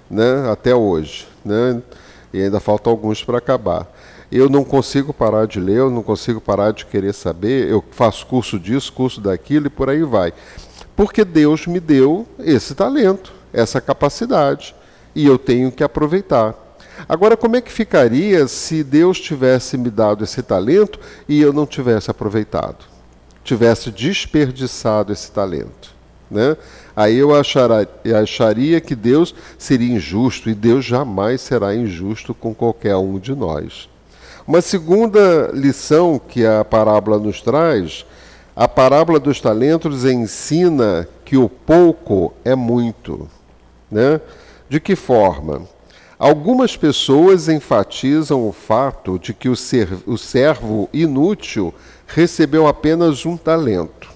né? 0.10 0.50
até 0.50 0.74
hoje 0.74 1.31
né? 1.44 1.82
e 2.34 2.42
ainda 2.42 2.60
faltam 2.60 2.92
alguns 2.92 3.24
para 3.24 3.38
acabar. 3.38 3.88
Eu 4.32 4.50
não 4.50 4.64
consigo 4.64 5.14
parar 5.14 5.46
de 5.46 5.60
ler, 5.60 5.78
eu 5.78 5.90
não 5.90 6.02
consigo 6.02 6.40
parar 6.40 6.72
de 6.72 6.86
querer 6.86 7.14
saber, 7.14 7.70
eu 7.70 7.84
faço 7.92 8.26
curso 8.26 8.58
disso, 8.58 8.94
curso 8.94 9.20
daquilo 9.20 9.68
e 9.68 9.70
por 9.70 9.90
aí 9.90 10.04
vai. 10.04 10.34
Porque 10.96 11.26
Deus 11.26 11.68
me 11.68 11.80
deu 11.80 12.26
esse 12.40 12.74
talento, 12.74 13.34
essa 13.52 13.82
capacidade, 13.82 14.74
e 15.14 15.26
eu 15.26 15.38
tenho 15.38 15.72
que 15.72 15.84
aproveitar. 15.84 16.56
Agora, 17.10 17.36
como 17.36 17.56
é 17.56 17.62
que 17.62 17.72
ficaria 17.72 18.48
se 18.48 18.84
Deus 18.84 19.20
tivesse 19.20 19.78
me 19.78 19.90
dado 19.90 20.24
esse 20.24 20.42
talento 20.42 21.00
e 21.28 21.42
eu 21.42 21.52
não 21.52 21.66
tivesse 21.66 22.10
aproveitado? 22.10 22.86
Tivesse 23.44 23.92
desperdiçado 23.92 25.12
esse 25.12 25.32
talento? 25.32 25.94
Né? 26.30 26.56
Aí 26.96 27.18
eu 27.18 27.30
acharia 27.34 28.82
que 28.82 28.96
Deus 28.96 29.34
seria 29.58 29.96
injusto 29.96 30.50
e 30.50 30.54
Deus 30.54 30.84
jamais 30.84 31.42
será 31.42 31.74
injusto 31.76 32.34
com 32.34 32.54
qualquer 32.54 32.96
um 32.98 33.18
de 33.18 33.34
nós. 33.34 33.90
Uma 34.46 34.62
segunda 34.62 35.52
lição 35.54 36.20
que 36.20 36.46
a 36.46 36.66
parábola 36.66 37.20
nos 37.20 37.42
traz, 37.42 38.06
a 38.56 38.68
parábola 38.68 39.20
dos 39.20 39.40
talentos 39.40 40.04
ensina 40.04 41.08
que 41.24 41.38
o 41.38 41.48
pouco 41.48 42.34
é 42.44 42.56
muito. 42.56 43.30
Né? 43.90 44.20
De 44.68 44.80
que 44.80 44.96
forma? 44.96 45.68
Algumas 46.20 46.78
pessoas 46.78 47.50
enfatizam 47.50 48.48
o 48.48 48.52
fato 48.52 49.18
de 49.18 49.34
que 49.34 49.50
o, 49.50 49.54
o 50.06 50.18
servo 50.18 50.90
inútil 50.94 51.74
recebeu 52.06 52.68
apenas 52.68 53.26
um 53.26 53.36
talento. 53.36 54.11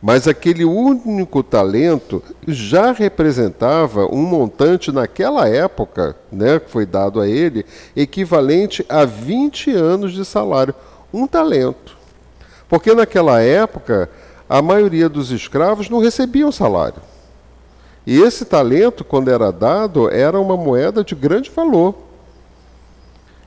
Mas 0.00 0.28
aquele 0.28 0.64
único 0.64 1.42
talento 1.42 2.22
já 2.46 2.92
representava 2.92 4.06
um 4.06 4.22
montante 4.22 4.92
naquela 4.92 5.48
época, 5.48 6.16
né, 6.30 6.60
que 6.60 6.70
foi 6.70 6.86
dado 6.86 7.20
a 7.20 7.28
ele, 7.28 7.66
equivalente 7.96 8.86
a 8.88 9.04
20 9.04 9.72
anos 9.72 10.12
de 10.12 10.24
salário. 10.24 10.74
Um 11.12 11.26
talento. 11.26 11.96
Porque 12.68 12.94
naquela 12.94 13.40
época, 13.40 14.08
a 14.48 14.62
maioria 14.62 15.08
dos 15.08 15.30
escravos 15.30 15.90
não 15.90 15.98
recebiam 15.98 16.52
salário. 16.52 17.02
E 18.06 18.20
esse 18.20 18.44
talento, 18.44 19.04
quando 19.04 19.30
era 19.30 19.50
dado, 19.50 20.08
era 20.10 20.40
uma 20.40 20.56
moeda 20.56 21.02
de 21.02 21.14
grande 21.14 21.50
valor. 21.50 21.94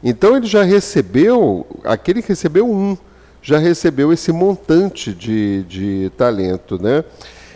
Então 0.04 0.36
ele 0.36 0.48
já 0.48 0.64
recebeu, 0.64 1.66
aquele 1.84 2.22
que 2.22 2.30
recebeu 2.30 2.70
um 2.70 2.98
já 3.42 3.58
recebeu 3.58 4.14
esse 4.14 4.32
montante 4.32 5.14
de, 5.14 5.64
de 5.64 6.12
talento, 6.16 6.82
né? 6.82 7.04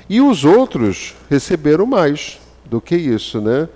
E 0.10 0.22
os 0.22 0.44
outros 0.44 1.16
receberam 1.30 1.86
mais 1.86 2.40
do 2.66 2.82
que 2.82 2.96
isso, 2.96 3.40
né? 3.40 3.70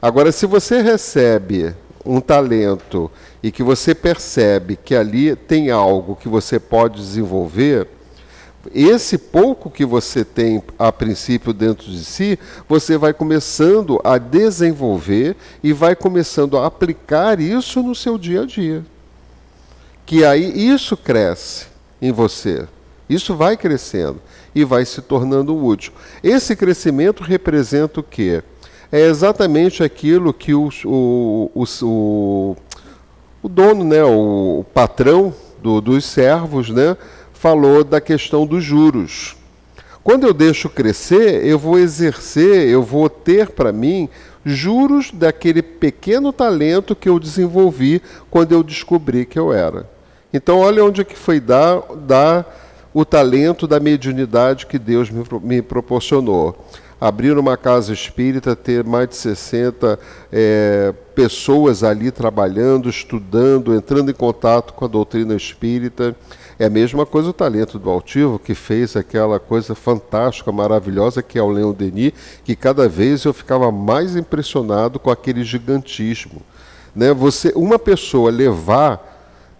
Agora, 0.00 0.32
se 0.32 0.46
você 0.46 0.80
recebe 0.80 1.74
um 2.04 2.20
talento 2.20 3.10
e 3.42 3.50
que 3.50 3.62
você 3.62 3.94
percebe 3.94 4.76
que 4.76 4.94
ali 4.94 5.36
tem 5.36 5.70
algo 5.70 6.16
que 6.16 6.28
você 6.28 6.58
pode 6.58 6.96
desenvolver, 6.96 7.86
esse 8.74 9.18
pouco 9.18 9.70
que 9.70 9.84
você 9.84 10.24
tem 10.24 10.62
a 10.78 10.92
princípio 10.92 11.52
dentro 11.52 11.90
de 11.90 12.04
si, 12.04 12.38
você 12.68 12.96
vai 12.96 13.12
começando 13.12 14.00
a 14.04 14.18
desenvolver 14.18 15.36
e 15.62 15.72
vai 15.72 15.96
começando 15.96 16.58
a 16.58 16.66
aplicar 16.66 17.40
isso 17.40 17.82
no 17.82 17.94
seu 17.94 18.18
dia 18.18 18.42
a 18.42 18.46
dia 18.46 18.84
que 20.10 20.24
aí 20.24 20.68
isso 20.68 20.96
cresce 20.96 21.66
em 22.02 22.10
você. 22.10 22.66
Isso 23.08 23.36
vai 23.36 23.56
crescendo 23.56 24.20
e 24.52 24.64
vai 24.64 24.84
se 24.84 25.00
tornando 25.00 25.56
útil. 25.56 25.92
Esse 26.20 26.56
crescimento 26.56 27.22
representa 27.22 28.00
o 28.00 28.02
quê? 28.02 28.42
É 28.90 29.02
exatamente 29.02 29.84
aquilo 29.84 30.34
que 30.34 30.52
o, 30.52 30.68
o, 30.84 31.64
o, 31.82 32.56
o 33.40 33.48
dono, 33.48 33.84
né, 33.84 34.02
o 34.02 34.64
patrão 34.74 35.32
do, 35.62 35.80
dos 35.80 36.04
servos, 36.06 36.70
né, 36.70 36.96
falou 37.32 37.84
da 37.84 38.00
questão 38.00 38.44
dos 38.44 38.64
juros. 38.64 39.36
Quando 40.02 40.26
eu 40.26 40.34
deixo 40.34 40.68
crescer, 40.68 41.46
eu 41.46 41.56
vou 41.56 41.78
exercer, 41.78 42.68
eu 42.68 42.82
vou 42.82 43.08
ter 43.08 43.50
para 43.50 43.70
mim 43.70 44.08
juros 44.44 45.12
daquele 45.12 45.62
pequeno 45.62 46.32
talento 46.32 46.96
que 46.96 47.08
eu 47.08 47.20
desenvolvi 47.20 48.02
quando 48.28 48.50
eu 48.50 48.64
descobri 48.64 49.24
que 49.24 49.38
eu 49.38 49.52
era. 49.52 49.99
Então, 50.32 50.58
olha 50.58 50.84
onde 50.84 51.00
é 51.00 51.04
que 51.04 51.16
foi 51.16 51.40
dar, 51.40 51.82
dar 52.06 52.46
o 52.94 53.04
talento 53.04 53.66
da 53.66 53.80
mediunidade 53.80 54.66
que 54.66 54.78
Deus 54.78 55.10
me, 55.10 55.24
me 55.42 55.62
proporcionou. 55.62 56.66
Abrir 57.00 57.36
uma 57.38 57.56
casa 57.56 57.94
espírita, 57.94 58.54
ter 58.54 58.84
mais 58.84 59.08
de 59.08 59.16
60 59.16 59.98
é, 60.30 60.92
pessoas 61.14 61.82
ali 61.82 62.10
trabalhando, 62.10 62.90
estudando, 62.90 63.74
entrando 63.74 64.10
em 64.10 64.14
contato 64.14 64.74
com 64.74 64.84
a 64.84 64.88
doutrina 64.88 65.34
espírita. 65.34 66.14
É 66.58 66.66
a 66.66 66.70
mesma 66.70 67.06
coisa 67.06 67.30
o 67.30 67.32
talento 67.32 67.78
do 67.78 67.88
altivo, 67.88 68.38
que 68.38 68.54
fez 68.54 68.96
aquela 68.96 69.40
coisa 69.40 69.74
fantástica, 69.74 70.52
maravilhosa, 70.52 71.22
que 71.22 71.38
é 71.38 71.42
o 71.42 71.48
Leon 71.48 71.72
Denis, 71.72 72.12
que 72.44 72.54
cada 72.54 72.86
vez 72.86 73.24
eu 73.24 73.32
ficava 73.32 73.72
mais 73.72 74.14
impressionado 74.14 74.98
com 74.98 75.10
aquele 75.10 75.42
gigantismo. 75.42 76.42
Né? 76.94 77.14
Você, 77.14 77.50
uma 77.56 77.78
pessoa 77.78 78.30
levar 78.30 79.09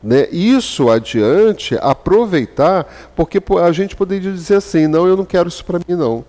né, 0.03 0.29
isso 0.31 0.91
adiante, 0.91 1.77
aproveitar, 1.81 2.87
porque 3.15 3.41
a 3.63 3.73
gente 3.73 3.95
poderia 3.95 4.33
dizer 4.33 4.57
assim: 4.57 4.87
não, 4.87 5.07
eu 5.07 5.17
não 5.17 5.25
quero 5.25 5.49
isso 5.49 5.65
para 5.65 5.79
mim, 5.79 5.95
não. 5.95 6.25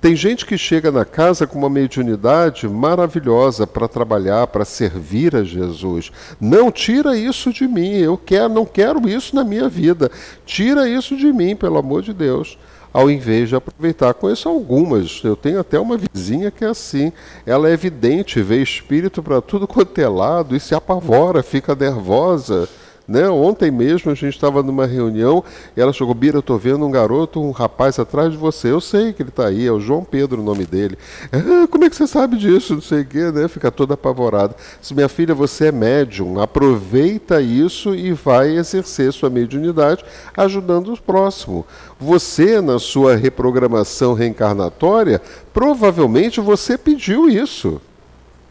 Tem 0.00 0.14
gente 0.14 0.46
que 0.46 0.56
chega 0.56 0.92
na 0.92 1.04
casa 1.04 1.44
com 1.44 1.58
uma 1.58 1.68
mediunidade 1.68 2.68
maravilhosa 2.68 3.66
para 3.66 3.88
trabalhar, 3.88 4.46
para 4.46 4.64
servir 4.64 5.34
a 5.34 5.42
Jesus. 5.42 6.12
Não 6.40 6.70
tira 6.70 7.16
isso 7.16 7.52
de 7.52 7.66
mim. 7.66 7.96
Eu 7.96 8.16
quero, 8.16 8.48
não 8.48 8.64
quero 8.64 9.08
isso 9.08 9.34
na 9.34 9.42
minha 9.42 9.68
vida. 9.68 10.08
Tira 10.46 10.88
isso 10.88 11.16
de 11.16 11.32
mim, 11.32 11.56
pelo 11.56 11.78
amor 11.78 12.02
de 12.02 12.12
Deus. 12.12 12.56
Ao 12.92 13.10
invés 13.10 13.48
de 13.48 13.56
aproveitar. 13.56 14.14
Conheço 14.14 14.48
algumas. 14.48 15.20
Eu 15.24 15.34
tenho 15.34 15.58
até 15.58 15.80
uma 15.80 15.98
vizinha 15.98 16.48
que 16.52 16.64
é 16.64 16.68
assim. 16.68 17.12
Ela 17.44 17.68
é 17.68 17.72
evidente, 17.72 18.40
vê 18.40 18.62
espírito 18.62 19.20
para 19.20 19.40
tudo 19.40 19.66
quanto 19.66 20.00
é 20.00 20.08
lado 20.08 20.54
e 20.54 20.60
se 20.60 20.76
apavora, 20.76 21.42
fica 21.42 21.74
nervosa. 21.74 22.68
Né? 23.08 23.26
Ontem 23.26 23.70
mesmo 23.70 24.12
a 24.12 24.14
gente 24.14 24.34
estava 24.34 24.62
numa 24.62 24.84
reunião 24.84 25.42
e 25.74 25.80
ela 25.80 25.94
chegou, 25.94 26.12
Bira, 26.12 26.36
eu 26.36 26.40
estou 26.40 26.58
vendo 26.58 26.84
um 26.84 26.90
garoto, 26.90 27.40
um 27.40 27.52
rapaz 27.52 27.98
atrás 27.98 28.32
de 28.32 28.36
você. 28.36 28.70
Eu 28.70 28.82
sei 28.82 29.14
que 29.14 29.22
ele 29.22 29.30
está 29.30 29.46
aí, 29.46 29.66
é 29.66 29.72
o 29.72 29.80
João 29.80 30.04
Pedro 30.04 30.42
o 30.42 30.44
nome 30.44 30.66
dele. 30.66 30.98
Ah, 31.32 31.66
como 31.70 31.84
é 31.84 31.90
que 31.90 31.96
você 31.96 32.06
sabe 32.06 32.36
disso? 32.36 32.74
Não 32.74 32.82
sei 32.82 33.00
o 33.00 33.06
quê, 33.06 33.32
né? 33.32 33.48
Fica 33.48 33.70
toda 33.70 33.94
apavorada. 33.94 34.54
Se 34.82 34.92
minha 34.92 35.08
filha, 35.08 35.34
você 35.34 35.68
é 35.68 35.72
médium, 35.72 36.38
aproveita 36.38 37.40
isso 37.40 37.94
e 37.94 38.12
vai 38.12 38.58
exercer 38.58 39.10
sua 39.10 39.30
mediunidade 39.30 40.04
ajudando 40.36 40.92
o 40.92 41.00
próximo. 41.00 41.64
Você, 41.98 42.60
na 42.60 42.78
sua 42.78 43.16
reprogramação 43.16 44.12
reencarnatória, 44.12 45.22
provavelmente 45.54 46.42
você 46.42 46.76
pediu 46.76 47.26
isso. 47.26 47.80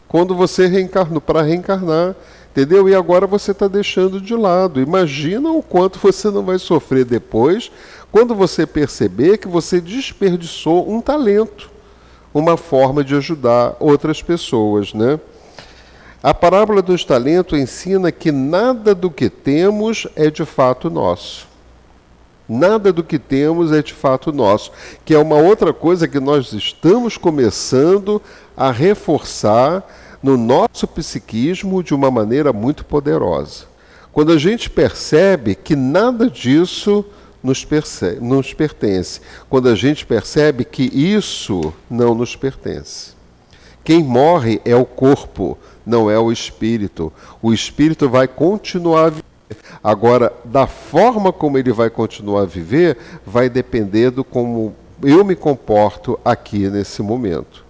Quando 0.08 0.34
você 0.34 0.66
reencarnou, 0.66 1.20
para 1.20 1.42
reencarnar. 1.42 2.16
Entendeu? 2.50 2.88
E 2.88 2.94
agora 2.94 3.26
você 3.26 3.52
está 3.52 3.68
deixando 3.68 4.20
de 4.20 4.34
lado. 4.34 4.80
Imagina 4.80 5.50
o 5.50 5.62
quanto 5.62 5.98
você 5.98 6.30
não 6.30 6.42
vai 6.42 6.58
sofrer 6.58 7.04
depois 7.04 7.70
quando 8.10 8.34
você 8.34 8.66
perceber 8.66 9.38
que 9.38 9.46
você 9.46 9.80
desperdiçou 9.80 10.90
um 10.90 11.00
talento, 11.00 11.70
uma 12.32 12.56
forma 12.56 13.04
de 13.04 13.14
ajudar 13.14 13.76
outras 13.78 14.22
pessoas, 14.22 14.94
né? 14.94 15.20
A 16.22 16.34
parábola 16.34 16.82
dos 16.82 17.04
talentos 17.04 17.58
ensina 17.58 18.10
que 18.10 18.32
nada 18.32 18.92
do 18.94 19.10
que 19.10 19.30
temos 19.30 20.06
é 20.16 20.30
de 20.30 20.44
fato 20.44 20.90
nosso. 20.90 21.46
Nada 22.48 22.92
do 22.92 23.04
que 23.04 23.18
temos 23.18 23.70
é 23.72 23.82
de 23.82 23.92
fato 23.92 24.32
nosso, 24.32 24.72
que 25.04 25.14
é 25.14 25.18
uma 25.18 25.36
outra 25.36 25.72
coisa 25.72 26.08
que 26.08 26.18
nós 26.18 26.52
estamos 26.52 27.16
começando 27.16 28.22
a 28.56 28.72
reforçar 28.72 29.86
no 30.22 30.36
nosso 30.36 30.86
psiquismo 30.86 31.82
de 31.82 31.94
uma 31.94 32.10
maneira 32.10 32.52
muito 32.52 32.84
poderosa. 32.84 33.66
Quando 34.12 34.32
a 34.32 34.38
gente 34.38 34.68
percebe 34.68 35.54
que 35.54 35.76
nada 35.76 36.28
disso 36.28 37.04
nos, 37.42 37.64
percebe, 37.64 38.20
nos 38.20 38.52
pertence, 38.52 39.20
quando 39.48 39.68
a 39.68 39.74
gente 39.74 40.04
percebe 40.04 40.64
que 40.64 40.82
isso 40.82 41.72
não 41.88 42.14
nos 42.14 42.34
pertence, 42.34 43.16
Quem 43.84 44.02
morre 44.02 44.60
é 44.66 44.76
o 44.76 44.84
corpo, 44.84 45.56
não 45.86 46.10
é 46.10 46.18
o 46.18 46.30
espírito. 46.30 47.10
O 47.40 47.54
espírito 47.54 48.06
vai 48.06 48.28
continuar 48.28 49.06
a 49.06 49.08
viver. 49.10 49.24
Agora, 49.82 50.30
da 50.44 50.66
forma 50.66 51.32
como 51.32 51.56
ele 51.56 51.72
vai 51.72 51.88
continuar 51.88 52.42
a 52.42 52.44
viver, 52.44 52.98
vai 53.24 53.48
depender 53.48 54.10
do 54.10 54.22
como 54.22 54.74
eu 55.02 55.24
me 55.24 55.34
comporto 55.34 56.20
aqui 56.22 56.68
nesse 56.68 57.00
momento. 57.00 57.64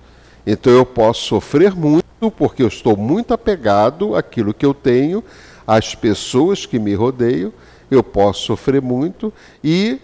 Então 0.45 0.73
eu 0.73 0.85
posso 0.85 1.21
sofrer 1.27 1.77
muito 1.77 2.08
porque 2.37 2.63
eu 2.63 2.69
estou 2.69 2.97
muito 2.97 3.33
apegado 3.33 4.17
àquilo 4.17 4.53
que 4.53 4.67
eu 4.67 4.75
tenho, 4.75 5.23
às 5.67 5.95
pessoas 5.95 6.67
que 6.67 6.79
me 6.79 6.95
rodeiam, 6.95 7.53
eu 7.91 8.03
posso 8.03 8.43
sofrer 8.43 8.83
muito 8.83 9.33
e 9.63 10.01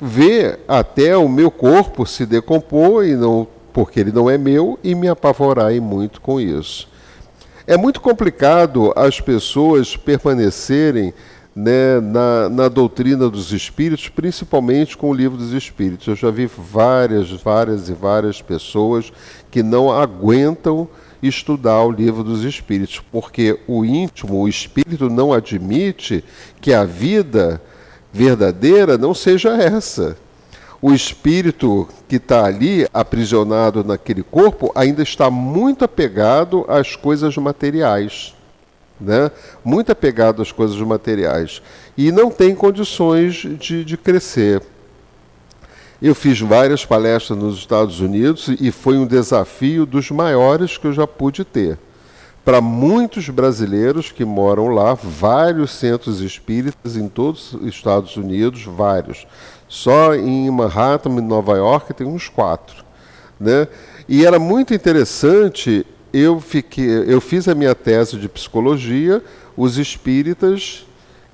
ver 0.00 0.60
até 0.68 1.16
o 1.16 1.28
meu 1.28 1.50
corpo 1.50 2.06
se 2.06 2.24
decompor 2.24 3.04
e 3.04 3.16
não 3.16 3.46
porque 3.72 4.00
ele 4.00 4.10
não 4.10 4.28
é 4.28 4.36
meu 4.36 4.78
e 4.82 4.94
me 4.94 5.08
apavorar 5.08 5.72
muito 5.80 6.20
com 6.20 6.40
isso. 6.40 6.88
É 7.66 7.76
muito 7.76 8.00
complicado 8.00 8.92
as 8.96 9.20
pessoas 9.20 9.96
permanecerem 9.96 11.12
né, 11.54 12.00
na, 12.00 12.48
na, 12.48 12.68
doutrina 12.68 13.28
dos 13.28 13.52
espíritos, 13.52 14.08
principalmente 14.08 14.96
com 14.96 15.10
o 15.10 15.14
livro 15.14 15.36
dos 15.36 15.52
espíritos. 15.52 16.06
Eu 16.06 16.16
já 16.16 16.30
vi 16.30 16.46
várias, 16.46 17.30
várias 17.30 17.88
e 17.88 17.92
várias 17.92 18.40
pessoas 18.40 19.12
que 19.50 19.62
não 19.62 19.92
aguentam 19.92 20.88
estudar 21.22 21.82
o 21.82 21.90
livro 21.90 22.22
dos 22.22 22.44
espíritos, 22.44 23.00
porque 23.12 23.58
o 23.66 23.84
íntimo, 23.84 24.40
o 24.40 24.48
espírito, 24.48 25.10
não 25.10 25.32
admite 25.32 26.24
que 26.60 26.72
a 26.72 26.84
vida 26.84 27.60
verdadeira 28.12 28.96
não 28.96 29.14
seja 29.14 29.50
essa. 29.56 30.16
O 30.80 30.92
espírito 30.92 31.88
que 32.06 32.16
está 32.16 32.44
ali, 32.44 32.86
aprisionado 32.94 33.82
naquele 33.82 34.22
corpo, 34.22 34.70
ainda 34.74 35.02
está 35.02 35.28
muito 35.28 35.84
apegado 35.84 36.64
às 36.68 36.94
coisas 36.94 37.36
materiais. 37.36 38.34
Né? 39.00 39.30
Muito 39.64 39.90
apegado 39.90 40.40
às 40.40 40.52
coisas 40.52 40.78
materiais. 40.78 41.60
E 41.96 42.12
não 42.12 42.30
tem 42.30 42.54
condições 42.54 43.34
de, 43.34 43.84
de 43.84 43.96
crescer. 43.96 44.62
Eu 46.00 46.14
fiz 46.14 46.38
várias 46.40 46.84
palestras 46.84 47.36
nos 47.36 47.58
Estados 47.58 47.98
Unidos 48.00 48.48
e 48.60 48.70
foi 48.70 48.96
um 48.96 49.04
desafio 49.04 49.84
dos 49.84 50.12
maiores 50.12 50.78
que 50.78 50.86
eu 50.86 50.92
já 50.92 51.08
pude 51.08 51.44
ter. 51.44 51.76
Para 52.44 52.60
muitos 52.60 53.28
brasileiros 53.28 54.12
que 54.12 54.24
moram 54.24 54.68
lá, 54.68 54.94
vários 54.94 55.72
centros 55.72 56.20
espíritas 56.20 56.96
em 56.96 57.08
todos 57.08 57.52
os 57.52 57.66
Estados 57.66 58.16
Unidos, 58.16 58.62
vários. 58.62 59.26
Só 59.66 60.14
em 60.14 60.48
Manhattan, 60.48 61.10
em 61.10 61.20
Nova 61.20 61.56
York, 61.56 61.92
tem 61.92 62.06
uns 62.06 62.28
quatro. 62.28 62.84
Né? 63.38 63.66
E 64.08 64.24
era 64.24 64.38
muito 64.38 64.72
interessante, 64.72 65.84
eu, 66.12 66.40
fiquei, 66.40 66.88
eu 67.08 67.20
fiz 67.20 67.48
a 67.48 67.56
minha 67.56 67.74
tese 67.74 68.16
de 68.18 68.28
psicologia, 68.28 69.20
os 69.56 69.76
espíritas 69.78 70.86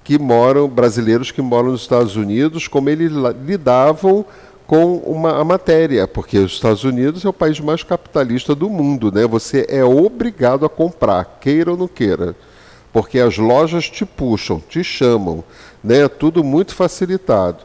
que 0.03 0.19
moram, 0.19 0.69
brasileiros 0.69 1.31
que 1.31 1.43
moram 1.43 1.73
nos 1.73 1.83
Estados 1.83 2.17
Unidos, 2.17 2.67
como 2.67 2.89
eles 2.89 3.12
lidavam 3.47 4.25
com 4.75 4.97
uma, 4.97 5.41
a 5.41 5.45
matéria, 5.45 6.09
porque 6.09 6.37
os 6.37 6.51
Estados 6.51 6.83
Unidos 6.83 7.25
é 7.25 7.29
o 7.29 7.33
país 7.33 7.61
mais 7.61 7.85
capitalista 7.85 8.57
do 8.57 8.68
mundo, 8.68 9.12
né? 9.12 9.25
Você 9.25 9.64
é 9.68 9.85
obrigado 9.85 10.66
a 10.66 10.68
comprar, 10.68 11.39
queira 11.41 11.70
ou 11.70 11.77
não 11.77 11.87
queira, 11.87 12.35
porque 12.93 13.20
as 13.20 13.39
lojas 13.39 13.89
te 13.89 14.05
puxam, 14.05 14.61
te 14.68 14.83
chamam, 14.83 15.45
né? 15.83 16.09
Tudo 16.09 16.43
muito 16.43 16.75
facilitado. 16.75 17.59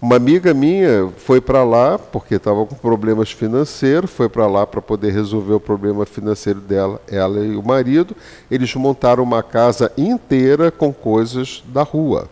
Uma 0.00 0.14
amiga 0.14 0.54
minha 0.54 1.10
foi 1.16 1.40
para 1.40 1.64
lá 1.64 1.98
porque 1.98 2.36
estava 2.36 2.64
com 2.64 2.76
problemas 2.76 3.32
financeiros, 3.32 4.12
foi 4.12 4.28
para 4.28 4.46
lá 4.46 4.64
para 4.64 4.80
poder 4.80 5.12
resolver 5.12 5.54
o 5.54 5.60
problema 5.60 6.06
financeiro 6.06 6.60
dela, 6.60 7.00
ela 7.08 7.44
e 7.44 7.56
o 7.56 7.62
marido. 7.62 8.14
Eles 8.48 8.72
montaram 8.76 9.24
uma 9.24 9.42
casa 9.42 9.90
inteira 9.98 10.70
com 10.70 10.92
coisas 10.92 11.64
da 11.66 11.82
rua 11.82 12.28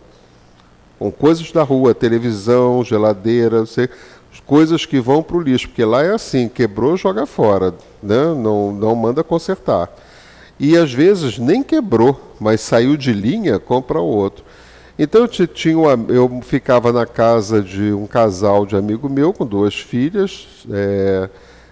com 1.01 1.11
coisas 1.11 1.51
da 1.51 1.63
rua, 1.63 1.95
televisão, 1.95 2.83
geladeira, 2.83 3.65
sei, 3.65 3.89
coisas 4.51 4.85
que 4.85 4.99
vão 4.99 5.23
para 5.23 5.37
o 5.37 5.39
lixo, 5.39 5.69
porque 5.69 5.85
lá 5.85 6.03
é 6.03 6.13
assim, 6.13 6.49
quebrou, 6.49 6.97
joga 6.97 7.25
fora, 7.25 7.73
né? 8.03 8.33
não, 8.35 8.73
não 8.73 8.93
manda 8.93 9.23
consertar. 9.23 9.89
E 10.59 10.75
às 10.75 10.91
vezes 10.91 11.37
nem 11.37 11.63
quebrou, 11.63 12.35
mas 12.37 12.59
saiu 12.59 12.97
de 12.97 13.13
linha, 13.13 13.57
compra 13.59 14.01
outro. 14.01 14.43
Então 14.99 15.21
eu, 15.21 15.47
tinha 15.47 15.79
uma, 15.79 15.97
eu 16.13 16.41
ficava 16.43 16.91
na 16.91 17.05
casa 17.05 17.61
de 17.61 17.93
um 17.93 18.05
casal 18.05 18.65
de 18.65 18.75
amigo 18.75 19.07
meu 19.07 19.31
com 19.31 19.45
duas 19.45 19.75
filhas, 19.75 20.45
é, 20.69 21.29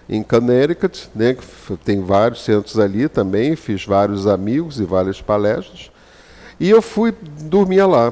em 0.08 0.22
Connecticut, 0.22 1.10
né, 1.14 1.36
tem 1.84 2.00
vários 2.00 2.42
centros 2.42 2.78
ali 2.78 3.10
também, 3.10 3.56
fiz 3.56 3.84
vários 3.84 4.26
amigos 4.26 4.80
e 4.80 4.84
várias 4.84 5.20
palestras. 5.20 5.90
E 6.58 6.70
eu 6.70 6.80
fui 6.80 7.12
dormia 7.42 7.86
lá 7.86 8.10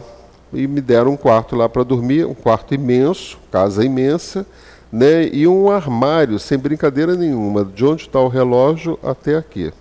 e 0.53 0.66
me 0.66 0.80
deram 0.80 1.12
um 1.12 1.16
quarto 1.16 1.55
lá 1.55 1.68
para 1.68 1.82
dormir, 1.82 2.26
um 2.26 2.34
quarto 2.34 2.74
imenso, 2.74 3.38
casa 3.51 3.84
imensa, 3.84 4.46
né, 4.90 5.28
e 5.28 5.46
um 5.46 5.70
armário, 5.70 6.38
sem 6.38 6.59
brincadeira 6.59 7.14
nenhuma, 7.14 7.64
de 7.64 7.84
onde 7.84 8.03
está 8.03 8.20
o 8.20 8.28
relógio 8.28 8.99
até 9.03 9.36
aqui. 9.36 9.72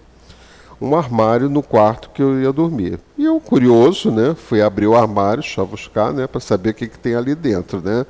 Um 0.80 0.96
armário 0.96 1.50
no 1.50 1.64
quarto 1.64 2.10
que 2.14 2.22
eu 2.22 2.40
ia 2.40 2.52
dormir. 2.52 3.00
E 3.18 3.26
eu, 3.26 3.40
curioso, 3.40 4.12
né, 4.12 4.36
fui 4.36 4.62
abrir 4.62 4.88
o 4.88 4.96
armário, 4.96 5.44
buscar, 5.66 6.14
né, 6.14 6.28
para 6.28 6.40
saber 6.40 6.72
o 6.72 6.74
que, 6.74 6.88
que 6.88 7.00
tem 7.00 7.16
ali 7.16 7.34
dentro, 7.34 7.82
né. 7.82 8.06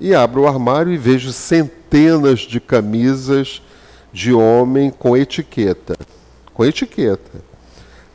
E 0.00 0.14
abro 0.14 0.42
o 0.42 0.46
armário 0.46 0.92
e 0.92 0.96
vejo 0.96 1.32
centenas 1.32 2.40
de 2.40 2.60
camisas 2.60 3.60
de 4.12 4.32
homem 4.32 4.90
com 4.90 5.16
etiqueta. 5.16 5.96
Com 6.54 6.64
etiqueta. 6.64 7.47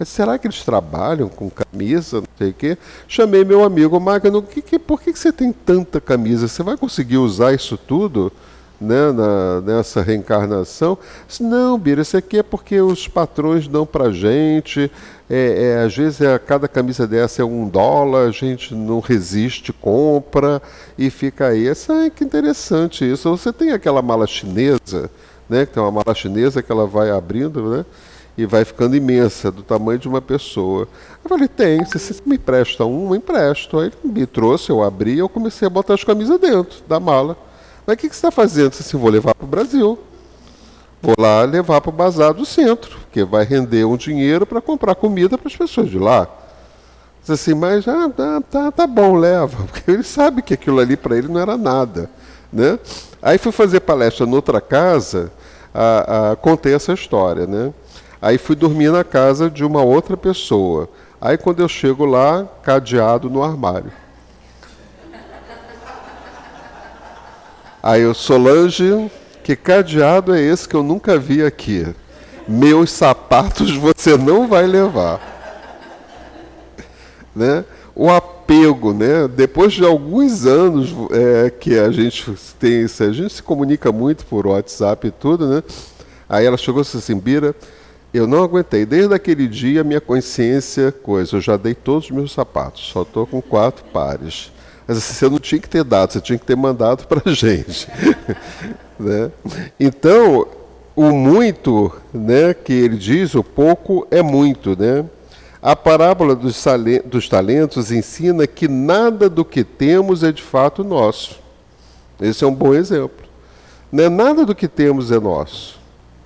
Será 0.06 0.38
que 0.38 0.48
eles 0.48 0.64
trabalham 0.64 1.30
com 1.30 1.50
camisa, 1.50 2.18
não 2.18 2.28
sei 2.38 2.50
o 2.50 2.54
quê? 2.54 2.78
Chamei 3.08 3.44
meu 3.44 3.64
amigo 3.64 4.00
Magno, 4.00 4.42
que, 4.42 4.62
que, 4.62 4.80
por 4.80 5.02
que, 5.02 5.14
que 5.14 5.20
você 5.20 5.32
tem 5.32 5.52
tanta 5.52 6.00
camisa? 6.02 6.48
Você 6.48 6.64
vai 6.64 6.78
conseguir 6.78 7.18
usar 7.18 7.54
isso 7.54 7.78
tudo 7.78 8.32
né, 8.80 9.12
na, 9.12 9.62
nessa 9.62 10.02
reencarnação? 10.02 10.98
Disse, 11.28 11.44
não, 11.44 11.78
Bira, 11.78 12.02
isso 12.02 12.18
aqui 12.18 12.40
é 12.40 12.44
porque 12.44 12.80
os 12.82 13.08
patrões 13.08 13.68
dão 13.68 13.86
para 13.86 14.12
gente, 14.12 14.92
é, 15.30 15.78
é, 15.80 15.84
às 15.84 15.96
vezes 15.96 16.22
é, 16.22 16.38
cada 16.38 16.68
camisa 16.68 17.08
dessa 17.08 17.42
é 17.42 17.46
um 17.46 17.68
dólar, 17.68 18.28
a 18.28 18.32
gente 18.32 18.76
não 18.76 19.00
resiste, 19.00 19.72
compra 19.72 20.62
e 20.98 21.10
fica 21.10 21.48
aí. 21.48 21.68
Essa, 21.68 22.10
que 22.10 22.24
interessante 22.24 23.10
isso. 23.10 23.30
Você 23.36 23.52
tem 23.52 23.72
aquela 23.72 24.02
mala 24.02 24.28
chinesa, 24.28 25.10
né, 25.50 25.66
que 25.66 25.74
tem 25.74 25.82
uma 25.82 25.92
mala 25.92 26.14
chinesa 26.14 26.62
que 26.62 26.72
ela 26.72 26.86
vai 26.86 27.10
abrindo, 27.10 27.70
né? 27.70 27.86
E 28.38 28.46
vai 28.46 28.66
ficando 28.66 28.96
imensa, 28.96 29.52
do 29.52 29.62
tamanho 29.62 30.00
de 30.00 30.08
uma 30.08 30.22
pessoa. 30.22 30.88
Eu 31.24 31.30
falei, 31.30 31.48
tem, 31.48 31.86
se 31.86 32.00
você 32.00 32.16
me 32.26 32.36
empresta 32.36 32.86
um, 32.86 33.10
eu 33.10 33.16
empresto. 33.16 33.80
Aí 33.80 33.88
ele 33.88 33.96
me 34.04 34.26
trouxe, 34.26 34.70
eu 34.70 34.84
abri 34.84 35.20
eu 35.20 35.30
comecei 35.30 35.68
a 35.68 35.70
botar 35.70 35.94
as 35.94 36.04
camisas 36.04 36.40
dentro 36.40 36.84
da 36.88 37.00
mala. 37.00 37.38
Mas 37.86 37.96
o 37.96 37.98
que, 37.98 38.10
que 38.10 38.16
você 38.16 38.20
está 38.20 38.32
fazendo? 38.32 38.66
Eu 38.66 38.70
disse, 38.70 38.96
vou 38.96 39.10
levar 39.10 39.36
para 39.36 39.46
o 39.46 39.48
Brasil. 39.48 40.00
Vou 41.02 41.16
lá 41.20 41.44
levar 41.44 41.82
para 41.82 41.90
o 41.90 41.94
bazar 41.94 42.34
do 42.34 42.46
centro, 42.46 42.98
porque 43.02 43.26
vai 43.26 43.44
render 43.44 43.84
um 43.84 43.98
dinheiro 43.98 44.46
para 44.46 44.62
comprar 44.62 44.96
comida 44.96 45.38
para 45.38 45.50
as 45.50 45.56
pessoas 45.56 45.90
de 45.90 46.00
lá. 46.00 46.28
Diz 47.20 47.30
assim, 47.30 47.54
mas 47.54 47.86
ah, 47.88 48.10
tá, 48.10 48.42
tá, 48.42 48.72
tá 48.72 48.88
bom, 48.88 49.16
leva, 49.16 49.64
porque 49.70 49.92
ele 49.92 50.04
sabe 50.04 50.42
que 50.42 50.54
aquilo 50.54 50.80
ali 50.80 50.96
para 50.96 51.18
ele 51.18 51.28
não 51.28 51.42
era 51.42 51.58
nada. 51.58 52.10
Né? 52.52 52.80
Aí 53.22 53.38
fui 53.38 53.52
fazer 53.52 53.82
palestra 53.82 54.26
noutra 54.26 54.62
casa, 54.62 55.32
a, 55.74 56.32
a, 56.32 56.36
contei 56.38 56.74
essa 56.74 56.94
história. 56.94 57.46
Né? 57.46 57.74
Aí 58.24 58.38
fui 58.38 58.56
dormir 58.56 58.90
na 58.90 59.04
casa 59.04 59.50
de 59.50 59.66
uma 59.66 59.84
outra 59.84 60.16
pessoa. 60.16 60.88
Aí 61.20 61.38
quando 61.38 61.60
eu 61.60 61.68
chego 61.68 62.06
lá, 62.06 62.48
cadeado 62.64 63.30
no 63.30 63.44
armário. 63.44 63.92
Aí 67.84 68.02
eu, 68.02 68.14
Solange, 68.14 69.12
que 69.44 69.58
cadeado 69.58 70.34
é 70.34 70.40
esse 70.40 70.70
que 70.70 70.74
eu 70.74 70.82
nunca 70.82 71.20
vi 71.20 71.44
aqui? 71.44 71.86
Meus 72.48 72.92
sapatos 72.92 73.76
você 73.76 74.16
não 74.16 74.48
vai 74.48 74.68
levar. 74.68 75.20
Né? 77.36 77.66
O 77.94 78.10
apego, 78.10 78.94
né? 78.94 79.28
Depois 79.28 79.74
de 79.74 79.84
alguns 79.84 80.46
anos 80.46 80.96
é, 81.12 81.50
que 81.50 81.78
a 81.78 81.92
gente 81.92 82.32
tem 82.58 82.84
isso, 82.84 83.04
a 83.04 83.12
gente 83.12 83.34
se 83.34 83.44
comunica 83.44 83.92
muito 83.92 84.26
por 84.28 84.48
WhatsApp 84.48 85.08
e 85.08 85.12
tudo, 85.12 85.48
né? 85.48 85.64
Aí 86.30 86.46
ela 86.46 86.58
chegou 86.58 86.82
assim, 86.82 87.18
Bira, 87.18 87.56
eu 88.14 88.28
não 88.28 88.44
aguentei. 88.44 88.86
Desde 88.86 89.14
aquele 89.14 89.48
dia, 89.48 89.84
minha 89.84 90.02
consciência, 90.02 90.92
coisa, 90.92 91.38
eu 91.38 91.42
já 91.42 91.58
dei 91.58 91.74
todos 91.74 92.06
os 92.06 92.12
meus 92.12 92.32
sapatos, 92.32 92.90
só 92.92 93.02
estou 93.02 93.26
com 93.26 93.42
quatro 93.42 93.84
pares. 93.86 94.52
Mas 94.88 94.98
assim, 94.98 95.14
você 95.14 95.30
não 95.30 95.40
tinha 95.40 95.60
que 95.60 95.70
ter 95.70 95.84
dado, 95.84 96.12
você 96.12 96.22
tinha 96.22 96.38
que 96.38 96.46
ter 96.46 96.56
mandado 96.56 97.08
para 97.08 97.22
a 97.26 97.32
gente. 97.34 97.88
né? 99.00 99.32
Então, 99.80 100.48
o 100.96 101.12
muito 101.12 101.92
né, 102.14 102.54
que 102.54 102.74
ele 102.74 102.98
diz, 102.98 103.34
o 103.34 103.44
pouco 103.44 104.06
é 104.12 104.22
muito. 104.22 104.78
Né? 104.78 105.06
A 105.62 105.76
parábola 105.76 106.36
dos, 106.36 106.64
dos 107.06 107.30
talentos 107.30 107.92
ensina 107.92 108.46
que 108.46 108.68
nada 108.68 109.30
do 109.30 109.46
que 109.46 109.64
temos 109.64 110.24
é 110.24 110.32
de 110.32 110.44
fato 110.44 110.84
nosso. 110.84 111.42
Esse 112.22 112.44
é 112.44 112.48
um 112.48 112.54
bom 112.54 112.74
exemplo. 112.74 113.26
Né? 113.92 114.10
Nada 114.10 114.46
do 114.46 114.54
que 114.54 114.68
temos 114.68 115.12
é 115.12 115.20
nosso. 115.20 115.80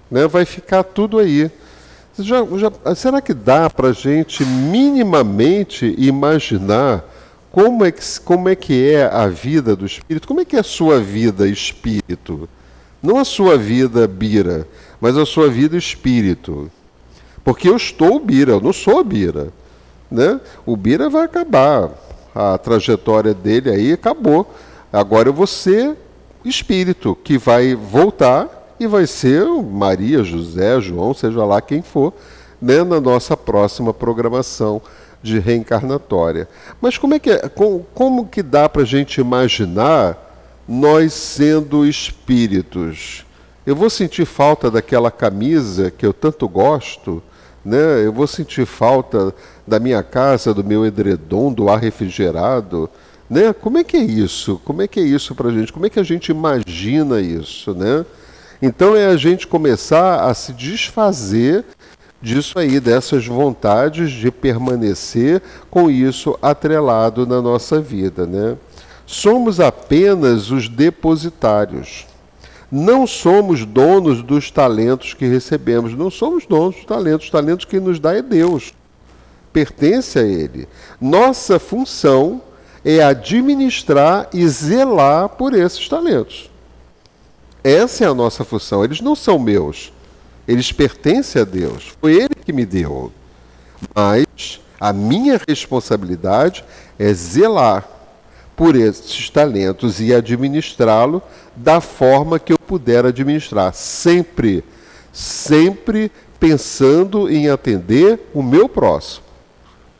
né? 0.09 0.27
vai 0.27 0.45
ficar 0.45 0.83
tudo 0.83 1.19
aí. 1.19 1.51
Já, 2.20 2.38
já, 2.57 2.95
será 2.95 3.22
que 3.22 3.34
dá 3.34 3.70
para 3.70 3.89
a 3.89 3.93
gente 3.93 4.43
minimamente 4.43 5.93
imaginar 5.97 7.03
como 7.51 7.86
é, 7.86 7.91
que, 7.91 8.01
como 8.22 8.49
é 8.49 8.55
que 8.55 8.91
é 8.91 9.05
a 9.05 9.28
vida 9.28 9.76
do 9.76 9.86
espírito? 9.86 10.28
Como 10.28 10.41
é 10.41 10.45
que 10.45 10.55
é 10.55 10.59
a 10.59 10.63
sua 10.63 10.99
vida 10.99 11.47
espírito? 11.47 12.49
Não 13.01 13.18
a 13.18 13.26
sua 13.26 13.57
vida 13.57 14.07
bira, 14.07 14.68
mas 14.99 15.18
a 15.18 15.26
sua 15.26 15.47
vida 15.47 15.78
espírito. 15.78 16.72
Porque 17.43 17.70
eu 17.70 17.76
estou 17.76 18.20
bira, 18.20 18.51
eu 18.51 18.61
não 18.61 18.74
sou 18.74 19.03
bira. 19.03 19.49
Né? 20.09 20.39
O 20.65 20.76
bira 20.76 21.09
vai 21.09 21.26
acabar. 21.26 21.91
A 22.34 22.57
trajetória 22.57 23.34
dele 23.34 23.70
aí 23.70 23.93
acabou. 23.93 24.53
Agora 24.91 25.30
eu 25.30 25.34
vou 25.34 25.47
ser 25.47 25.95
espírito, 26.43 27.18
que 27.24 27.38
vai 27.38 27.76
voltar 27.76 28.56
e 28.80 28.88
vai 28.88 29.07
ser 29.07 29.45
Maria, 29.45 30.23
José, 30.23 30.80
João, 30.80 31.13
seja 31.13 31.43
lá 31.43 31.61
quem 31.61 31.82
for, 31.82 32.13
né, 32.61 32.84
na 32.84 32.99
nossa 32.99 33.36
próxima 33.36 33.93
programação 33.93 34.82
de 35.21 35.39
reencarnatória. 35.39 36.47
Mas 36.82 36.97
como 36.97 37.15
é 37.15 37.19
que 37.19 37.32
é, 37.32 37.49
como, 37.49 37.86
como 37.93 38.28
que 38.28 38.43
dá 38.43 38.69
para 38.69 38.84
a 38.84 38.86
gente 38.86 39.19
imaginar 39.19 40.17
nós 40.67 41.13
sendo 41.13 41.86
espíritos? 41.86 43.25
Eu 43.65 43.75
vou 43.75 43.89
sentir 43.89 44.25
falta 44.25 44.71
daquela 44.71 45.11
camisa 45.11 45.91
que 45.91 46.05
eu 46.05 46.13
tanto 46.13 46.47
gosto, 46.47 47.21
né? 47.65 48.05
Eu 48.05 48.13
vou 48.13 48.25
sentir 48.25 48.65
falta 48.65 49.34
da 49.67 49.80
minha 49.80 50.01
casa, 50.01 50.53
do 50.53 50.63
meu 50.63 50.86
edredom, 50.86 51.51
do 51.51 51.69
ar 51.69 51.80
refrigerado, 51.80 52.89
né? 53.30 53.51
Como 53.51 53.78
é 53.78 53.84
que 53.84 53.97
é 53.97 54.03
isso? 54.03 54.61
Como 54.63 54.82
é 54.82 54.88
que 54.88 54.99
é 54.99 55.03
isso 55.03 55.36
para 55.36 55.49
a 55.49 55.51
gente? 55.51 55.73
Como 55.73 55.86
é 55.86 55.89
que 55.89 55.99
a 55.99 56.03
gente 56.03 56.30
imagina 56.30 57.19
isso, 57.19 57.73
né? 57.73 58.05
Então 58.61 58.95
é 58.95 59.07
a 59.07 59.17
gente 59.17 59.45
começar 59.45 60.23
a 60.23 60.33
se 60.33 60.51
desfazer 60.53 61.63
disso 62.21 62.57
aí, 62.57 62.79
dessas 62.79 63.25
vontades 63.25 64.11
de 64.11 64.31
permanecer 64.31 65.41
com 65.69 65.89
isso 65.89 66.37
atrelado 66.41 67.27
na 67.27 67.41
nossa 67.41 67.79
vida, 67.79 68.25
né? 68.25 68.57
Somos 69.05 69.59
apenas 69.59 70.49
os 70.51 70.67
depositários. 70.67 72.05
Não 72.69 73.07
somos 73.07 73.63
donos 73.63 74.21
dos 74.21 74.51
talentos 74.51 75.13
que 75.13 75.25
recebemos, 75.25 75.93
não 75.93 76.11
somos 76.11 76.45
donos 76.45 76.75
dos 76.75 76.85
talentos, 76.85 77.27
os 77.27 77.31
talentos 77.31 77.65
que 77.65 77.79
nos 77.79 77.99
dá 77.99 78.13
é 78.13 78.21
Deus. 78.21 78.73
Pertence 79.53 80.19
a 80.19 80.23
ele. 80.23 80.67
Nossa 80.99 81.59
função 81.59 82.41
é 82.83 83.01
administrar 83.01 84.27
e 84.33 84.45
zelar 84.47 85.29
por 85.29 85.53
esses 85.53 85.87
talentos. 85.87 86.49
Essa 87.68 88.05
é 88.05 88.07
a 88.07 88.13
nossa 88.13 88.45
função. 88.45 88.82
Eles 88.82 89.01
não 89.01 89.13
são 89.13 89.38
meus. 89.38 89.91
Eles 90.47 90.72
pertencem 90.72 91.41
a 91.41 91.43
Deus. 91.45 91.91
Foi 91.99 92.13
Ele 92.13 92.34
que 92.34 92.53
me 92.53 92.65
deu. 92.65 93.11
Mas 93.93 94.61
a 94.80 94.93
minha 94.93 95.38
responsabilidade 95.45 96.63
é 96.97 97.11
zelar 97.11 97.86
por 98.55 98.74
esses 98.74 99.30
talentos 99.30 99.99
e 99.99 100.13
administrá-lo 100.13 101.22
da 101.57 101.82
forma 101.82 102.39
que 102.39 102.53
eu 102.53 102.57
puder 102.57 103.05
administrar. 103.05 103.74
Sempre, 103.74 104.63
sempre 105.11 106.09
pensando 106.39 107.30
em 107.30 107.49
atender 107.49 108.30
o 108.34 108.41
meu 108.41 108.70
próximo. 108.70 109.26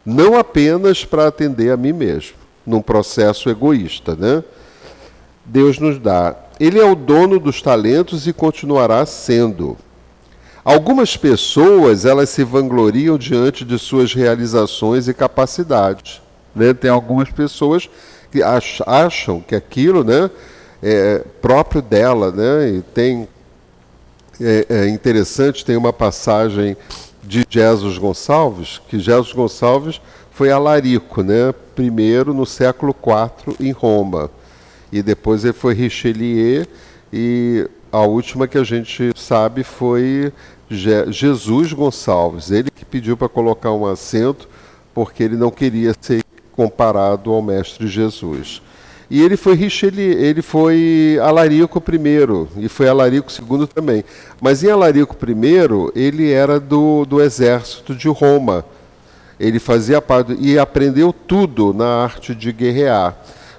Não 0.06 0.38
apenas 0.38 1.04
para 1.04 1.28
atender 1.28 1.72
a 1.74 1.76
mim 1.76 1.92
mesmo 1.92 2.38
num 2.66 2.82
processo 2.82 3.50
egoísta, 3.50 4.16
né? 4.16 4.42
Deus 5.44 5.80
nos 5.80 6.00
dá. 6.00 6.47
Ele 6.60 6.80
é 6.80 6.86
o 6.86 6.96
dono 6.96 7.40
dos 7.40 7.62
talentos 7.62 8.28
e 8.28 8.34
continuará 8.34 9.06
sendo. 9.06 9.78
Algumas 10.64 11.16
pessoas, 11.16 12.04
elas 12.04 12.30
se 12.30 12.44
vangloriam 12.44 13.18
diante 13.18 13.64
de 13.64 13.80
suas 13.80 14.14
realizações 14.14 15.08
e 15.08 15.14
capacidades. 15.14 16.22
Né? 16.54 16.74
Tem 16.74 16.90
algumas 16.90 17.30
pessoas 17.30 17.90
que 18.32 18.42
acham 18.44 19.40
que 19.40 19.56
aquilo 19.56 20.04
né, 20.04 20.30
é 20.84 21.24
próprio 21.42 21.82
dela. 21.82 22.32
Né? 22.32 22.70
E 22.70 22.82
tem, 22.82 23.28
é, 24.42 24.66
é 24.70 24.90
interessante, 24.90 25.64
tem 25.64 25.78
uma 25.78 25.94
passagem 25.94 26.76
de 27.24 27.46
Jesus 27.50 27.98
Gonçalves, 27.98 28.82
que 28.88 29.00
Jesus 29.00 29.34
Gonçalves 29.34 30.02
foi 30.32 30.52
alarico, 30.52 31.24
né? 31.24 31.54
primeiro 31.76 32.34
no 32.34 32.46
século 32.46 32.96
IV 33.06 33.56
em 33.60 33.72
Roma, 33.72 34.30
e 34.92 35.02
depois 35.02 35.44
ele 35.44 35.54
foi 35.54 35.74
Richelieu, 35.74 36.66
e 37.12 37.68
a 37.92 38.02
última 38.02 38.48
que 38.48 38.58
a 38.58 38.64
gente 38.64 39.12
sabe 39.16 39.64
foi 39.64 40.32
Je 40.70 41.12
Jesus 41.12 41.74
Gonçalves, 41.74 42.52
ele 42.52 42.70
que 42.70 42.84
pediu 42.84 43.16
para 43.16 43.30
colocar 43.30 43.72
um 43.72 43.86
assento, 43.86 44.48
porque 44.94 45.24
ele 45.24 45.36
não 45.36 45.52
queria 45.52 45.94
ser 46.00 46.24
comparado 46.52 47.32
ao 47.32 47.42
Mestre 47.42 47.88
Jesus. 47.88 48.62
E 49.10 49.22
ele 49.22 49.38
foi 49.38 49.56
Richelieu, 49.56 50.20
ele 50.20 50.42
foi 50.42 51.18
Alarico 51.22 51.82
I 51.88 52.66
e 52.66 52.68
foi 52.68 52.90
Alarico 52.90 53.32
II 53.32 53.66
também. 53.68 54.04
Mas 54.42 54.64
em 54.64 54.70
Alarico 54.70 55.16
I, 55.16 55.92
ele 55.96 56.32
era 56.32 56.60
do, 56.60 57.06
do 57.06 57.22
exército 57.22 57.96
de 57.96 58.10
Roma 58.10 58.66
ele 59.40 59.60
fazia 59.60 60.02
parte 60.02 60.36
e 60.40 60.58
aprendeu 60.58 61.14
tudo 61.14 61.74
na 61.74 62.04
arte 62.04 62.34
de 62.34 62.52
guerrear. 62.52 63.16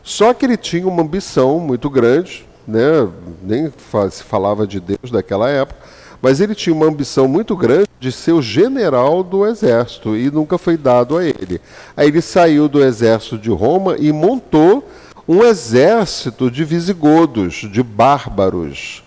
Só 0.08 0.32
que 0.32 0.46
ele 0.46 0.56
tinha 0.56 0.88
uma 0.88 1.02
ambição 1.02 1.60
muito 1.60 1.90
grande, 1.90 2.46
né? 2.66 3.06
nem 3.42 3.70
se 4.10 4.24
falava 4.24 4.66
de 4.66 4.80
Deus 4.80 5.10
daquela 5.12 5.50
época, 5.50 5.78
mas 6.22 6.40
ele 6.40 6.54
tinha 6.54 6.74
uma 6.74 6.86
ambição 6.86 7.28
muito 7.28 7.54
grande 7.54 7.90
de 8.00 8.10
ser 8.10 8.32
o 8.32 8.40
general 8.40 9.22
do 9.22 9.44
exército 9.46 10.16
e 10.16 10.30
nunca 10.30 10.56
foi 10.56 10.78
dado 10.78 11.18
a 11.18 11.26
ele. 11.26 11.60
Aí 11.94 12.08
ele 12.08 12.22
saiu 12.22 12.70
do 12.70 12.82
exército 12.82 13.36
de 13.36 13.50
Roma 13.50 13.96
e 13.98 14.10
montou 14.10 14.88
um 15.28 15.44
exército 15.44 16.50
de 16.50 16.64
visigodos, 16.64 17.68
de 17.70 17.82
bárbaros. 17.82 19.04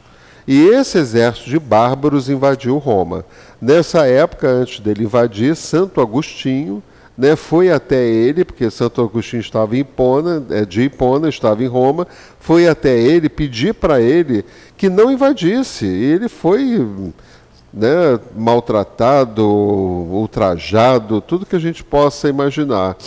E 0.47 0.67
esse 0.67 0.99
exército 0.99 1.49
de 1.49 1.57
bárbaros 1.57 2.29
invadiu 2.29 2.77
Roma. 2.77 3.25
Nessa 3.59 4.05
época, 4.05 4.47
antes 4.47 4.79
dele 4.79 5.05
invadir, 5.05 5.55
Santo 5.55 5.99
Agostinho 5.99 6.83
né, 7.17 7.35
foi 7.35 7.71
até 7.71 8.07
ele, 8.07 8.45
porque 8.45 8.69
Santo 8.69 9.01
Agostinho 9.01 9.41
estava 9.41 9.75
em 9.75 9.79
Hipona, 9.79 10.43
é, 10.49 10.65
de 10.65 10.81
Hipona, 10.83 11.29
estava 11.29 11.63
em 11.63 11.67
Roma, 11.67 12.07
foi 12.39 12.67
até 12.67 12.97
ele 12.97 13.29
pedir 13.29 13.73
para 13.73 14.01
ele 14.01 14.45
que 14.77 14.89
não 14.89 15.11
invadisse. 15.11 15.85
E 15.85 16.03
ele 16.03 16.29
foi 16.29 16.87
né, 17.73 18.19
maltratado, 18.35 19.45
ultrajado, 19.45 21.21
tudo 21.21 21.45
que 21.45 21.55
a 21.55 21.59
gente 21.59 21.83
possa 21.83 22.29
imaginar. 22.29 22.97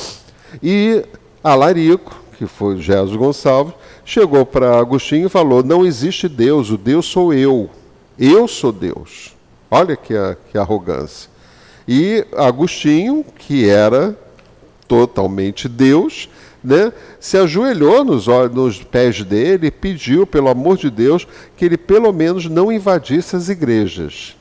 E 0.63 1.05
Alarico, 1.43 2.23
que 2.39 2.47
foi 2.47 2.79
Jesus 2.79 3.17
Gonçalves, 3.17 3.75
chegou 4.05 4.45
para 4.47 4.79
Agostinho 4.79 5.27
e 5.27 5.31
falou: 5.31 5.63
Não 5.63 5.85
existe 5.85 6.29
Deus, 6.29 6.71
o 6.71 6.79
Deus 6.79 7.07
sou 7.07 7.33
eu. 7.33 7.71
Eu 8.19 8.47
sou 8.47 8.71
Deus. 8.71 9.35
Olha 9.71 9.97
que, 9.97 10.15
que 10.51 10.59
arrogância. 10.59 11.34
E 11.87 12.27
Agostinho, 12.37 13.25
que 13.39 13.69
era 13.69 14.17
totalmente 14.89 15.69
Deus, 15.69 16.29
né, 16.63 16.93
se 17.21 17.37
ajoelhou 17.37 18.05
nos, 18.05 18.27
nos 18.53 18.83
pés 18.83 19.23
dele 19.23 19.67
e 19.67 19.71
pediu, 19.71 20.27
pelo 20.27 20.49
amor 20.49 20.79
de 20.79 20.89
Deus, 20.91 21.27
que 21.57 21.65
ele 21.65 21.77
pelo 21.77 22.13
menos 22.13 22.47
não 22.47 22.73
invadisse 22.73 23.37
as 23.37 23.49
igrejas. 23.51 24.35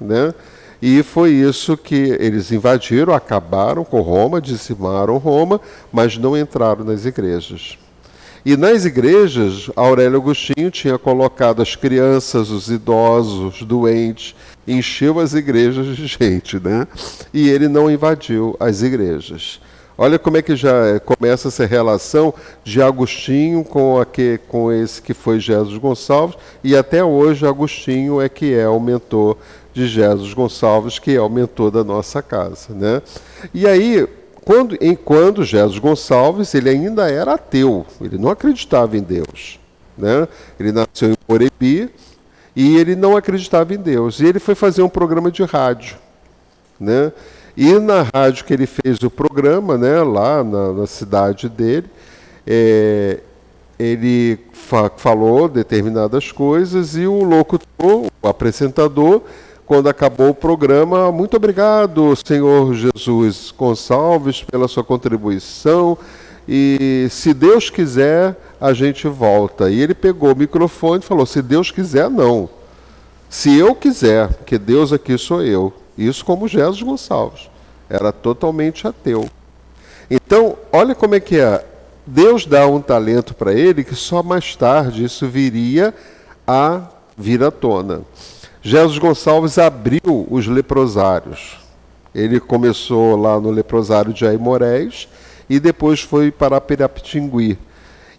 Né? 0.00 0.34
E 0.82 1.02
foi 1.02 1.32
isso 1.32 1.76
que 1.76 2.16
eles 2.18 2.50
invadiram, 2.50 3.14
acabaram 3.14 3.84
com 3.84 4.00
Roma, 4.00 4.40
dizimaram 4.40 5.18
Roma, 5.18 5.60
mas 5.92 6.16
não 6.16 6.36
entraram 6.36 6.84
nas 6.84 7.04
igrejas. 7.04 7.78
E 8.44 8.56
nas 8.56 8.86
igrejas, 8.86 9.70
Aurélio 9.76 10.16
Agostinho 10.16 10.70
tinha 10.70 10.96
colocado 10.96 11.60
as 11.60 11.76
crianças, 11.76 12.48
os 12.48 12.70
idosos, 12.70 13.60
os 13.60 13.62
doentes, 13.62 14.34
encheu 14.66 15.18
as 15.18 15.34
igrejas 15.34 15.96
de 15.96 16.06
gente, 16.06 16.58
né? 16.58 16.86
E 17.32 17.48
ele 17.48 17.68
não 17.68 17.90
invadiu 17.90 18.56
as 18.60 18.82
igrejas. 18.82 19.60
Olha 20.02 20.18
como 20.18 20.38
é 20.38 20.42
que 20.42 20.56
já 20.56 20.98
começa 21.00 21.48
essa 21.48 21.66
relação 21.66 22.32
de 22.64 22.80
Agostinho 22.80 23.62
com, 23.62 24.00
a 24.00 24.06
que, 24.06 24.40
com 24.48 24.72
esse 24.72 25.02
que 25.02 25.12
foi 25.12 25.38
Jesus 25.38 25.76
Gonçalves, 25.76 26.38
e 26.64 26.74
até 26.74 27.04
hoje 27.04 27.46
Agostinho 27.46 28.18
é 28.18 28.26
que 28.26 28.54
é 28.54 28.66
o 28.66 28.80
mentor 28.80 29.36
de 29.74 29.86
Jesus 29.86 30.32
Gonçalves, 30.32 30.98
que 30.98 31.14
é 31.14 31.20
o 31.20 31.28
mentor 31.28 31.70
da 31.70 31.84
nossa 31.84 32.22
casa. 32.22 32.72
Né? 32.72 33.02
E 33.52 33.66
aí, 33.66 34.08
quando, 34.42 34.74
enquanto 34.80 35.44
Jesus 35.44 35.78
Gonçalves 35.78 36.54
ele 36.54 36.70
ainda 36.70 37.10
era 37.10 37.34
ateu, 37.34 37.84
ele 38.00 38.16
não 38.16 38.30
acreditava 38.30 38.96
em 38.96 39.02
Deus. 39.02 39.60
Né? 39.98 40.26
Ele 40.58 40.72
nasceu 40.72 41.10
em 41.10 41.16
Morebi 41.28 41.90
e 42.54 42.76
ele 42.76 42.96
não 42.96 43.16
acreditava 43.16 43.74
em 43.74 43.78
Deus. 43.78 44.20
E 44.20 44.26
ele 44.26 44.38
foi 44.38 44.54
fazer 44.54 44.82
um 44.82 44.88
programa 44.88 45.30
de 45.30 45.42
rádio. 45.44 45.96
Né? 46.78 47.12
E 47.56 47.78
na 47.78 48.02
rádio 48.14 48.44
que 48.44 48.52
ele 48.52 48.66
fez 48.66 49.02
o 49.02 49.10
programa, 49.10 49.76
né, 49.76 50.02
lá 50.02 50.42
na, 50.42 50.72
na 50.72 50.86
cidade 50.86 51.48
dele, 51.48 51.88
é, 52.46 53.20
ele 53.78 54.38
fa 54.52 54.90
falou 54.96 55.48
determinadas 55.48 56.32
coisas 56.32 56.96
e 56.96 57.06
o 57.06 57.22
locutor, 57.22 58.06
o 58.22 58.28
apresentador, 58.28 59.22
quando 59.66 59.88
acabou 59.88 60.30
o 60.30 60.34
programa, 60.34 61.12
muito 61.12 61.36
obrigado, 61.36 62.14
Senhor 62.26 62.74
Jesus 62.74 63.54
Gonçalves, 63.56 64.42
pela 64.42 64.66
sua 64.66 64.82
contribuição. 64.82 65.96
E 66.48 67.06
se 67.10 67.32
Deus 67.32 67.70
quiser, 67.70 68.36
a 68.60 68.72
gente 68.72 69.08
volta. 69.08 69.70
E 69.70 69.80
ele 69.80 69.94
pegou 69.94 70.32
o 70.32 70.36
microfone 70.36 71.02
e 71.02 71.06
falou: 71.06 71.24
Se 71.24 71.40
Deus 71.40 71.70
quiser, 71.70 72.10
não. 72.10 72.48
Se 73.28 73.56
eu 73.56 73.74
quiser, 73.74 74.28
porque 74.34 74.58
Deus 74.58 74.92
aqui 74.92 75.16
sou 75.16 75.42
eu. 75.42 75.72
Isso 75.96 76.24
como 76.24 76.48
Jesus 76.48 76.82
Gonçalves. 76.82 77.48
Era 77.88 78.12
totalmente 78.12 78.86
ateu. 78.86 79.28
Então, 80.10 80.56
olha 80.72 80.94
como 80.94 81.14
é 81.14 81.20
que 81.20 81.38
é. 81.38 81.64
Deus 82.06 82.44
dá 82.44 82.66
um 82.66 82.80
talento 82.80 83.34
para 83.34 83.52
ele 83.52 83.84
que 83.84 83.94
só 83.94 84.22
mais 84.22 84.56
tarde 84.56 85.04
isso 85.04 85.28
viria 85.28 85.94
a 86.46 86.82
vir 87.16 87.42
à 87.44 87.50
tona. 87.50 88.02
Jesus 88.62 88.98
Gonçalves 88.98 89.58
abriu 89.58 90.26
os 90.28 90.46
leprosários. 90.46 91.58
Ele 92.14 92.40
começou 92.40 93.16
lá 93.16 93.38
no 93.38 93.50
leprosário 93.50 94.12
de 94.12 94.26
Aimorés 94.26 95.08
e 95.48 95.60
depois 95.60 96.00
foi 96.00 96.30
para 96.30 96.60
Pirapitingui. 96.60 97.56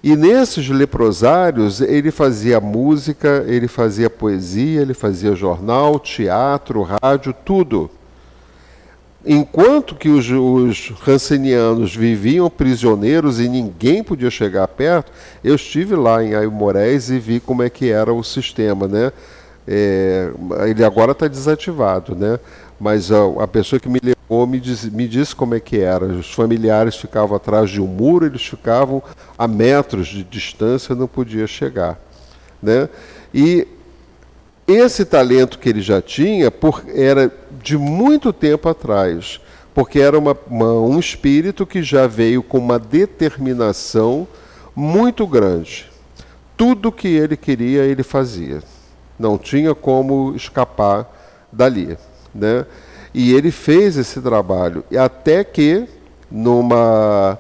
E 0.04 0.16
nesses 0.16 0.68
leprosários 0.68 1.80
ele 1.80 2.10
fazia 2.10 2.60
música, 2.60 3.43
ele 3.47 3.68
fazia 3.68 4.10
poesia, 4.10 4.82
ele 4.82 4.95
fazia 4.95 5.36
jornal, 5.36 5.99
teatro, 5.99 6.82
rádio, 6.82 7.34
tudo. 7.45 7.89
Enquanto 9.24 9.93
que 9.93 10.10
os, 10.10 10.28
os 10.32 11.95
viviam 11.95 12.49
prisioneiros 12.49 13.39
e 13.39 13.47
ninguém 13.47 14.04
podia 14.04 14.32
chegar 14.32 14.68
perto, 14.68 15.12
eu 15.43 15.54
estive 15.54 15.95
lá 15.95 16.24
em 16.24 16.34
Aimorés 16.34 17.12
e 17.12 17.20
vi 17.20 17.39
como 17.39 17.62
é 17.62 17.70
que 17.70 17.91
era 17.91 18.12
o 18.12 18.24
sistema, 18.24 18.88
né? 18.88 19.12
É, 19.68 20.32
ele 20.68 20.84
agora 20.84 21.12
está 21.12 21.28
desativado, 21.28 22.16
né? 22.16 22.39
Mas 22.80 23.12
a, 23.12 23.43
a, 23.43 23.47
pessoa 23.47 23.80
que 23.80 23.88
me 23.88 23.99
levou 24.02 24.20
me, 24.48 24.60
diz, 24.60 24.86
me 24.86 25.08
disse 25.08 25.36
como 25.36 25.56
é 25.56 25.60
que 25.60 25.80
era. 25.80 26.06
Os 26.06 26.34
familiares 26.34 26.96
ficavam 26.96 27.36
atrás 27.36 27.70
de 27.70 27.82
um 27.82 27.88
muro, 27.88 28.26
eles 28.26 28.46
ficavam 28.46 29.04
a 29.38 29.48
metros 29.48 30.08
de 30.08 30.24
distância, 30.24 30.96
não 30.96 31.08
podia 31.08 31.46
chegar, 31.46 32.00
né? 32.62 32.88
E 33.34 33.68
esse 34.66 35.04
talento 35.04 35.60
que 35.60 35.68
ele 35.68 35.82
já 35.82 36.02
tinha 36.02 36.50
por, 36.50 36.84
era 36.88 37.32
de 37.62 37.78
muito 37.78 38.32
tempo 38.32 38.70
atrás, 38.70 39.42
porque 39.74 40.00
era 40.00 40.18
uma, 40.18 40.38
uma, 40.48 40.74
um 40.74 40.98
espírito 41.00 41.66
que 41.66 41.84
já 41.84 42.08
veio 42.08 42.42
com 42.42 42.58
uma 42.58 42.80
determinação 42.80 44.28
muito 44.76 45.28
grande. 45.28 45.90
Tudo 46.56 46.92
que 46.92 47.08
ele 47.08 47.36
queria, 47.36 47.84
ele 47.84 48.04
fazia. 48.04 48.62
Não 49.20 49.38
tinha 49.38 49.76
como 49.76 50.34
escapar 50.36 51.10
dali. 51.52 51.98
Né? 52.34 52.66
E 53.14 53.34
ele 53.34 53.51
fez 53.51 53.97
esse 53.97 54.22
trabalho. 54.22 54.84
E 54.89 54.97
até 54.97 55.43
que, 55.43 55.88
numa. 56.30 57.38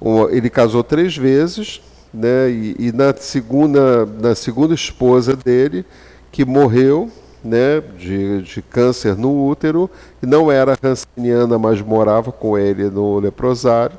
Uma, 0.00 0.30
ele 0.30 0.50
casou 0.50 0.82
três 0.84 1.16
vezes, 1.16 1.80
né? 2.12 2.50
e, 2.50 2.76
e 2.78 2.92
na, 2.92 3.14
segunda, 3.14 4.04
na 4.04 4.34
segunda 4.34 4.74
esposa 4.74 5.34
dele, 5.34 5.84
que 6.30 6.44
morreu 6.44 7.10
né, 7.44 7.82
de, 7.98 8.42
de 8.42 8.62
câncer 8.62 9.16
no 9.16 9.46
útero, 9.46 9.90
e 10.22 10.26
não 10.26 10.50
era 10.50 10.76
ranceniana, 10.82 11.58
mas 11.58 11.80
morava 11.82 12.32
com 12.32 12.56
ele 12.56 12.88
no 12.88 13.18
leprosário. 13.18 13.98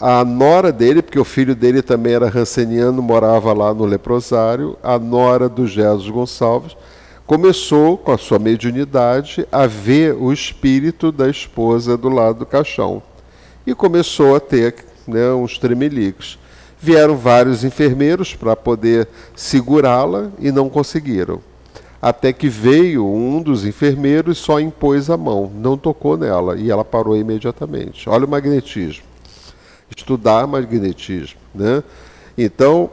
A 0.00 0.24
nora 0.24 0.72
dele, 0.72 1.00
porque 1.00 1.18
o 1.18 1.24
filho 1.24 1.54
dele 1.54 1.80
também 1.80 2.14
era 2.14 2.28
ranceniano, 2.28 3.00
morava 3.00 3.52
lá 3.52 3.72
no 3.72 3.84
leprosário, 3.84 4.76
a 4.82 4.98
nora 4.98 5.48
do 5.48 5.64
Jesus 5.64 6.10
Gonçalves, 6.10 6.76
começou, 7.26 7.96
com 7.96 8.12
a 8.12 8.18
sua 8.18 8.38
mediunidade, 8.38 9.46
a 9.50 9.66
ver 9.66 10.14
o 10.14 10.32
espírito 10.32 11.10
da 11.10 11.28
esposa 11.28 11.96
do 11.96 12.08
lado 12.08 12.40
do 12.40 12.46
caixão. 12.46 13.02
E 13.66 13.74
começou 13.74 14.34
a 14.34 14.40
ter 14.40 14.74
né, 15.06 15.30
uns 15.32 15.58
tremelicos. 15.58 16.38
Vieram 16.80 17.16
vários 17.16 17.62
enfermeiros 17.64 18.34
para 18.34 18.56
poder 18.56 19.08
segurá-la 19.36 20.30
e 20.38 20.50
não 20.50 20.68
conseguiram 20.68 21.40
até 22.02 22.32
que 22.32 22.48
veio 22.48 23.06
um 23.06 23.40
dos 23.40 23.64
enfermeiros 23.64 24.36
e 24.36 24.40
só 24.40 24.58
impôs 24.58 25.08
a 25.08 25.16
mão, 25.16 25.52
não 25.54 25.78
tocou 25.78 26.16
nela 26.16 26.56
e 26.56 26.68
ela 26.68 26.84
parou 26.84 27.16
imediatamente. 27.16 28.08
Olha 28.10 28.26
o 28.26 28.28
magnetismo. 28.28 29.04
Estudar 29.96 30.48
magnetismo, 30.48 31.38
né? 31.54 31.84
Então, 32.36 32.90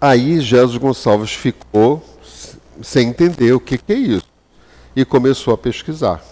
aí 0.00 0.40
Jesus 0.40 0.76
Gonçalves 0.76 1.32
ficou 1.32 2.00
sem 2.82 3.08
entender 3.08 3.52
o 3.52 3.60
que, 3.60 3.78
que 3.78 3.92
é 3.92 3.96
isso 3.96 4.36
e 4.96 5.04
começou 5.04 5.52
a 5.52 5.58
pesquisar. 5.58 6.24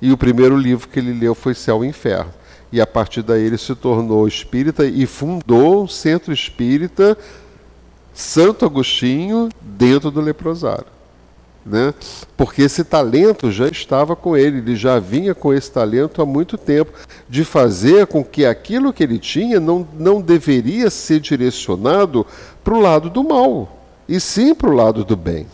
E 0.00 0.12
o 0.12 0.16
primeiro 0.16 0.56
livro 0.56 0.88
que 0.88 1.00
ele 1.00 1.12
leu 1.12 1.34
foi 1.34 1.52
Céu 1.52 1.84
e 1.84 1.88
Inferno. 1.88 2.32
E 2.72 2.80
a 2.80 2.86
partir 2.86 3.22
daí 3.22 3.42
ele 3.42 3.58
se 3.58 3.74
tornou 3.74 4.28
espírita 4.28 4.86
e 4.86 5.04
fundou 5.04 5.82
um 5.82 5.88
centro 5.88 6.32
espírita 6.32 7.18
Santo 8.14 8.64
Agostinho 8.64 9.48
dentro 9.60 10.10
do 10.10 10.20
leprosário. 10.20 10.86
Né? 11.66 11.92
Porque 12.36 12.62
esse 12.62 12.84
talento 12.84 13.50
já 13.50 13.66
estava 13.66 14.14
com 14.14 14.36
ele, 14.36 14.58
ele 14.58 14.76
já 14.76 14.98
vinha 14.98 15.34
com 15.34 15.52
esse 15.52 15.70
talento 15.70 16.22
há 16.22 16.26
muito 16.26 16.56
tempo, 16.56 16.92
de 17.28 17.44
fazer 17.44 18.06
com 18.06 18.24
que 18.24 18.46
aquilo 18.46 18.92
que 18.92 19.02
ele 19.02 19.18
tinha 19.18 19.60
não, 19.60 19.86
não 19.98 20.22
deveria 20.22 20.88
ser 20.90 21.20
direcionado 21.20 22.24
para 22.64 22.74
o 22.74 22.80
lado 22.80 23.10
do 23.10 23.22
mal, 23.22 23.78
e 24.08 24.18
sim 24.18 24.54
para 24.54 24.70
o 24.70 24.74
lado 24.74 25.04
do 25.04 25.16
bem. 25.16 25.46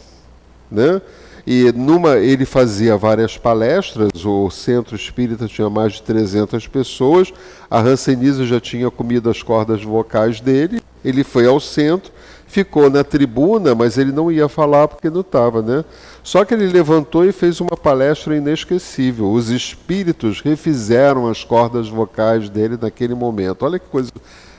Né? 0.71 1.01
E 1.47 1.71
numa, 1.71 2.17
ele 2.17 2.45
fazia 2.45 2.97
várias 2.97 3.39
palestras, 3.39 4.11
o 4.25 4.51
centro 4.51 4.97
espírita 4.97 5.47
tinha 5.47 5.71
mais 5.71 5.93
de 5.93 6.03
300 6.03 6.67
pessoas, 6.67 7.33
a 7.71 7.81
Hansenísia 7.81 8.45
já 8.45 8.59
tinha 8.59 8.91
comido 8.91 9.31
as 9.31 9.45
cordas 9.45 9.81
vocais 9.81 10.41
dele, 10.41 10.83
ele 11.05 11.23
foi 11.23 11.47
ao 11.47 11.61
centro, 11.61 12.11
ficou 12.49 12.91
na 12.91 13.05
tribuna, 13.05 13.77
mas 13.77 13.97
ele 13.97 14.11
não 14.11 14.31
ia 14.31 14.49
falar 14.49 14.89
porque 14.89 15.09
não 15.09 15.21
estava, 15.21 15.63
né? 15.63 15.85
Só 16.21 16.45
que 16.45 16.53
ele 16.53 16.67
levantou 16.67 17.25
e 17.25 17.31
fez 17.31 17.61
uma 17.61 17.77
palestra 17.77 18.37
inesquecível. 18.37 19.31
Os 19.31 19.49
espíritos 19.49 20.41
refizeram 20.41 21.29
as 21.29 21.45
cordas 21.45 21.89
vocais 21.89 22.49
dele 22.49 22.77
naquele 22.81 23.15
momento. 23.15 23.65
Olha 23.65 23.79
que 23.79 23.87
coisa 23.87 24.11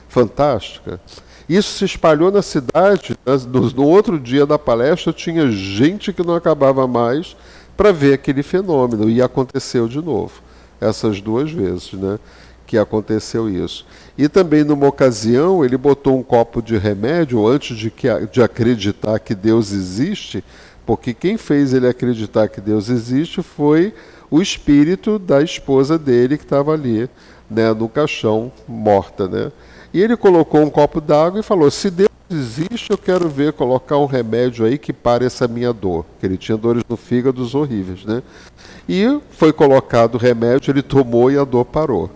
fantástica. 0.07 1.01
Isso 1.49 1.77
se 1.77 1.85
espalhou 1.85 2.31
na 2.31 2.41
cidade. 2.41 3.17
No, 3.49 3.69
no 3.71 3.83
outro 3.83 4.19
dia 4.19 4.45
da 4.45 4.59
palestra 4.59 5.13
tinha 5.13 5.49
gente 5.49 6.11
que 6.11 6.23
não 6.23 6.35
acabava 6.35 6.85
mais 6.87 7.35
para 7.77 7.91
ver 7.91 8.13
aquele 8.13 8.43
fenômeno 8.43 9.09
e 9.09 9.21
aconteceu 9.21 9.87
de 9.87 10.01
novo, 10.01 10.41
essas 10.81 11.21
duas 11.21 11.51
vezes, 11.51 11.93
né? 11.93 12.19
Que 12.65 12.77
aconteceu 12.77 13.49
isso. 13.49 13.85
E 14.17 14.27
também, 14.27 14.63
numa 14.63 14.87
ocasião, 14.87 15.63
ele 15.63 15.77
botou 15.77 16.17
um 16.17 16.23
copo 16.23 16.61
de 16.61 16.75
remédio 16.77 17.47
antes 17.47 17.77
de, 17.77 17.89
que, 17.89 18.07
de 18.31 18.41
acreditar 18.41 19.19
que 19.19 19.33
Deus 19.33 19.71
existe, 19.71 20.43
porque 20.85 21.13
quem 21.13 21.37
fez 21.37 21.73
ele 21.73 21.87
acreditar 21.87 22.49
que 22.49 22.59
Deus 22.59 22.89
existe 22.89 23.41
foi 23.41 23.93
o 24.29 24.41
espírito 24.41 25.17
da 25.17 25.41
esposa 25.41 25.97
dele 25.97 26.37
que 26.37 26.43
estava 26.43 26.73
ali, 26.73 27.09
né, 27.49 27.73
no 27.73 27.87
caixão, 27.87 28.51
morta. 28.67 29.27
Né? 29.27 29.51
E 29.97 29.99
ele 29.99 30.15
colocou 30.15 30.61
um 30.61 30.69
copo 30.69 31.01
d'água 31.01 31.39
e 31.39 31.43
falou: 31.43 31.71
Se 31.71 31.89
Deus 31.89 32.11
existe, 32.29 32.91
eu 32.91 32.99
quero 32.99 33.27
ver 33.27 33.53
colocar 33.53 33.97
um 33.97 34.05
remédio 34.05 34.63
aí 34.63 34.77
que 34.77 34.93
pare 34.93 35.25
essa 35.25 35.47
minha 35.47 35.73
dor. 35.73 36.05
Que 36.19 36.27
ele 36.27 36.37
tinha 36.37 36.55
dores 36.55 36.83
no 36.87 36.95
fígado 36.95 37.41
horríveis. 37.57 38.05
Né? 38.05 38.21
E 38.87 39.19
foi 39.31 39.51
colocado 39.51 40.13
o 40.13 40.17
remédio, 40.19 40.69
ele 40.69 40.83
tomou 40.83 41.31
e 41.31 41.37
a 41.39 41.43
dor 41.43 41.65
parou 41.65 42.11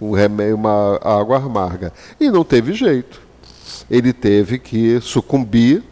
um 0.00 0.12
remédio, 0.12 0.54
uma 0.54 1.00
água 1.02 1.38
amarga. 1.38 1.92
E 2.20 2.30
não 2.30 2.44
teve 2.44 2.72
jeito. 2.74 3.20
Ele 3.90 4.12
teve 4.12 4.60
que 4.60 5.00
sucumbir 5.00 5.82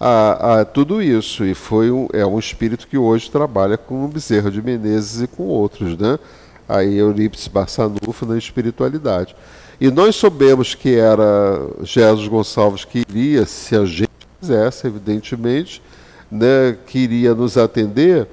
a, 0.00 0.58
a 0.58 0.64
tudo 0.64 1.00
isso. 1.00 1.44
E 1.44 1.54
foi 1.54 1.92
um, 1.92 2.08
é 2.12 2.26
um 2.26 2.36
espírito 2.36 2.88
que 2.88 2.98
hoje 2.98 3.30
trabalha 3.30 3.78
com 3.78 4.04
o 4.04 4.08
Bezerra 4.08 4.50
de 4.50 4.60
Menezes 4.60 5.22
e 5.22 5.28
com 5.28 5.44
outros, 5.44 5.96
né? 5.96 6.18
Aí 6.68 6.98
Eurípides 6.98 7.46
Barçanufo 7.46 8.26
na 8.26 8.36
espiritualidade. 8.36 9.36
E 9.80 9.90
nós 9.90 10.16
soubemos 10.16 10.74
que 10.74 10.96
era 10.96 11.60
Jesus 11.82 12.26
Gonçalves 12.26 12.84
que 12.84 13.04
iria, 13.08 13.46
se 13.46 13.76
a 13.76 13.84
gente 13.84 14.10
quisesse, 14.40 14.86
evidentemente, 14.86 15.80
né, 16.30 16.76
que 16.86 16.98
iria 16.98 17.34
nos 17.34 17.56
atender 17.56 18.26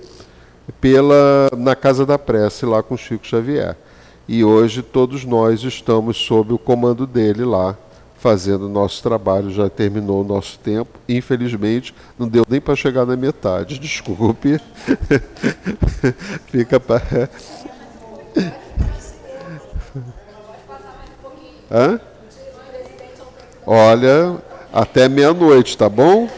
pela, 0.82 1.50
na 1.56 1.76
Casa 1.76 2.06
da 2.06 2.18
Prece, 2.18 2.66
lá 2.66 2.82
com 2.82 2.98
Chico 2.98 3.26
Xavier. 3.26 3.78
E 4.28 4.44
hoje 4.44 4.82
todos 4.82 5.24
nós 5.24 5.62
estamos 5.64 6.18
sob 6.18 6.54
o 6.54 6.58
comando 6.58 7.06
dele 7.06 7.46
lá, 7.46 7.78
fazendo 8.18 8.66
o 8.66 8.70
nosso 8.70 9.04
trabalho. 9.04 9.52
Já 9.52 9.70
terminou 9.70 10.22
o 10.22 10.28
nosso 10.28 10.58
tempo. 10.58 11.00
Infelizmente, 11.08 11.94
não 12.18 12.28
deu 12.28 12.44
nem 12.50 12.60
para 12.60 12.76
chegar 12.76 13.06
na 13.06 13.16
metade. 13.16 13.78
Desculpe. 13.80 14.60
Fica 16.48 16.80
para. 16.80 17.30
Hã? 21.72 22.00
Olha, 23.66 24.36
até 24.72 25.10
meia-noite, 25.10 25.78
tá 25.78 25.90
bom? 25.90 26.30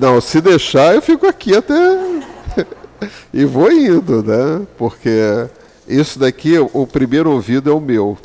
Não, 0.00 0.20
se 0.20 0.40
deixar, 0.40 0.94
eu 0.94 1.02
fico 1.02 1.26
aqui 1.26 1.54
até. 1.56 1.74
e 3.32 3.44
vou 3.44 3.70
indo, 3.70 4.22
né? 4.22 4.66
Porque 4.76 5.48
isso 5.86 6.18
daqui, 6.18 6.58
o 6.58 6.86
primeiro 6.86 7.30
ouvido 7.30 7.70
é 7.70 7.72
o 7.72 7.80
meu. 7.80 8.18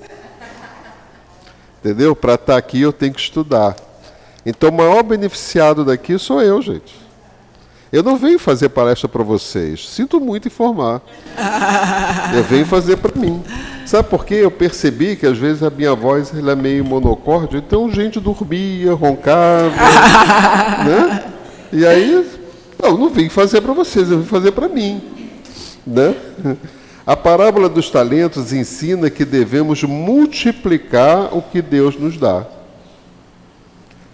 Entendeu? 1.80 2.16
Para 2.16 2.34
estar 2.34 2.54
tá 2.54 2.58
aqui 2.58 2.82
eu 2.82 2.92
tenho 2.92 3.14
que 3.14 3.22
estudar. 3.22 3.76
Então 4.46 4.70
o 4.70 4.74
maior 4.74 5.04
beneficiado 5.04 5.86
daqui 5.86 6.18
sou 6.18 6.42
eu, 6.42 6.62
gente. 6.62 7.10
Eu 7.92 8.04
não 8.04 8.18
venho 8.18 8.38
fazer 8.38 8.70
palestra 8.70 9.08
para 9.10 9.24
vocês. 9.24 9.88
Sinto 9.90 10.20
muito 10.20 10.48
informar. 10.48 11.02
Eu 12.36 12.44
venho 12.44 12.66
fazer 12.66 12.98
para 12.98 13.20
mim. 13.20 13.44
Sabe 13.90 14.08
por 14.08 14.24
quê? 14.24 14.36
Eu 14.36 14.52
percebi 14.52 15.16
que 15.16 15.26
às 15.26 15.36
vezes 15.36 15.64
a 15.64 15.70
minha 15.72 15.96
voz 15.96 16.32
é 16.32 16.56
meio 16.56 16.86
monocórdia, 16.86 17.58
então 17.58 17.92
gente 17.92 18.20
dormia, 18.20 18.94
roncava. 18.94 19.72
né? 20.86 21.34
E 21.74 21.84
aí, 21.88 22.24
não, 22.80 22.96
não 22.96 23.10
vim 23.10 23.30
fazer 23.30 23.62
para 23.62 23.74
vocês, 23.74 24.12
eu 24.12 24.20
vim 24.20 24.28
fazer 24.28 24.52
para 24.52 24.70
mim. 24.70 25.02
Né? 25.88 26.14
A 27.04 27.18
parábola 27.18 27.68
dos 27.68 27.90
talentos 27.90 28.54
ensina 28.54 29.10
que 29.10 29.26
devemos 29.26 29.82
multiplicar 29.82 31.36
o 31.36 31.42
que 31.42 31.60
Deus 31.60 31.98
nos 31.98 32.16
dá. 32.16 32.46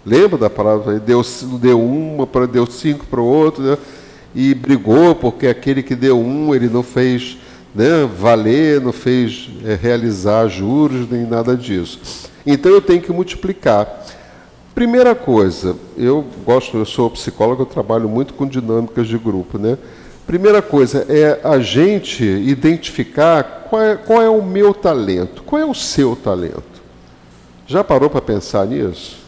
Lembra 0.06 0.38
da 0.38 0.48
parábola? 0.48 0.98
Deus 0.98 1.44
deu 1.60 1.78
uma, 1.78 2.26
deu 2.46 2.64
cinco 2.64 3.04
para 3.04 3.20
o 3.20 3.26
outro, 3.26 3.62
né? 3.62 3.76
e 4.34 4.54
brigou 4.54 5.14
porque 5.14 5.46
aquele 5.46 5.82
que 5.82 5.94
deu 5.94 6.18
um, 6.18 6.54
ele 6.54 6.70
não 6.70 6.82
fez 6.82 7.36
né, 7.76 8.08
valer, 8.18 8.80
não 8.80 8.92
fez 8.92 9.50
é, 9.62 9.74
realizar 9.74 10.48
juros, 10.48 11.06
nem 11.10 11.26
nada 11.26 11.54
disso. 11.54 12.30
Então 12.46 12.72
eu 12.72 12.80
tenho 12.80 13.02
que 13.02 13.12
multiplicar. 13.12 14.02
Primeira 14.74 15.14
coisa, 15.14 15.76
eu 15.96 16.24
gosto, 16.44 16.78
eu 16.78 16.86
sou 16.86 17.10
psicólogo, 17.10 17.62
eu 17.62 17.66
trabalho 17.66 18.08
muito 18.08 18.32
com 18.32 18.46
dinâmicas 18.46 19.06
de 19.06 19.18
grupo, 19.18 19.58
né? 19.58 19.76
Primeira 20.26 20.62
coisa 20.62 21.06
é 21.08 21.38
a 21.44 21.58
gente 21.58 22.24
identificar 22.24 23.66
qual 23.68 23.82
é, 23.82 23.96
qual 23.96 24.22
é 24.22 24.28
o 24.28 24.42
meu 24.42 24.72
talento, 24.72 25.42
qual 25.42 25.60
é 25.60 25.64
o 25.64 25.74
seu 25.74 26.16
talento. 26.16 26.82
Já 27.66 27.84
parou 27.84 28.08
para 28.08 28.22
pensar 28.22 28.66
nisso? 28.66 29.18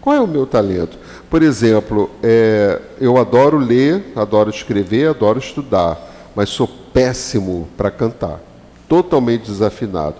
Qual 0.00 0.14
é 0.14 0.20
o 0.20 0.26
meu 0.26 0.46
talento? 0.46 0.98
Por 1.30 1.42
exemplo, 1.42 2.10
é, 2.22 2.80
eu 3.00 3.16
adoro 3.16 3.58
ler, 3.58 4.12
adoro 4.14 4.50
escrever, 4.50 5.08
adoro 5.08 5.38
estudar, 5.38 6.30
mas 6.34 6.48
sou 6.48 6.68
péssimo 6.96 7.68
para 7.76 7.90
cantar, 7.90 8.40
totalmente 8.88 9.50
desafinado. 9.50 10.16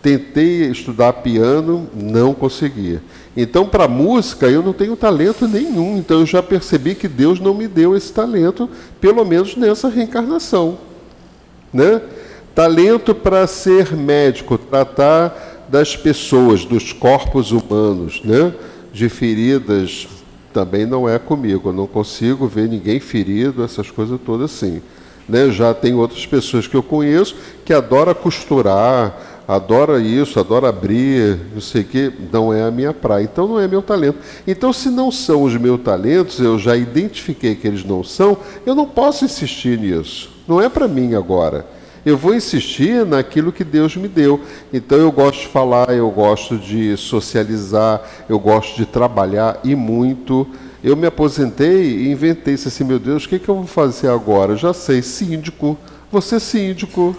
Tentei 0.00 0.70
estudar 0.70 1.14
piano, 1.14 1.88
não 1.92 2.32
conseguia. 2.32 3.02
Então, 3.36 3.66
para 3.66 3.88
música, 3.88 4.46
eu 4.46 4.62
não 4.62 4.72
tenho 4.72 4.94
talento 4.94 5.48
nenhum. 5.48 5.98
Então, 5.98 6.20
eu 6.20 6.26
já 6.26 6.40
percebi 6.40 6.94
que 6.94 7.08
Deus 7.08 7.40
não 7.40 7.52
me 7.52 7.66
deu 7.66 7.96
esse 7.96 8.12
talento, 8.12 8.70
pelo 9.00 9.24
menos 9.24 9.56
nessa 9.56 9.88
reencarnação. 9.88 10.78
Né? 11.72 12.00
Talento 12.54 13.16
para 13.16 13.44
ser 13.48 13.92
médico, 13.92 14.56
tratar 14.56 15.66
das 15.68 15.96
pessoas, 15.96 16.64
dos 16.64 16.92
corpos 16.92 17.50
humanos, 17.50 18.22
né? 18.22 18.54
de 18.92 19.08
feridas, 19.08 20.06
também 20.52 20.86
não 20.86 21.08
é 21.08 21.18
comigo. 21.18 21.70
Eu 21.70 21.72
não 21.72 21.88
consigo 21.88 22.46
ver 22.46 22.68
ninguém 22.68 23.00
ferido, 23.00 23.64
essas 23.64 23.90
coisas 23.90 24.20
todas 24.24 24.52
assim. 24.52 24.80
Né? 25.32 25.50
Já 25.50 25.72
tem 25.72 25.94
outras 25.94 26.26
pessoas 26.26 26.66
que 26.66 26.76
eu 26.76 26.82
conheço 26.82 27.34
que 27.64 27.72
adoram 27.72 28.12
costurar, 28.12 29.42
adora 29.48 29.98
isso, 29.98 30.38
adora 30.38 30.68
abrir, 30.68 31.38
não 31.54 31.60
sei 31.60 31.80
o 31.80 31.84
quê, 31.86 32.12
não 32.30 32.52
é 32.52 32.62
a 32.62 32.70
minha 32.70 32.92
praia. 32.92 33.24
Então 33.24 33.48
não 33.48 33.58
é 33.58 33.66
meu 33.66 33.80
talento. 33.80 34.18
Então, 34.46 34.74
se 34.74 34.90
não 34.90 35.10
são 35.10 35.42
os 35.42 35.56
meus 35.56 35.80
talentos, 35.80 36.38
eu 36.38 36.58
já 36.58 36.76
identifiquei 36.76 37.54
que 37.54 37.66
eles 37.66 37.82
não 37.82 38.04
são, 38.04 38.36
eu 38.66 38.74
não 38.74 38.84
posso 38.84 39.24
insistir 39.24 39.78
nisso. 39.78 40.30
Não 40.46 40.60
é 40.60 40.68
para 40.68 40.86
mim 40.86 41.14
agora. 41.14 41.64
Eu 42.04 42.18
vou 42.18 42.34
insistir 42.34 43.06
naquilo 43.06 43.52
que 43.52 43.64
Deus 43.64 43.96
me 43.96 44.08
deu. 44.08 44.38
Então 44.70 44.98
eu 44.98 45.10
gosto 45.10 45.40
de 45.40 45.48
falar, 45.48 45.96
eu 45.96 46.10
gosto 46.10 46.58
de 46.58 46.94
socializar, 46.98 48.02
eu 48.28 48.38
gosto 48.38 48.76
de 48.76 48.84
trabalhar 48.84 49.60
e 49.64 49.74
muito. 49.74 50.46
Eu 50.82 50.96
me 50.96 51.06
aposentei 51.06 51.84
e 51.84 52.10
inventei 52.10 52.54
assim, 52.54 52.82
meu 52.82 52.98
Deus, 52.98 53.24
o 53.24 53.28
que, 53.28 53.38
que 53.38 53.48
eu 53.48 53.54
vou 53.54 53.66
fazer 53.66 54.08
agora? 54.08 54.56
Já 54.56 54.74
sei, 54.74 55.00
síndico. 55.00 55.78
Você 56.10 56.40
síndico. 56.40 57.16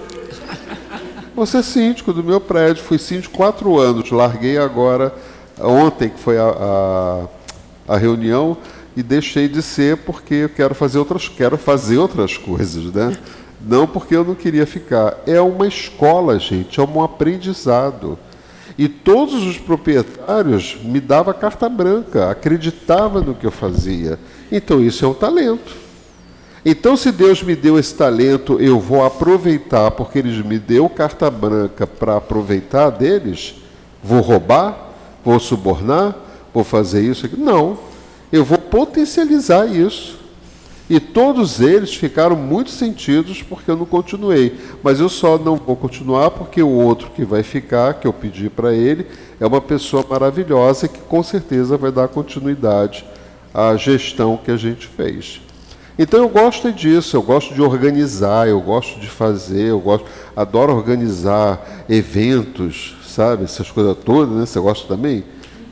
Você 1.35 1.57
é 1.57 1.61
síndico 1.63 2.13
do 2.13 2.23
meu 2.23 2.39
prédio, 2.39 2.83
fui 2.83 2.99
síndico 2.99 3.35
quatro 3.35 3.79
anos, 3.79 4.11
larguei 4.11 4.55
agora, 4.59 5.11
ontem 5.59 6.09
que 6.09 6.19
foi 6.19 6.37
a, 6.37 6.45
a, 7.87 7.93
a, 7.95 7.97
reunião, 7.97 8.55
e 8.95 9.01
deixei 9.01 9.47
de 9.47 9.63
ser 9.63 9.97
porque 9.97 10.35
eu 10.35 10.49
quero 10.49 10.75
fazer 10.75 10.99
outras, 10.99 11.27
quero 11.27 11.57
fazer 11.57 11.97
outras 11.97 12.37
coisas, 12.37 12.93
né? 12.93 13.17
Não 13.59 13.87
porque 13.87 14.15
eu 14.15 14.23
não 14.23 14.35
queria 14.35 14.67
ficar. 14.67 15.17
É 15.25 15.41
uma 15.41 15.65
escola, 15.65 16.37
gente, 16.37 16.79
é 16.79 16.83
um 16.83 17.01
aprendizado. 17.01 18.19
E 18.77 18.87
todos 18.87 19.43
os 19.45 19.57
proprietários 19.57 20.77
me 20.83 20.99
davam 20.99 21.33
carta 21.33 21.69
branca, 21.69 22.29
acreditavam 22.29 23.21
no 23.21 23.35
que 23.35 23.45
eu 23.45 23.51
fazia. 23.51 24.17
Então 24.51 24.81
isso 24.81 25.05
é 25.05 25.07
um 25.07 25.13
talento. 25.13 25.83
Então, 26.65 26.95
se 26.95 27.11
Deus 27.11 27.43
me 27.43 27.57
deu 27.57 27.77
esse 27.77 27.93
talento, 27.93 28.57
eu 28.57 28.79
vou 28.79 29.03
aproveitar, 29.03 29.91
porque 29.91 30.19
Ele 30.19 30.43
me 30.43 30.57
deu 30.57 30.87
carta 30.87 31.29
branca 31.29 31.85
para 31.85 32.15
aproveitar 32.15 32.89
deles? 32.89 33.55
Vou 34.01 34.21
roubar? 34.21 34.91
Vou 35.25 35.37
subornar? 35.41 36.15
Vou 36.53 36.63
fazer 36.63 37.01
isso? 37.01 37.29
Não. 37.37 37.77
Eu 38.31 38.45
vou 38.45 38.57
potencializar 38.57 39.65
isso. 39.65 40.22
E 40.93 40.99
todos 40.99 41.59
eles 41.59 41.95
ficaram 41.95 42.35
muito 42.35 42.69
sentidos 42.69 43.41
porque 43.41 43.71
eu 43.71 43.75
não 43.75 43.83
continuei. 43.83 44.55
Mas 44.83 44.99
eu 44.99 45.09
só 45.09 45.39
não 45.39 45.55
vou 45.55 45.75
continuar 45.75 46.29
porque 46.29 46.61
o 46.61 46.69
outro 46.69 47.09
que 47.09 47.25
vai 47.25 47.41
ficar, 47.41 47.95
que 47.95 48.05
eu 48.05 48.13
pedi 48.13 48.47
para 48.47 48.75
ele, 48.75 49.07
é 49.39 49.47
uma 49.47 49.59
pessoa 49.59 50.05
maravilhosa 50.07 50.87
que 50.87 50.99
com 50.99 51.23
certeza 51.23 51.77
vai 51.77 51.91
dar 51.91 52.09
continuidade 52.09 53.03
à 53.51 53.75
gestão 53.75 54.37
que 54.37 54.51
a 54.51 54.55
gente 54.55 54.85
fez. 54.85 55.41
Então 55.97 56.19
eu 56.19 56.29
gosto 56.29 56.71
disso, 56.71 57.17
eu 57.17 57.23
gosto 57.23 57.55
de 57.55 57.61
organizar, 57.63 58.47
eu 58.47 58.61
gosto 58.61 58.99
de 58.99 59.07
fazer, 59.07 59.69
eu 59.69 59.79
gosto, 59.79 60.05
adoro 60.35 60.75
organizar 60.75 61.85
eventos, 61.89 62.95
sabe? 63.03 63.45
Essas 63.45 63.71
coisas 63.71 63.97
todas, 64.05 64.35
né? 64.35 64.45
Você 64.45 64.59
gosta 64.59 64.87
também? 64.87 65.23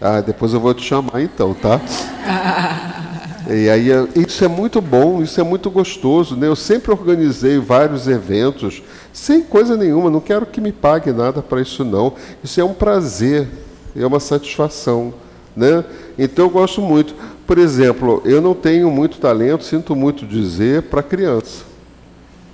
Ah, 0.01 0.19
depois 0.19 0.51
eu 0.51 0.59
vou 0.59 0.73
te 0.73 0.83
chamar 0.83 1.21
então, 1.21 1.53
tá? 1.53 1.79
e 3.49 3.69
aí 3.69 3.87
isso 4.15 4.43
é 4.45 4.47
muito 4.47 4.81
bom, 4.81 5.21
isso 5.23 5.39
é 5.39 5.43
muito 5.43 5.69
gostoso, 5.69 6.35
né? 6.35 6.47
Eu 6.47 6.55
sempre 6.55 6.91
organizei 6.91 7.57
vários 7.57 8.07
eventos 8.07 8.83
sem 9.11 9.41
coisa 9.41 9.75
nenhuma, 9.75 10.09
não 10.09 10.21
quero 10.21 10.45
que 10.45 10.61
me 10.61 10.71
pague 10.71 11.11
nada 11.11 11.41
para 11.41 11.61
isso 11.61 11.83
não. 11.83 12.13
Isso 12.43 12.61
é 12.61 12.63
um 12.63 12.73
prazer, 12.73 13.47
é 13.95 14.05
uma 14.05 14.19
satisfação, 14.19 15.13
né? 15.55 15.83
Então 16.17 16.45
eu 16.45 16.49
gosto 16.49 16.81
muito. 16.81 17.15
Por 17.45 17.57
exemplo, 17.57 18.21
eu 18.23 18.41
não 18.41 18.53
tenho 18.53 18.89
muito 18.89 19.17
talento, 19.17 19.63
sinto 19.63 19.95
muito 19.95 20.25
dizer, 20.25 20.83
para 20.83 21.03
criança. 21.03 21.65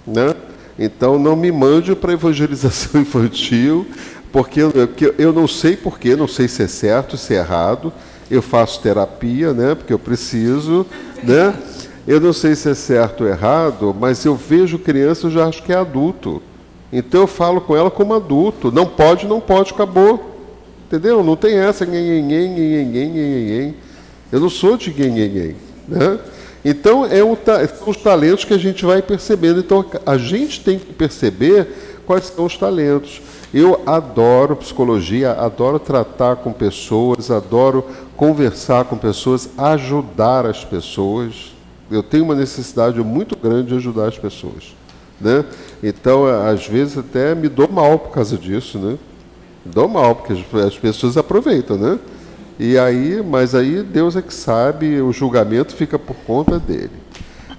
Né? 0.06 0.34
Então 0.80 1.20
não 1.20 1.36
me 1.36 1.52
mande 1.52 1.96
para 1.96 2.14
evangelização 2.14 3.00
infantil, 3.02 3.86
porque 4.32 4.62
eu, 4.62 4.72
eu 5.18 5.34
não 5.34 5.48
sei 5.48 5.76
porquê, 5.76 6.16
não 6.16 6.28
sei 6.28 6.48
se 6.48 6.64
é 6.64 6.68
certo, 6.68 7.18
se 7.18 7.36
é 7.36 7.38
errado. 7.38 7.94
Eu 8.30 8.42
faço 8.42 8.82
terapia, 8.82 9.54
né? 9.54 9.76
Porque 9.76 9.94
eu 9.94 10.00
preciso, 10.00 10.86
né? 11.24 11.54
Eu 12.08 12.22
não 12.22 12.32
sei 12.32 12.56
se 12.56 12.70
é 12.70 12.74
certo 12.74 13.24
ou 13.24 13.30
errado, 13.30 13.96
mas 14.00 14.24
eu 14.24 14.36
vejo 14.36 14.80
criança, 14.80 15.28
eu 15.28 15.32
já 15.32 15.46
acho 15.46 15.64
que 15.64 15.74
é 15.74 15.76
adulto. 15.76 16.42
Então 16.92 17.22
eu 17.22 17.28
falo 17.28 17.60
com 17.60 17.76
ela 17.76 17.92
como 17.92 18.14
adulto. 18.14 18.72
Não 18.72 18.86
pode, 18.86 19.28
não 19.28 19.42
pode, 19.42 19.74
acabou. 19.74 20.36
Entendeu? 20.88 21.22
Não 21.22 21.36
tem 21.36 21.58
essa. 21.58 21.86
Eu 24.32 24.40
não 24.40 24.50
sou 24.50 24.78
de. 24.78 24.94
Né? 25.88 26.20
Então, 26.64 27.06
é 27.06 27.24
um, 27.24 27.36
são 27.36 27.90
os 27.90 27.98
talentos 27.98 28.46
que 28.46 28.54
a 28.54 28.58
gente 28.58 28.86
vai 28.86 29.02
percebendo. 29.02 29.60
Então, 29.60 29.86
a 30.06 30.18
gente 30.18 30.62
tem 30.62 30.80
que 30.80 30.94
perceber 30.94 31.68
quais 32.06 32.26
são 32.26 32.46
os 32.46 32.58
talentos. 32.58 33.22
Eu 33.54 33.82
adoro 33.86 34.56
psicologia, 34.56 35.32
adoro 35.32 35.80
tratar 35.80 36.38
com 36.38 36.52
pessoas, 36.52 37.32
adoro 37.32 37.86
conversar 38.18 38.86
com 38.86 38.98
pessoas, 38.98 39.48
ajudar 39.58 40.46
as 40.48 40.66
pessoas. 40.66 41.54
Eu 41.90 42.02
tenho 42.02 42.26
uma 42.26 42.36
necessidade 42.36 43.00
muito 43.02 43.38
grande 43.38 43.70
de 43.70 43.76
ajudar 43.76 44.08
as 44.08 44.18
pessoas. 44.18 44.76
Né? 45.22 45.46
Então, 45.82 46.26
às 46.26 46.68
vezes, 46.68 46.98
até 46.98 47.34
me 47.36 47.48
dou 47.48 47.70
mal 47.70 47.98
por 48.00 48.12
causa 48.12 48.36
disso. 48.36 48.80
Né? 48.80 48.98
Me 49.64 49.72
dou 49.72 49.88
mal, 49.88 50.16
porque 50.16 50.34
as 50.58 50.78
pessoas 50.78 51.16
aproveitam. 51.16 51.78
Né? 51.78 52.00
E 52.60 52.78
aí, 52.78 53.22
mas 53.24 53.54
aí 53.54 53.84
Deus 53.84 54.16
é 54.16 54.22
que 54.22 54.34
sabe, 54.34 55.00
o 55.00 55.14
julgamento 55.14 55.76
fica 55.76 56.00
por 56.00 56.16
conta 56.26 56.60
dele. 56.60 56.92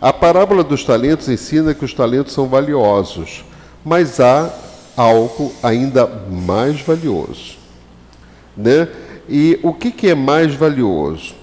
A 0.01 0.13
parábola 0.13 0.65
dos 0.65 0.85
talentos 0.85 1.29
ensina 1.29 1.73
que 1.73 1.85
os 1.85 1.95
talentos 1.95 2.33
são 2.33 2.47
valiosos, 2.47 3.45
mas 3.85 4.21
há 4.21 4.53
algo 4.97 5.53
ainda 5.63 6.07
mais 6.07 6.81
valioso. 6.81 7.57
Né? 8.57 8.89
E 9.29 9.61
o 9.63 9.75
que, 9.75 9.91
que 9.91 10.09
é 10.09 10.15
mais 10.15 10.55
valioso? 10.55 11.35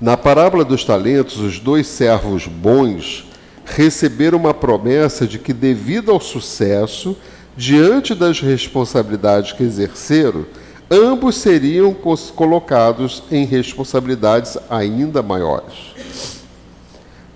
Na 0.00 0.16
parábola 0.16 0.64
dos 0.64 0.84
talentos, 0.84 1.38
os 1.38 1.58
dois 1.58 1.86
servos 1.86 2.46
bons 2.46 3.26
receberam 3.64 4.38
uma 4.38 4.54
promessa 4.54 5.26
de 5.26 5.38
que, 5.38 5.52
devido 5.52 6.10
ao 6.10 6.18
sucesso, 6.18 7.16
diante 7.56 8.14
das 8.14 8.40
responsabilidades 8.40 9.52
que 9.52 9.62
exerceram, 9.62 10.46
ambos 10.90 11.36
seriam 11.36 11.94
colocados 12.34 13.22
em 13.30 13.44
responsabilidades 13.44 14.56
ainda 14.68 15.22
maiores. 15.22 15.92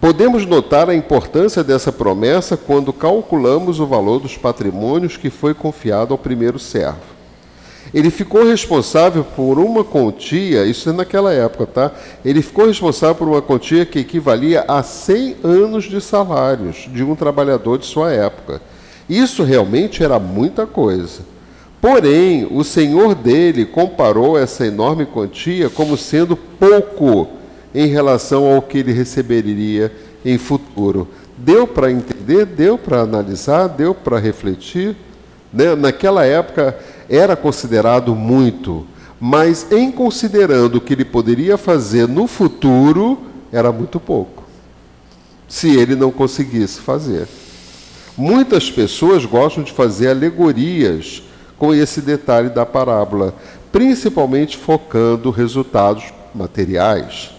Podemos 0.00 0.46
notar 0.46 0.88
a 0.88 0.94
importância 0.94 1.62
dessa 1.62 1.92
promessa 1.92 2.56
quando 2.56 2.92
calculamos 2.92 3.80
o 3.80 3.86
valor 3.86 4.20
dos 4.20 4.36
patrimônios 4.36 5.16
que 5.16 5.30
foi 5.30 5.52
confiado 5.52 6.12
ao 6.12 6.18
primeiro 6.18 6.58
servo. 6.58 7.15
Ele 7.94 8.10
ficou 8.10 8.44
responsável 8.44 9.24
por 9.24 9.58
uma 9.58 9.84
quantia, 9.84 10.64
isso 10.64 10.90
é 10.90 10.92
naquela 10.92 11.32
época, 11.32 11.66
tá? 11.66 11.92
Ele 12.24 12.42
ficou 12.42 12.66
responsável 12.66 13.14
por 13.14 13.28
uma 13.28 13.42
quantia 13.42 13.86
que 13.86 13.98
equivalia 13.98 14.64
a 14.66 14.82
100 14.82 15.36
anos 15.44 15.84
de 15.84 16.00
salários 16.00 16.88
de 16.92 17.02
um 17.02 17.14
trabalhador 17.14 17.78
de 17.78 17.86
sua 17.86 18.12
época. 18.12 18.60
Isso 19.08 19.42
realmente 19.44 20.02
era 20.02 20.18
muita 20.18 20.66
coisa. 20.66 21.20
Porém, 21.80 22.48
o 22.50 22.64
senhor 22.64 23.14
dele 23.14 23.64
comparou 23.64 24.38
essa 24.38 24.66
enorme 24.66 25.06
quantia 25.06 25.70
como 25.70 25.96
sendo 25.96 26.36
pouco 26.36 27.28
em 27.74 27.86
relação 27.86 28.52
ao 28.52 28.62
que 28.62 28.78
ele 28.78 28.92
receberia 28.92 29.92
em 30.24 30.38
futuro. 30.38 31.06
Deu 31.36 31.66
para 31.66 31.92
entender? 31.92 32.46
Deu 32.46 32.78
para 32.78 33.02
analisar? 33.02 33.68
Deu 33.68 33.94
para 33.94 34.18
refletir? 34.18 34.96
Né? 35.52 35.76
Naquela 35.76 36.24
época 36.24 36.76
era 37.08 37.36
considerado 37.36 38.14
muito, 38.14 38.86
mas 39.20 39.70
em 39.70 39.90
considerando 39.90 40.76
o 40.76 40.80
que 40.80 40.92
ele 40.92 41.04
poderia 41.04 41.56
fazer 41.56 42.06
no 42.06 42.26
futuro, 42.26 43.18
era 43.52 43.72
muito 43.72 43.98
pouco. 43.98 44.44
Se 45.48 45.74
ele 45.76 45.94
não 45.94 46.10
conseguisse 46.10 46.80
fazer. 46.80 47.28
Muitas 48.16 48.70
pessoas 48.70 49.24
gostam 49.24 49.62
de 49.62 49.72
fazer 49.72 50.08
alegorias 50.08 51.22
com 51.58 51.74
esse 51.74 52.00
detalhe 52.00 52.48
da 52.48 52.66
parábola, 52.66 53.34
principalmente 53.70 54.56
focando 54.56 55.30
resultados 55.30 56.04
materiais. 56.34 57.30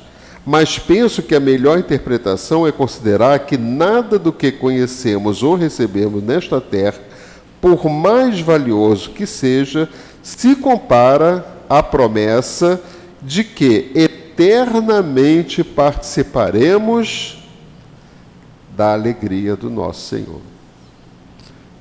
Mas 0.45 0.80
penso 0.80 1.22
que 1.22 1.36
a 1.36 1.39
melhor 1.39 1.78
interpretação 1.78 2.65
é 2.65 2.72
considerar 2.72 3.39
que 3.39 3.57
nada 3.57 4.18
do 4.18 4.32
que 4.32 4.51
conhecemos 4.51 5.43
ou 5.43 5.55
recebemos 5.55 6.24
nesta 6.24 6.61
terra 6.61 7.07
por 7.62 7.86
mais 7.89 8.39
valioso 8.39 9.12
que 9.12 9.26
seja, 9.26 9.89
se 10.22 10.55
compara 10.55 11.45
à 11.70 11.82
promessa 11.82 12.82
de 13.22 13.43
que 13.43 13.91
eternamente 13.95 15.64
participaremos 15.64 17.43
da 18.76 18.93
alegria 18.93 19.55
do 19.55 19.70
nosso 19.70 20.08
Senhor. 20.08 20.41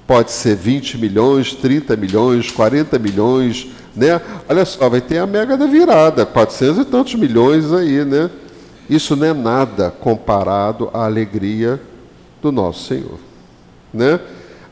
Pode 0.07 0.31
ser 0.31 0.57
20 0.57 0.99
milhões, 0.99 1.53
30 1.55 1.97
milhões, 1.97 2.51
40 2.51 2.99
milhões, 2.99 3.68
né? 3.95 4.20
Olha 4.49 4.64
só, 4.64 4.89
vai 4.89 5.01
ter 5.01 5.18
a 5.18 5.27
mega 5.27 5.57
da 5.57 5.66
virada, 5.66 6.24
400 6.24 6.83
e 6.83 6.85
tantos 6.85 7.14
milhões 7.16 7.72
aí, 7.72 8.05
né? 8.05 8.31
Isso 8.89 9.16
não 9.16 9.27
é 9.27 9.35
nada 9.35 9.91
comparado 9.91 10.89
à 10.95 11.05
alegria 11.05 11.81
do 12.41 12.53
nosso 12.53 12.85
Senhor, 12.85 13.18
né? 13.93 14.20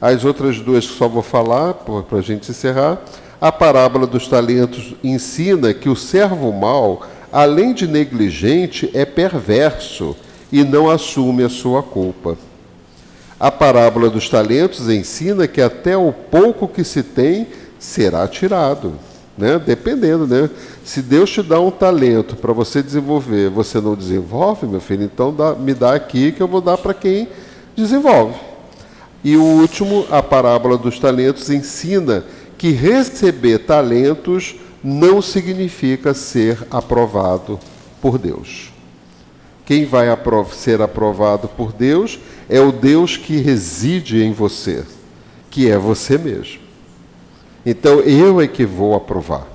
As 0.04 0.22
outras 0.22 0.60
duas 0.60 0.86
que 0.86 0.98
só 0.98 1.08
vou 1.08 1.22
falar, 1.22 1.72
para 1.72 2.18
a 2.18 2.20
gente 2.20 2.50
encerrar. 2.50 3.00
A 3.40 3.50
parábola 3.50 4.06
dos 4.06 4.28
talentos 4.28 4.94
ensina 5.02 5.72
que 5.72 5.88
o 5.88 5.96
servo 5.96 6.52
mau, 6.52 7.00
além 7.32 7.72
de 7.72 7.86
negligente, 7.86 8.90
é 8.92 9.06
perverso 9.06 10.14
e 10.52 10.62
não 10.62 10.90
assume 10.90 11.42
a 11.42 11.48
sua 11.48 11.82
culpa. 11.82 12.36
A 13.40 13.50
parábola 13.50 14.10
dos 14.10 14.28
talentos 14.28 14.90
ensina 14.90 15.48
que 15.48 15.62
até 15.62 15.96
o 15.96 16.12
pouco 16.12 16.68
que 16.68 16.84
se 16.84 17.02
tem 17.02 17.46
será 17.78 18.28
tirado. 18.28 18.92
Né? 19.38 19.58
Dependendo, 19.58 20.26
né? 20.26 20.50
Se 20.84 21.00
Deus 21.00 21.30
te 21.30 21.42
dá 21.42 21.58
um 21.58 21.70
talento 21.70 22.36
para 22.36 22.52
você 22.52 22.82
desenvolver, 22.82 23.48
você 23.48 23.80
não 23.80 23.94
desenvolve, 23.94 24.66
meu 24.66 24.82
filho, 24.82 25.04
então 25.04 25.34
dá, 25.34 25.54
me 25.54 25.72
dá 25.72 25.94
aqui 25.94 26.30
que 26.30 26.42
eu 26.42 26.46
vou 26.46 26.60
dar 26.60 26.76
para 26.76 26.92
quem 26.92 27.26
desenvolve. 27.74 28.34
E 29.24 29.36
o 29.36 29.42
último, 29.42 30.06
a 30.10 30.22
parábola 30.22 30.76
dos 30.76 30.98
talentos, 30.98 31.48
ensina 31.48 32.24
que 32.58 32.70
receber 32.70 33.60
talentos 33.60 34.54
não 34.82 35.22
significa 35.22 36.12
ser 36.12 36.58
aprovado 36.70 37.58
por 38.02 38.18
Deus. 38.18 38.70
Quem 39.64 39.86
vai 39.86 40.06
ser 40.52 40.82
aprovado 40.82 41.48
por 41.48 41.72
Deus 41.72 42.18
é 42.50 42.60
o 42.60 42.70
Deus 42.70 43.16
que 43.16 43.38
reside 43.38 44.22
em 44.22 44.32
você, 44.32 44.84
que 45.50 45.70
é 45.70 45.78
você 45.78 46.18
mesmo. 46.18 46.60
Então 47.64 48.00
eu 48.00 48.42
é 48.42 48.46
que 48.46 48.66
vou 48.66 48.94
aprovar, 48.94 49.48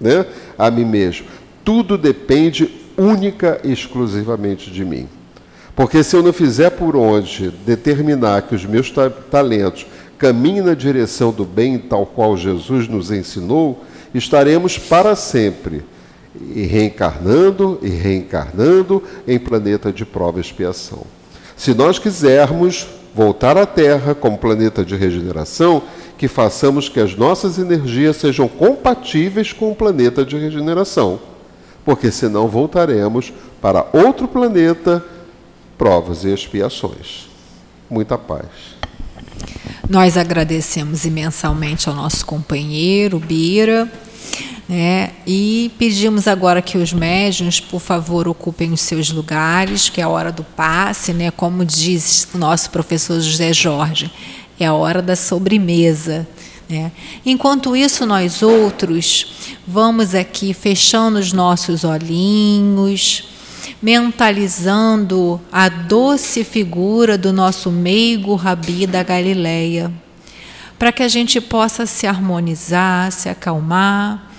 né? 0.00 0.24
A 0.58 0.70
mim 0.70 0.86
mesmo. 0.86 1.26
Tudo 1.62 1.98
depende 1.98 2.70
única 2.96 3.60
e 3.62 3.70
exclusivamente 3.70 4.70
de 4.70 4.84
mim. 4.86 5.06
Porque 5.74 6.02
se 6.02 6.14
eu 6.14 6.22
não 6.22 6.32
fizer 6.32 6.70
por 6.70 6.96
onde 6.96 7.50
determinar 7.64 8.42
que 8.42 8.54
os 8.54 8.64
meus 8.64 8.90
ta 8.90 9.08
talentos 9.08 9.86
caminhem 10.18 10.62
na 10.62 10.74
direção 10.74 11.32
do 11.32 11.44
bem, 11.44 11.78
tal 11.78 12.06
qual 12.06 12.36
Jesus 12.36 12.86
nos 12.86 13.10
ensinou, 13.10 13.82
estaremos 14.14 14.78
para 14.78 15.16
sempre 15.16 15.82
e 16.54 16.62
reencarnando 16.62 17.78
e 17.82 17.88
reencarnando 17.88 19.02
em 19.26 19.38
planeta 19.38 19.92
de 19.92 20.04
prova 20.04 20.38
e 20.38 20.40
expiação. 20.40 21.04
Se 21.56 21.74
nós 21.74 21.98
quisermos 21.98 22.86
voltar 23.14 23.56
à 23.56 23.66
Terra 23.66 24.14
como 24.14 24.38
planeta 24.38 24.84
de 24.84 24.96
regeneração, 24.96 25.82
que 26.16 26.28
façamos 26.28 26.88
que 26.88 27.00
as 27.00 27.16
nossas 27.16 27.58
energias 27.58 28.16
sejam 28.16 28.46
compatíveis 28.46 29.52
com 29.52 29.70
o 29.70 29.74
planeta 29.74 30.24
de 30.24 30.38
regeneração, 30.38 31.18
porque 31.84 32.10
senão 32.10 32.46
voltaremos 32.46 33.32
para 33.60 33.86
outro 33.92 34.28
planeta 34.28 35.04
provas 35.76 36.24
e 36.24 36.28
expiações. 36.28 37.28
Muita 37.90 38.16
paz. 38.16 38.46
Nós 39.88 40.16
agradecemos 40.16 41.04
imensamente 41.04 41.88
ao 41.88 41.94
nosso 41.94 42.24
companheiro, 42.24 43.18
Bira, 43.18 43.90
né, 44.68 45.10
e 45.26 45.70
pedimos 45.78 46.26
agora 46.26 46.62
que 46.62 46.78
os 46.78 46.92
médiuns, 46.92 47.60
por 47.60 47.80
favor, 47.80 48.26
ocupem 48.28 48.72
os 48.72 48.80
seus 48.80 49.10
lugares, 49.10 49.90
que 49.90 50.00
é 50.00 50.04
a 50.04 50.08
hora 50.08 50.32
do 50.32 50.44
passe, 50.44 51.12
né, 51.12 51.30
como 51.30 51.64
diz 51.64 52.26
o 52.32 52.38
nosso 52.38 52.70
professor 52.70 53.20
José 53.20 53.52
Jorge, 53.52 54.10
é 54.58 54.66
a 54.66 54.72
hora 54.72 55.02
da 55.02 55.16
sobremesa. 55.16 56.26
Né? 56.68 56.90
Enquanto 57.26 57.76
isso, 57.76 58.06
nós 58.06 58.42
outros 58.42 59.58
vamos 59.66 60.14
aqui 60.14 60.54
fechando 60.54 61.18
os 61.18 61.32
nossos 61.32 61.84
olhinhos, 61.84 63.24
mentalizando 63.82 65.40
a 65.50 65.68
doce 65.68 66.44
figura 66.44 67.18
do 67.18 67.32
nosso 67.32 67.70
meigo 67.70 68.36
Rabi 68.36 68.86
da 68.86 69.02
Galileia, 69.02 69.92
para 70.78 70.92
que 70.92 71.02
a 71.02 71.08
gente 71.08 71.40
possa 71.40 71.84
se 71.84 72.06
harmonizar, 72.06 73.10
se 73.10 73.28
acalmar 73.28 74.30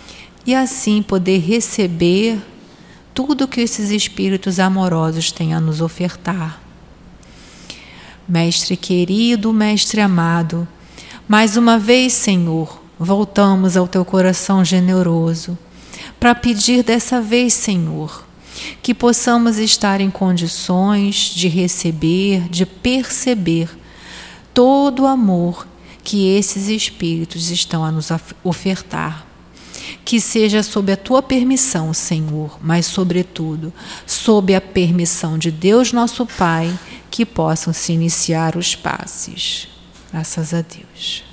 e 0.45 0.55
assim 0.55 1.01
poder 1.01 1.39
receber 1.39 2.39
tudo 3.13 3.47
que 3.47 3.61
esses 3.61 3.91
espíritos 3.91 4.59
amorosos 4.59 5.31
têm 5.31 5.53
a 5.53 5.59
nos 5.59 5.81
ofertar. 5.81 6.61
Mestre 8.27 8.77
querido, 8.77 9.51
Mestre 9.51 9.99
amado, 9.99 10.65
mais 11.27 11.57
uma 11.57 11.77
vez, 11.77 12.13
Senhor, 12.13 12.81
voltamos 12.97 13.75
ao 13.75 13.87
teu 13.87 14.05
coração 14.05 14.63
generoso 14.63 15.57
para 16.19 16.33
pedir 16.33 16.83
dessa 16.83 17.21
vez, 17.21 17.53
Senhor, 17.53 18.22
que 18.81 18.93
possamos 18.93 19.57
estar 19.57 20.01
em 20.01 20.09
condições 20.09 21.15
de 21.33 21.47
receber, 21.47 22.47
de 22.49 22.65
perceber 22.65 23.69
todo 24.53 25.03
o 25.03 25.07
amor 25.07 25.67
que 26.03 26.27
esses 26.35 26.67
espíritos 26.67 27.49
estão 27.49 27.83
a 27.83 27.91
nos 27.91 28.09
ofertar. 28.43 29.25
Que 30.05 30.19
seja 30.19 30.63
sob 30.63 30.91
a 30.91 30.97
tua 30.97 31.21
permissão, 31.21 31.93
Senhor, 31.93 32.57
mas, 32.61 32.85
sobretudo, 32.85 33.73
sob 34.05 34.53
a 34.53 34.61
permissão 34.61 35.37
de 35.37 35.49
Deus 35.49 35.91
nosso 35.91 36.25
Pai, 36.25 36.77
que 37.09 37.25
possam 37.25 37.73
se 37.73 37.93
iniciar 37.93 38.57
os 38.57 38.75
passes. 38.75 39.67
Graças 40.11 40.53
a 40.53 40.61
Deus. 40.61 41.23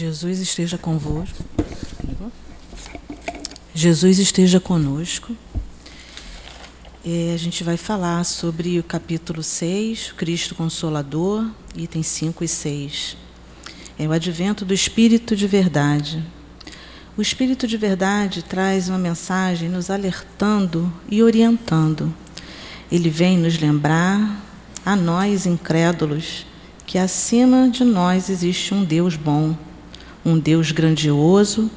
Jesus 0.00 0.38
esteja 0.38 0.78
convosco. 0.78 1.44
Jesus 3.74 4.18
esteja 4.18 4.58
conosco. 4.58 5.36
A 7.04 7.36
gente 7.36 7.62
vai 7.62 7.76
falar 7.76 8.24
sobre 8.24 8.78
o 8.78 8.82
capítulo 8.82 9.42
6, 9.42 10.12
Cristo 10.16 10.54
Consolador, 10.54 11.46
itens 11.76 12.06
5 12.06 12.42
e 12.42 12.48
6. 12.48 13.16
é 13.98 14.08
o 14.08 14.12
advento 14.12 14.64
do 14.64 14.72
Espírito 14.72 15.36
de 15.36 15.46
Verdade. 15.46 16.24
O 17.14 17.20
Espírito 17.20 17.66
de 17.66 17.76
Verdade 17.76 18.42
traz 18.42 18.88
uma 18.88 18.96
mensagem 18.96 19.68
nos 19.68 19.90
alertando 19.90 20.90
e 21.10 21.22
orientando. 21.22 22.10
Ele 22.90 23.10
vem 23.10 23.36
nos 23.36 23.58
lembrar, 23.58 24.42
a 24.82 24.96
nós 24.96 25.44
incrédulos, 25.44 26.46
que 26.86 26.96
acima 26.96 27.68
de 27.68 27.84
nós 27.84 28.30
existe 28.30 28.72
um 28.72 28.82
Deus 28.82 29.14
bom, 29.14 29.54
um 30.24 30.38
Deus 30.38 30.70
grandioso, 30.72 31.70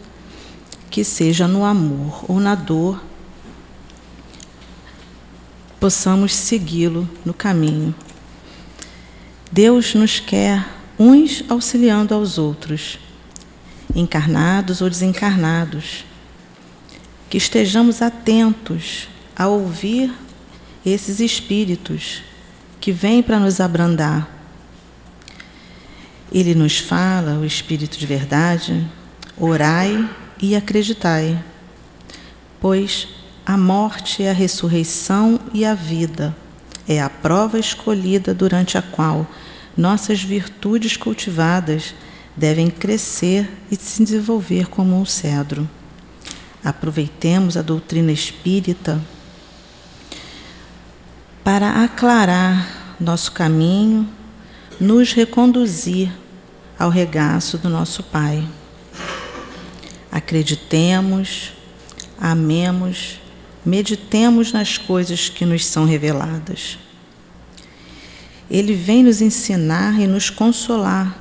que 0.89 1.03
seja 1.03 1.47
no 1.47 1.65
amor 1.65 2.25
ou 2.27 2.39
na 2.39 2.55
dor, 2.55 3.01
possamos 5.79 6.33
segui-lo 6.33 7.09
no 7.25 7.33
caminho. 7.33 7.93
Deus 9.51 9.93
nos 9.93 10.19
quer 10.19 10.65
uns 10.97 11.43
auxiliando 11.49 12.13
aos 12.13 12.37
outros, 12.37 12.99
encarnados 13.95 14.81
ou 14.81 14.89
desencarnados, 14.89 16.05
que 17.29 17.37
estejamos 17.37 18.01
atentos 18.01 19.07
a 19.35 19.47
ouvir 19.47 20.13
esses 20.85 21.19
espíritos 21.19 22.21
que 22.79 22.91
vêm 22.91 23.23
para 23.23 23.39
nos 23.39 23.59
abrandar. 23.59 24.29
Ele 26.33 26.55
nos 26.55 26.79
fala, 26.79 27.37
o 27.37 27.45
Espírito 27.45 27.97
de 27.97 28.07
verdade, 28.07 28.83
orai 29.37 30.09
e 30.41 30.55
acreditai, 30.55 31.41
pois 32.59 33.07
a 33.45 33.55
morte 33.55 34.23
é 34.23 34.31
a 34.31 34.33
ressurreição 34.33 35.39
e 35.53 35.63
a 35.63 35.75
vida, 35.75 36.35
é 36.87 36.99
a 36.99 37.09
prova 37.09 37.59
escolhida 37.59 38.33
durante 38.33 38.77
a 38.77 38.81
qual 38.81 39.27
nossas 39.77 40.23
virtudes 40.23 40.97
cultivadas 40.97 41.93
devem 42.35 42.69
crescer 42.69 43.49
e 43.69 43.75
se 43.75 44.03
desenvolver 44.03 44.67
como 44.67 44.99
um 44.99 45.05
cedro. 45.05 45.69
Aproveitemos 46.63 47.57
a 47.57 47.61
doutrina 47.61 48.11
espírita 48.11 48.99
para 51.43 51.83
aclarar 51.83 52.95
nosso 52.99 53.31
caminho, 53.33 54.09
nos 54.79 55.13
reconduzir 55.13 56.11
ao 56.77 56.89
regaço 56.89 57.57
do 57.57 57.69
nosso 57.69 58.03
Pai. 58.03 58.47
Acreditemos, 60.11 61.53
amemos, 62.19 63.19
meditemos 63.65 64.51
nas 64.51 64.77
coisas 64.77 65.29
que 65.29 65.45
nos 65.45 65.65
são 65.65 65.85
reveladas. 65.85 66.77
Ele 68.49 68.75
vem 68.75 69.03
nos 69.03 69.21
ensinar 69.21 69.99
e 69.99 70.07
nos 70.07 70.29
consolar, 70.29 71.17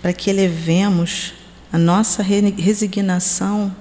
para 0.00 0.12
que 0.12 0.30
elevemos 0.30 1.34
a 1.72 1.78
nossa 1.78 2.22
resignação 2.22 3.74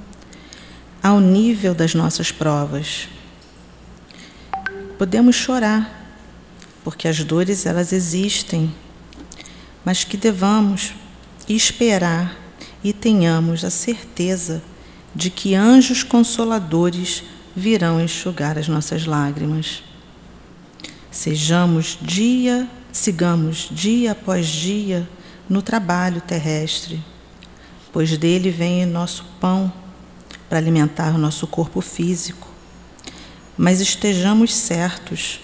ao 1.02 1.20
nível 1.20 1.76
das 1.76 1.94
nossas 1.94 2.32
provas. 2.32 3.08
Podemos 4.98 5.36
chorar, 5.36 6.12
porque 6.84 7.08
as 7.08 7.24
dores 7.24 7.66
elas 7.66 7.94
existem, 7.94 8.74
mas 9.88 10.04
que 10.04 10.18
devamos 10.18 10.94
esperar 11.48 12.38
e 12.84 12.92
tenhamos 12.92 13.64
a 13.64 13.70
certeza 13.70 14.62
de 15.16 15.30
que 15.30 15.56
anjos 15.56 16.04
consoladores 16.04 17.24
virão 17.56 18.02
enxugar 18.02 18.58
as 18.58 18.68
nossas 18.68 19.06
lágrimas. 19.06 19.82
Sejamos 21.10 21.98
dia, 22.02 22.68
sigamos 22.92 23.70
dia 23.72 24.12
após 24.12 24.46
dia 24.48 25.08
no 25.48 25.62
trabalho 25.62 26.20
terrestre, 26.20 27.02
pois 27.94 28.18
dele 28.18 28.52
vem 28.52 28.86
nosso 28.86 29.24
pão 29.40 29.72
para 30.50 30.58
alimentar 30.58 31.16
o 31.16 31.18
nosso 31.18 31.48
corpo 31.48 31.80
físico. 31.80 32.50
Mas 33.58 33.80
estejamos 33.80 34.54
certos 34.54 35.40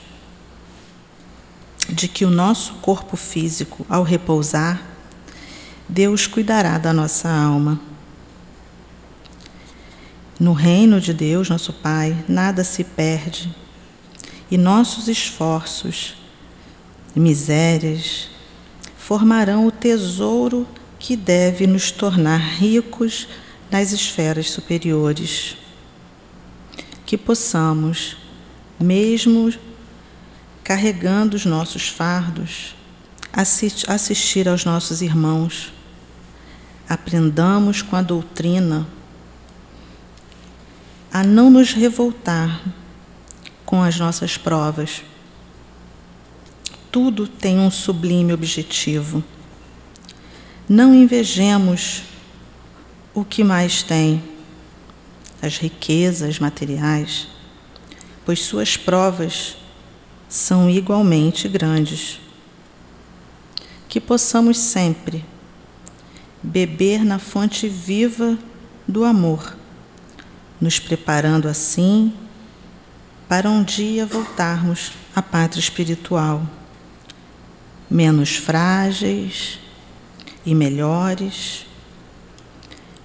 de 1.90 2.08
que 2.08 2.26
o 2.26 2.30
nosso 2.30 2.76
corpo 2.76 3.18
físico, 3.18 3.86
ao 3.90 4.04
repousar, 4.04 4.82
Deus 5.88 6.28
cuidará 6.28 6.78
da 6.78 6.94
nossa 6.94 7.30
alma. 7.30 7.80
No 10.40 10.54
reino 10.54 11.00
de 11.00 11.14
Deus, 11.14 11.50
nosso 11.50 11.74
Pai, 11.74 12.24
nada 12.28 12.64
se 12.64 12.84
perde 12.84 13.54
e 14.50 14.58
nossos 14.58 15.08
esforços 15.08 16.16
e 17.16 17.20
misérias 17.20 18.30
formarão 18.98 19.68
o 19.68 19.72
tesouro 19.72 20.68
que 21.00 21.16
deve 21.16 21.68
nos 21.68 21.92
tornar 21.92 22.38
ricos 22.38 23.28
nas 23.70 23.92
esferas 23.92 24.50
superiores. 24.50 25.58
Que 27.06 27.18
possamos, 27.18 28.16
mesmo 28.80 29.52
carregando 30.64 31.36
os 31.36 31.46
nossos 31.46 31.90
fardos, 31.90 32.76
assistir 33.88 34.48
aos 34.48 34.64
nossos 34.64 35.02
irmãos. 35.02 35.74
Aprendamos 36.88 37.82
com 37.82 37.96
a 37.96 38.02
doutrina 38.02 38.88
a 41.12 41.24
não 41.24 41.50
nos 41.50 41.74
revoltar 41.74 42.62
com 43.66 43.84
as 43.84 44.00
nossas 44.00 44.38
provas. 44.38 45.04
Tudo 46.92 47.28
tem 47.28 47.60
um 47.60 47.72
sublime 47.72 48.34
objetivo. 48.34 49.24
Não 50.70 50.94
invejemos 50.94 52.04
o 53.14 53.26
que 53.26 53.44
mais 53.44 53.84
tem, 53.84 54.24
as 55.42 55.58
riquezas 55.58 56.40
materiais, 56.40 57.28
pois 58.26 58.42
suas 58.42 58.78
provas 58.78 59.58
são 60.34 60.68
igualmente 60.68 61.48
grandes. 61.48 62.20
Que 63.88 64.02
possamos 64.02 64.58
sempre 64.58 65.24
beber 66.42 67.06
na 67.06 67.20
fonte 67.20 67.70
viva 67.70 68.36
do 68.88 69.06
amor, 69.06 69.56
nos 70.60 70.80
preparando 70.80 71.48
assim 71.48 72.12
para 73.30 73.48
um 73.48 73.64
dia 73.64 74.08
voltarmos 74.08 74.94
à 75.16 75.22
pátria 75.22 75.60
espiritual, 75.60 76.42
menos 77.88 78.36
frágeis 78.36 79.60
e 80.44 80.56
melhores, 80.56 81.68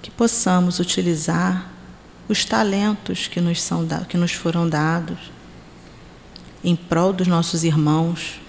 que 0.01 0.09
possamos 0.09 0.79
utilizar 0.79 1.69
os 2.27 2.43
talentos 2.43 3.27
que 3.27 3.39
nos, 3.39 3.61
são, 3.61 3.87
que 4.07 4.17
nos 4.17 4.31
foram 4.31 4.67
dados 4.67 5.38
em 6.63 6.75
prol 6.75 7.13
dos 7.13 7.27
nossos 7.27 7.63
irmãos, 7.63 8.39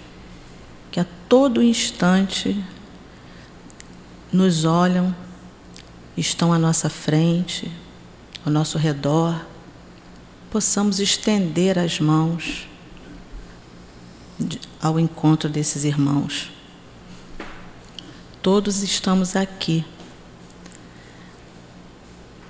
que 0.90 1.00
a 1.00 1.06
todo 1.28 1.62
instante 1.62 2.64
nos 4.32 4.64
olham, 4.64 5.14
estão 6.16 6.52
à 6.52 6.58
nossa 6.58 6.88
frente, 6.88 7.70
ao 8.44 8.52
nosso 8.52 8.76
redor 8.78 9.50
possamos 10.50 10.98
estender 10.98 11.78
as 11.78 12.00
mãos 12.00 12.66
ao 14.82 14.98
encontro 14.98 15.48
desses 15.48 15.84
irmãos. 15.84 16.50
Todos 18.42 18.82
estamos 18.82 19.36
aqui, 19.36 19.84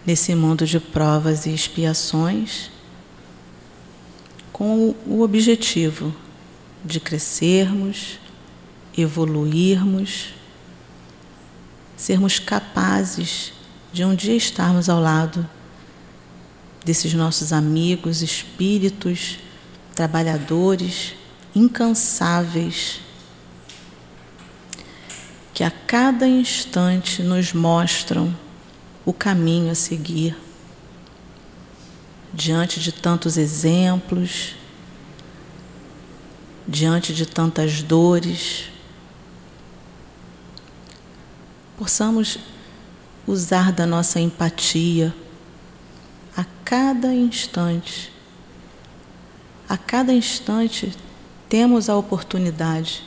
nesse 0.06 0.34
mundo 0.34 0.64
de 0.64 0.80
provas 0.80 1.44
e 1.44 1.50
expiações, 1.50 2.69
com 4.60 4.94
o 5.06 5.22
objetivo 5.22 6.14
de 6.84 7.00
crescermos, 7.00 8.18
evoluirmos, 8.94 10.34
sermos 11.96 12.38
capazes 12.38 13.54
de 13.90 14.04
um 14.04 14.14
dia 14.14 14.36
estarmos 14.36 14.90
ao 14.90 15.00
lado 15.00 15.48
desses 16.84 17.14
nossos 17.14 17.54
amigos, 17.54 18.20
espíritos, 18.20 19.38
trabalhadores, 19.94 21.14
incansáveis, 21.56 23.00
que 25.54 25.64
a 25.64 25.70
cada 25.70 26.28
instante 26.28 27.22
nos 27.22 27.54
mostram 27.54 28.36
o 29.06 29.12
caminho 29.14 29.70
a 29.70 29.74
seguir. 29.74 30.36
Diante 32.32 32.78
de 32.78 32.92
tantos 32.92 33.36
exemplos, 33.36 34.54
diante 36.66 37.12
de 37.12 37.26
tantas 37.26 37.82
dores, 37.82 38.70
possamos 41.76 42.38
usar 43.26 43.72
da 43.72 43.84
nossa 43.84 44.20
empatia 44.20 45.14
a 46.36 46.44
cada 46.64 47.12
instante. 47.12 48.12
A 49.68 49.76
cada 49.76 50.12
instante 50.12 50.92
temos 51.48 51.88
a 51.88 51.96
oportunidade 51.96 53.02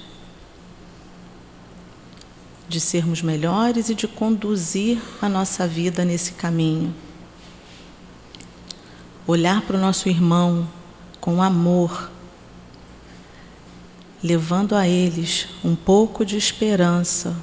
de 2.68 2.80
sermos 2.80 3.22
melhores 3.22 3.90
e 3.90 3.96
de 3.96 4.08
conduzir 4.08 5.02
a 5.22 5.30
nossa 5.30 5.68
vida 5.68 6.04
nesse 6.04 6.34
caminho. 6.34 6.94
Olhar 9.26 9.62
para 9.62 9.78
o 9.78 9.80
nosso 9.80 10.10
irmão 10.10 10.68
com 11.22 11.42
amor, 11.42 12.12
levando 14.22 14.76
a 14.76 14.88
eles 14.88 15.48
um 15.64 15.76
pouco 15.76 16.26
de 16.26 16.36
esperança, 16.36 17.36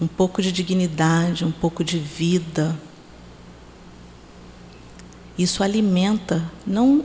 um 0.00 0.06
pouco 0.06 0.40
de 0.40 0.50
dignidade, 0.50 1.44
um 1.44 1.52
pouco 1.52 1.84
de 1.84 1.98
vida. 1.98 2.78
Isso 5.36 5.62
alimenta 5.62 6.42
não 6.66 7.04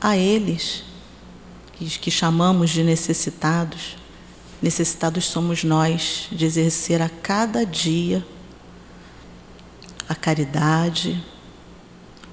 a 0.00 0.16
eles, 0.16 0.84
que 1.76 2.10
chamamos 2.10 2.70
de 2.70 2.84
necessitados, 2.84 3.96
necessitados 4.62 5.24
somos 5.24 5.64
nós 5.64 6.28
de 6.30 6.44
exercer 6.44 7.02
a 7.02 7.08
cada 7.08 7.64
dia 7.64 8.24
a 10.08 10.14
caridade, 10.14 11.22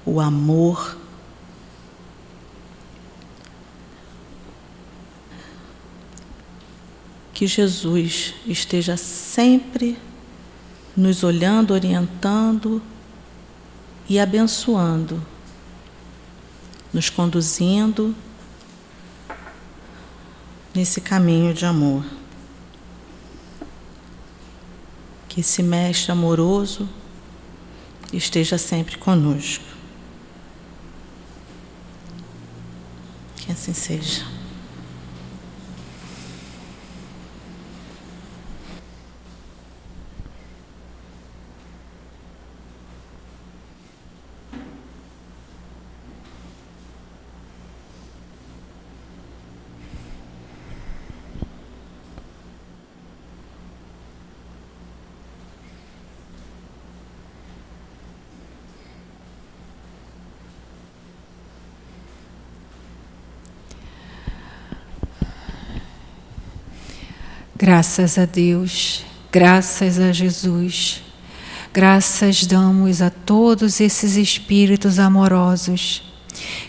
o 0.07 0.21
amor. 0.21 0.97
Que 7.33 7.45
Jesus 7.45 8.33
esteja 8.47 8.95
sempre 8.95 9.99
nos 10.95 11.23
olhando, 11.23 11.71
orientando 11.71 12.81
e 14.09 14.17
abençoando, 14.17 15.21
nos 16.91 17.09
conduzindo 17.09 18.15
nesse 20.73 21.01
caminho 21.01 21.53
de 21.53 21.65
amor. 21.65 22.03
Que 25.27 25.41
esse 25.41 25.61
Mestre 25.61 26.13
amoroso 26.13 26.89
esteja 28.11 28.57
sempre 28.57 28.97
conosco. 28.97 29.76
Que 33.47 33.53
assim 33.53 33.73
seja. 33.73 34.36
Graças 67.67 68.17
a 68.17 68.23
Deus, 68.23 69.03
graças 69.29 69.99
a 69.99 70.13
Jesus, 70.13 71.01
graças 71.73 72.45
damos 72.45 73.01
a 73.01 73.09
todos 73.09 73.81
esses 73.81 74.15
espíritos 74.15 74.99
amorosos 74.99 76.01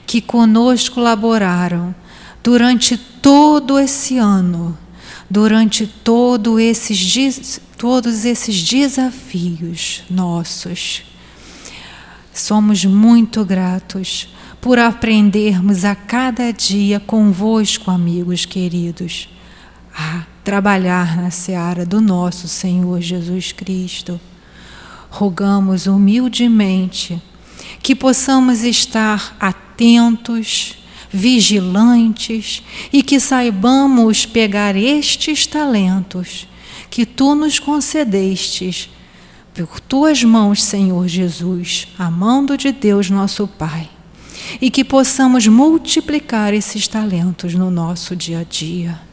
que 0.04 0.20
conosco 0.20 1.00
laboraram 1.00 1.94
durante 2.42 2.98
todo 2.98 3.78
esse 3.78 4.18
ano, 4.18 4.76
durante 5.30 5.86
todo 5.86 6.58
esses, 6.58 7.60
todos 7.76 8.24
esses 8.24 8.60
desafios 8.60 10.02
nossos. 10.10 11.04
Somos 12.34 12.84
muito 12.84 13.44
gratos 13.44 14.34
por 14.60 14.80
aprendermos 14.80 15.84
a 15.84 15.94
cada 15.94 16.52
dia 16.52 16.98
convosco, 16.98 17.88
amigos 17.88 18.44
queridos. 18.44 19.28
Ah, 19.94 20.26
trabalhar 20.48 21.14
na 21.20 21.30
seara 21.30 21.84
do 21.84 22.00
nosso 22.00 22.48
Senhor 22.48 23.02
Jesus 23.02 23.52
Cristo. 23.52 24.18
Rogamos 25.10 25.86
humildemente 25.86 27.20
que 27.82 27.94
possamos 27.94 28.64
estar 28.64 29.36
atentos, 29.38 30.78
vigilantes 31.12 32.62
e 32.90 33.02
que 33.02 33.20
saibamos 33.20 34.24
pegar 34.24 34.74
estes 34.74 35.46
talentos 35.46 36.48
que 36.88 37.04
tu 37.04 37.34
nos 37.34 37.58
concedestes 37.58 38.88
por 39.52 39.80
tuas 39.80 40.24
mãos, 40.24 40.62
Senhor 40.64 41.06
Jesus, 41.08 41.88
a 41.98 42.10
mão 42.10 42.46
de 42.46 42.72
Deus 42.72 43.10
nosso 43.10 43.46
Pai, 43.46 43.86
e 44.62 44.70
que 44.70 44.82
possamos 44.82 45.46
multiplicar 45.46 46.54
esses 46.54 46.88
talentos 46.88 47.52
no 47.52 47.70
nosso 47.70 48.16
dia 48.16 48.38
a 48.38 48.44
dia 48.44 49.07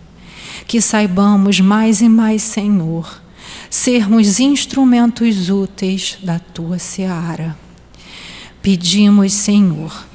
que 0.68 0.82
saibamos 0.82 1.60
mais 1.60 2.02
e 2.02 2.10
mais, 2.10 2.42
Senhor, 2.42 3.22
sermos 3.70 4.40
instrumentos 4.40 5.50
úteis 5.50 6.18
da 6.24 6.40
tua 6.40 6.80
seara. 6.80 7.58
Pedimos, 8.62 9.34
Senhor, 9.34 10.06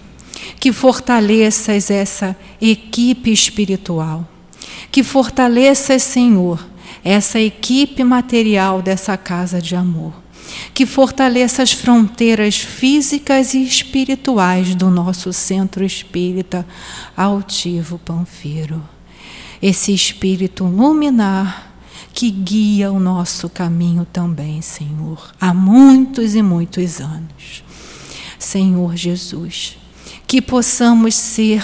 que 0.59 0.73
fortaleças 0.73 1.91
essa 1.91 2.37
equipe 2.61 3.31
espiritual, 3.31 4.27
que 4.91 5.03
fortaleças, 5.03 6.03
Senhor, 6.03 6.67
essa 7.05 7.39
equipe 7.39 8.03
material 8.03 8.83
dessa 8.83 9.17
casa 9.17 9.61
de 9.61 9.77
amor, 9.77 10.13
que 10.75 10.85
fortaleça 10.85 11.63
as 11.63 11.73
fronteiras 11.73 12.57
físicas 12.57 13.55
e 13.55 13.63
espirituais 13.63 14.75
do 14.75 14.91
nosso 14.91 15.33
centro 15.33 15.85
espírita 15.85 16.67
altivo 17.17 17.99
Panfiro 17.99 18.83
esse 19.63 19.93
espírito 19.93 20.65
luminar 20.65 21.71
que 22.13 22.31
guia 22.31 22.91
o 22.91 22.99
nosso 22.99 23.49
caminho 23.49 24.07
também, 24.13 24.61
Senhor, 24.61 25.33
há 25.41 25.55
muitos 25.55 26.35
e 26.35 26.43
muitos 26.43 27.01
anos. 27.01 27.63
Senhor 28.39 28.97
Jesus, 28.97 29.77
que 30.27 30.41
possamos 30.41 31.15
ser 31.15 31.63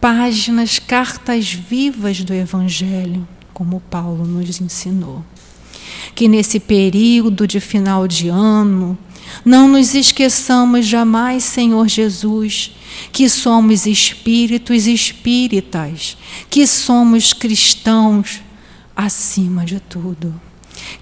páginas, 0.00 0.78
cartas 0.78 1.52
vivas 1.52 2.22
do 2.22 2.34
Evangelho, 2.34 3.26
como 3.52 3.80
Paulo 3.80 4.26
nos 4.26 4.60
ensinou. 4.60 5.24
Que 6.14 6.28
nesse 6.28 6.58
período 6.58 7.46
de 7.46 7.60
final 7.60 8.06
de 8.08 8.28
ano, 8.28 8.98
não 9.44 9.68
nos 9.68 9.94
esqueçamos 9.94 10.86
jamais, 10.86 11.44
Senhor 11.44 11.88
Jesus, 11.88 12.72
que 13.10 13.28
somos 13.28 13.86
espíritos 13.86 14.86
espíritas, 14.86 16.16
que 16.50 16.66
somos 16.66 17.32
cristãos 17.32 18.42
acima 18.94 19.64
de 19.64 19.80
tudo. 19.80 20.34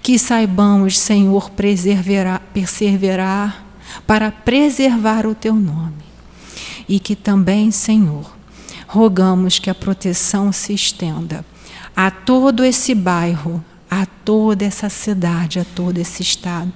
Que 0.01 0.17
saibamos, 0.17 0.97
Senhor, 0.97 1.51
perseverar 1.51 3.65
para 4.07 4.31
preservar 4.31 5.25
o 5.25 5.35
teu 5.35 5.55
nome. 5.55 6.03
E 6.87 6.99
que 6.99 7.15
também, 7.15 7.71
Senhor, 7.71 8.35
rogamos 8.87 9.59
que 9.59 9.69
a 9.69 9.75
proteção 9.75 10.51
se 10.51 10.73
estenda 10.73 11.45
a 11.95 12.11
todo 12.11 12.63
esse 12.63 12.93
bairro, 12.93 13.63
a 13.89 14.05
toda 14.05 14.65
essa 14.65 14.89
cidade, 14.89 15.59
a 15.59 15.65
todo 15.65 15.97
esse 15.97 16.21
estado, 16.21 16.71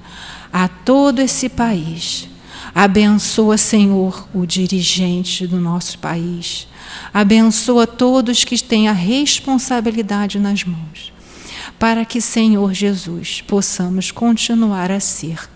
a 0.59 0.67
todo 0.67 1.19
esse 1.19 1.49
país. 1.49 2.27
Abençoa, 2.73 3.59
Senhor, 3.59 4.27
o 4.33 4.43
dirigente 4.43 5.45
do 5.45 5.59
nosso 5.59 5.99
país. 5.99 6.67
Abençoa 7.13 7.85
todos 7.85 8.43
que 8.43 8.59
têm 8.63 8.87
a 8.87 8.91
responsabilidade 8.91 10.39
nas 10.39 10.63
mãos. 10.63 11.13
Para 11.77 12.03
que, 12.03 12.19
Senhor 12.19 12.73
Jesus, 12.73 13.39
possamos 13.41 14.09
continuar 14.09 14.89
a 14.89 14.99
ser 14.99 15.47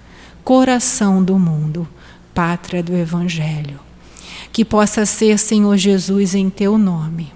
coração 0.44 1.24
do 1.24 1.40
mundo, 1.40 1.88
pátria 2.32 2.84
do 2.84 2.96
Evangelho. 2.96 3.80
Que 4.54 4.64
possa 4.64 5.04
ser, 5.04 5.40
Senhor 5.40 5.78
Jesus, 5.78 6.36
em 6.36 6.48
teu 6.48 6.78
nome. 6.78 7.34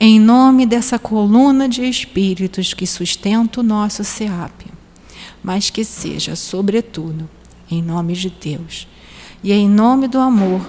Em 0.00 0.18
nome 0.18 0.66
dessa 0.66 0.98
coluna 0.98 1.68
de 1.68 1.84
espíritos 1.84 2.74
que 2.74 2.88
sustenta 2.88 3.60
o 3.60 3.62
nosso 3.62 4.02
SEAP 4.02 4.67
mas 5.48 5.70
que 5.70 5.82
seja, 5.82 6.36
sobretudo, 6.36 7.26
em 7.70 7.80
nome 7.80 8.12
de 8.12 8.28
Deus 8.28 8.86
e 9.42 9.50
em 9.50 9.66
nome 9.66 10.06
do 10.06 10.18
amor, 10.18 10.60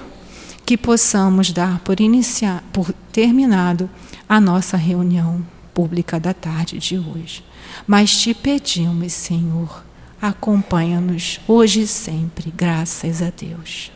que 0.65 0.77
possamos 0.77 1.51
dar 1.51 1.79
por, 1.79 1.99
iniciar, 1.99 2.63
por 2.71 2.93
terminado 3.11 3.89
a 4.27 4.39
nossa 4.39 4.77
reunião 4.77 5.45
pública 5.73 6.17
da 6.17 6.33
tarde 6.33 6.77
de 6.77 6.97
hoje. 6.97 7.43
Mas 7.85 8.21
te 8.21 8.33
pedimos, 8.33 9.11
Senhor, 9.11 9.83
acompanha-nos 10.21 11.41
hoje 11.45 11.81
e 11.81 11.87
sempre, 11.87 12.49
graças 12.49 13.21
a 13.21 13.29
Deus. 13.37 13.91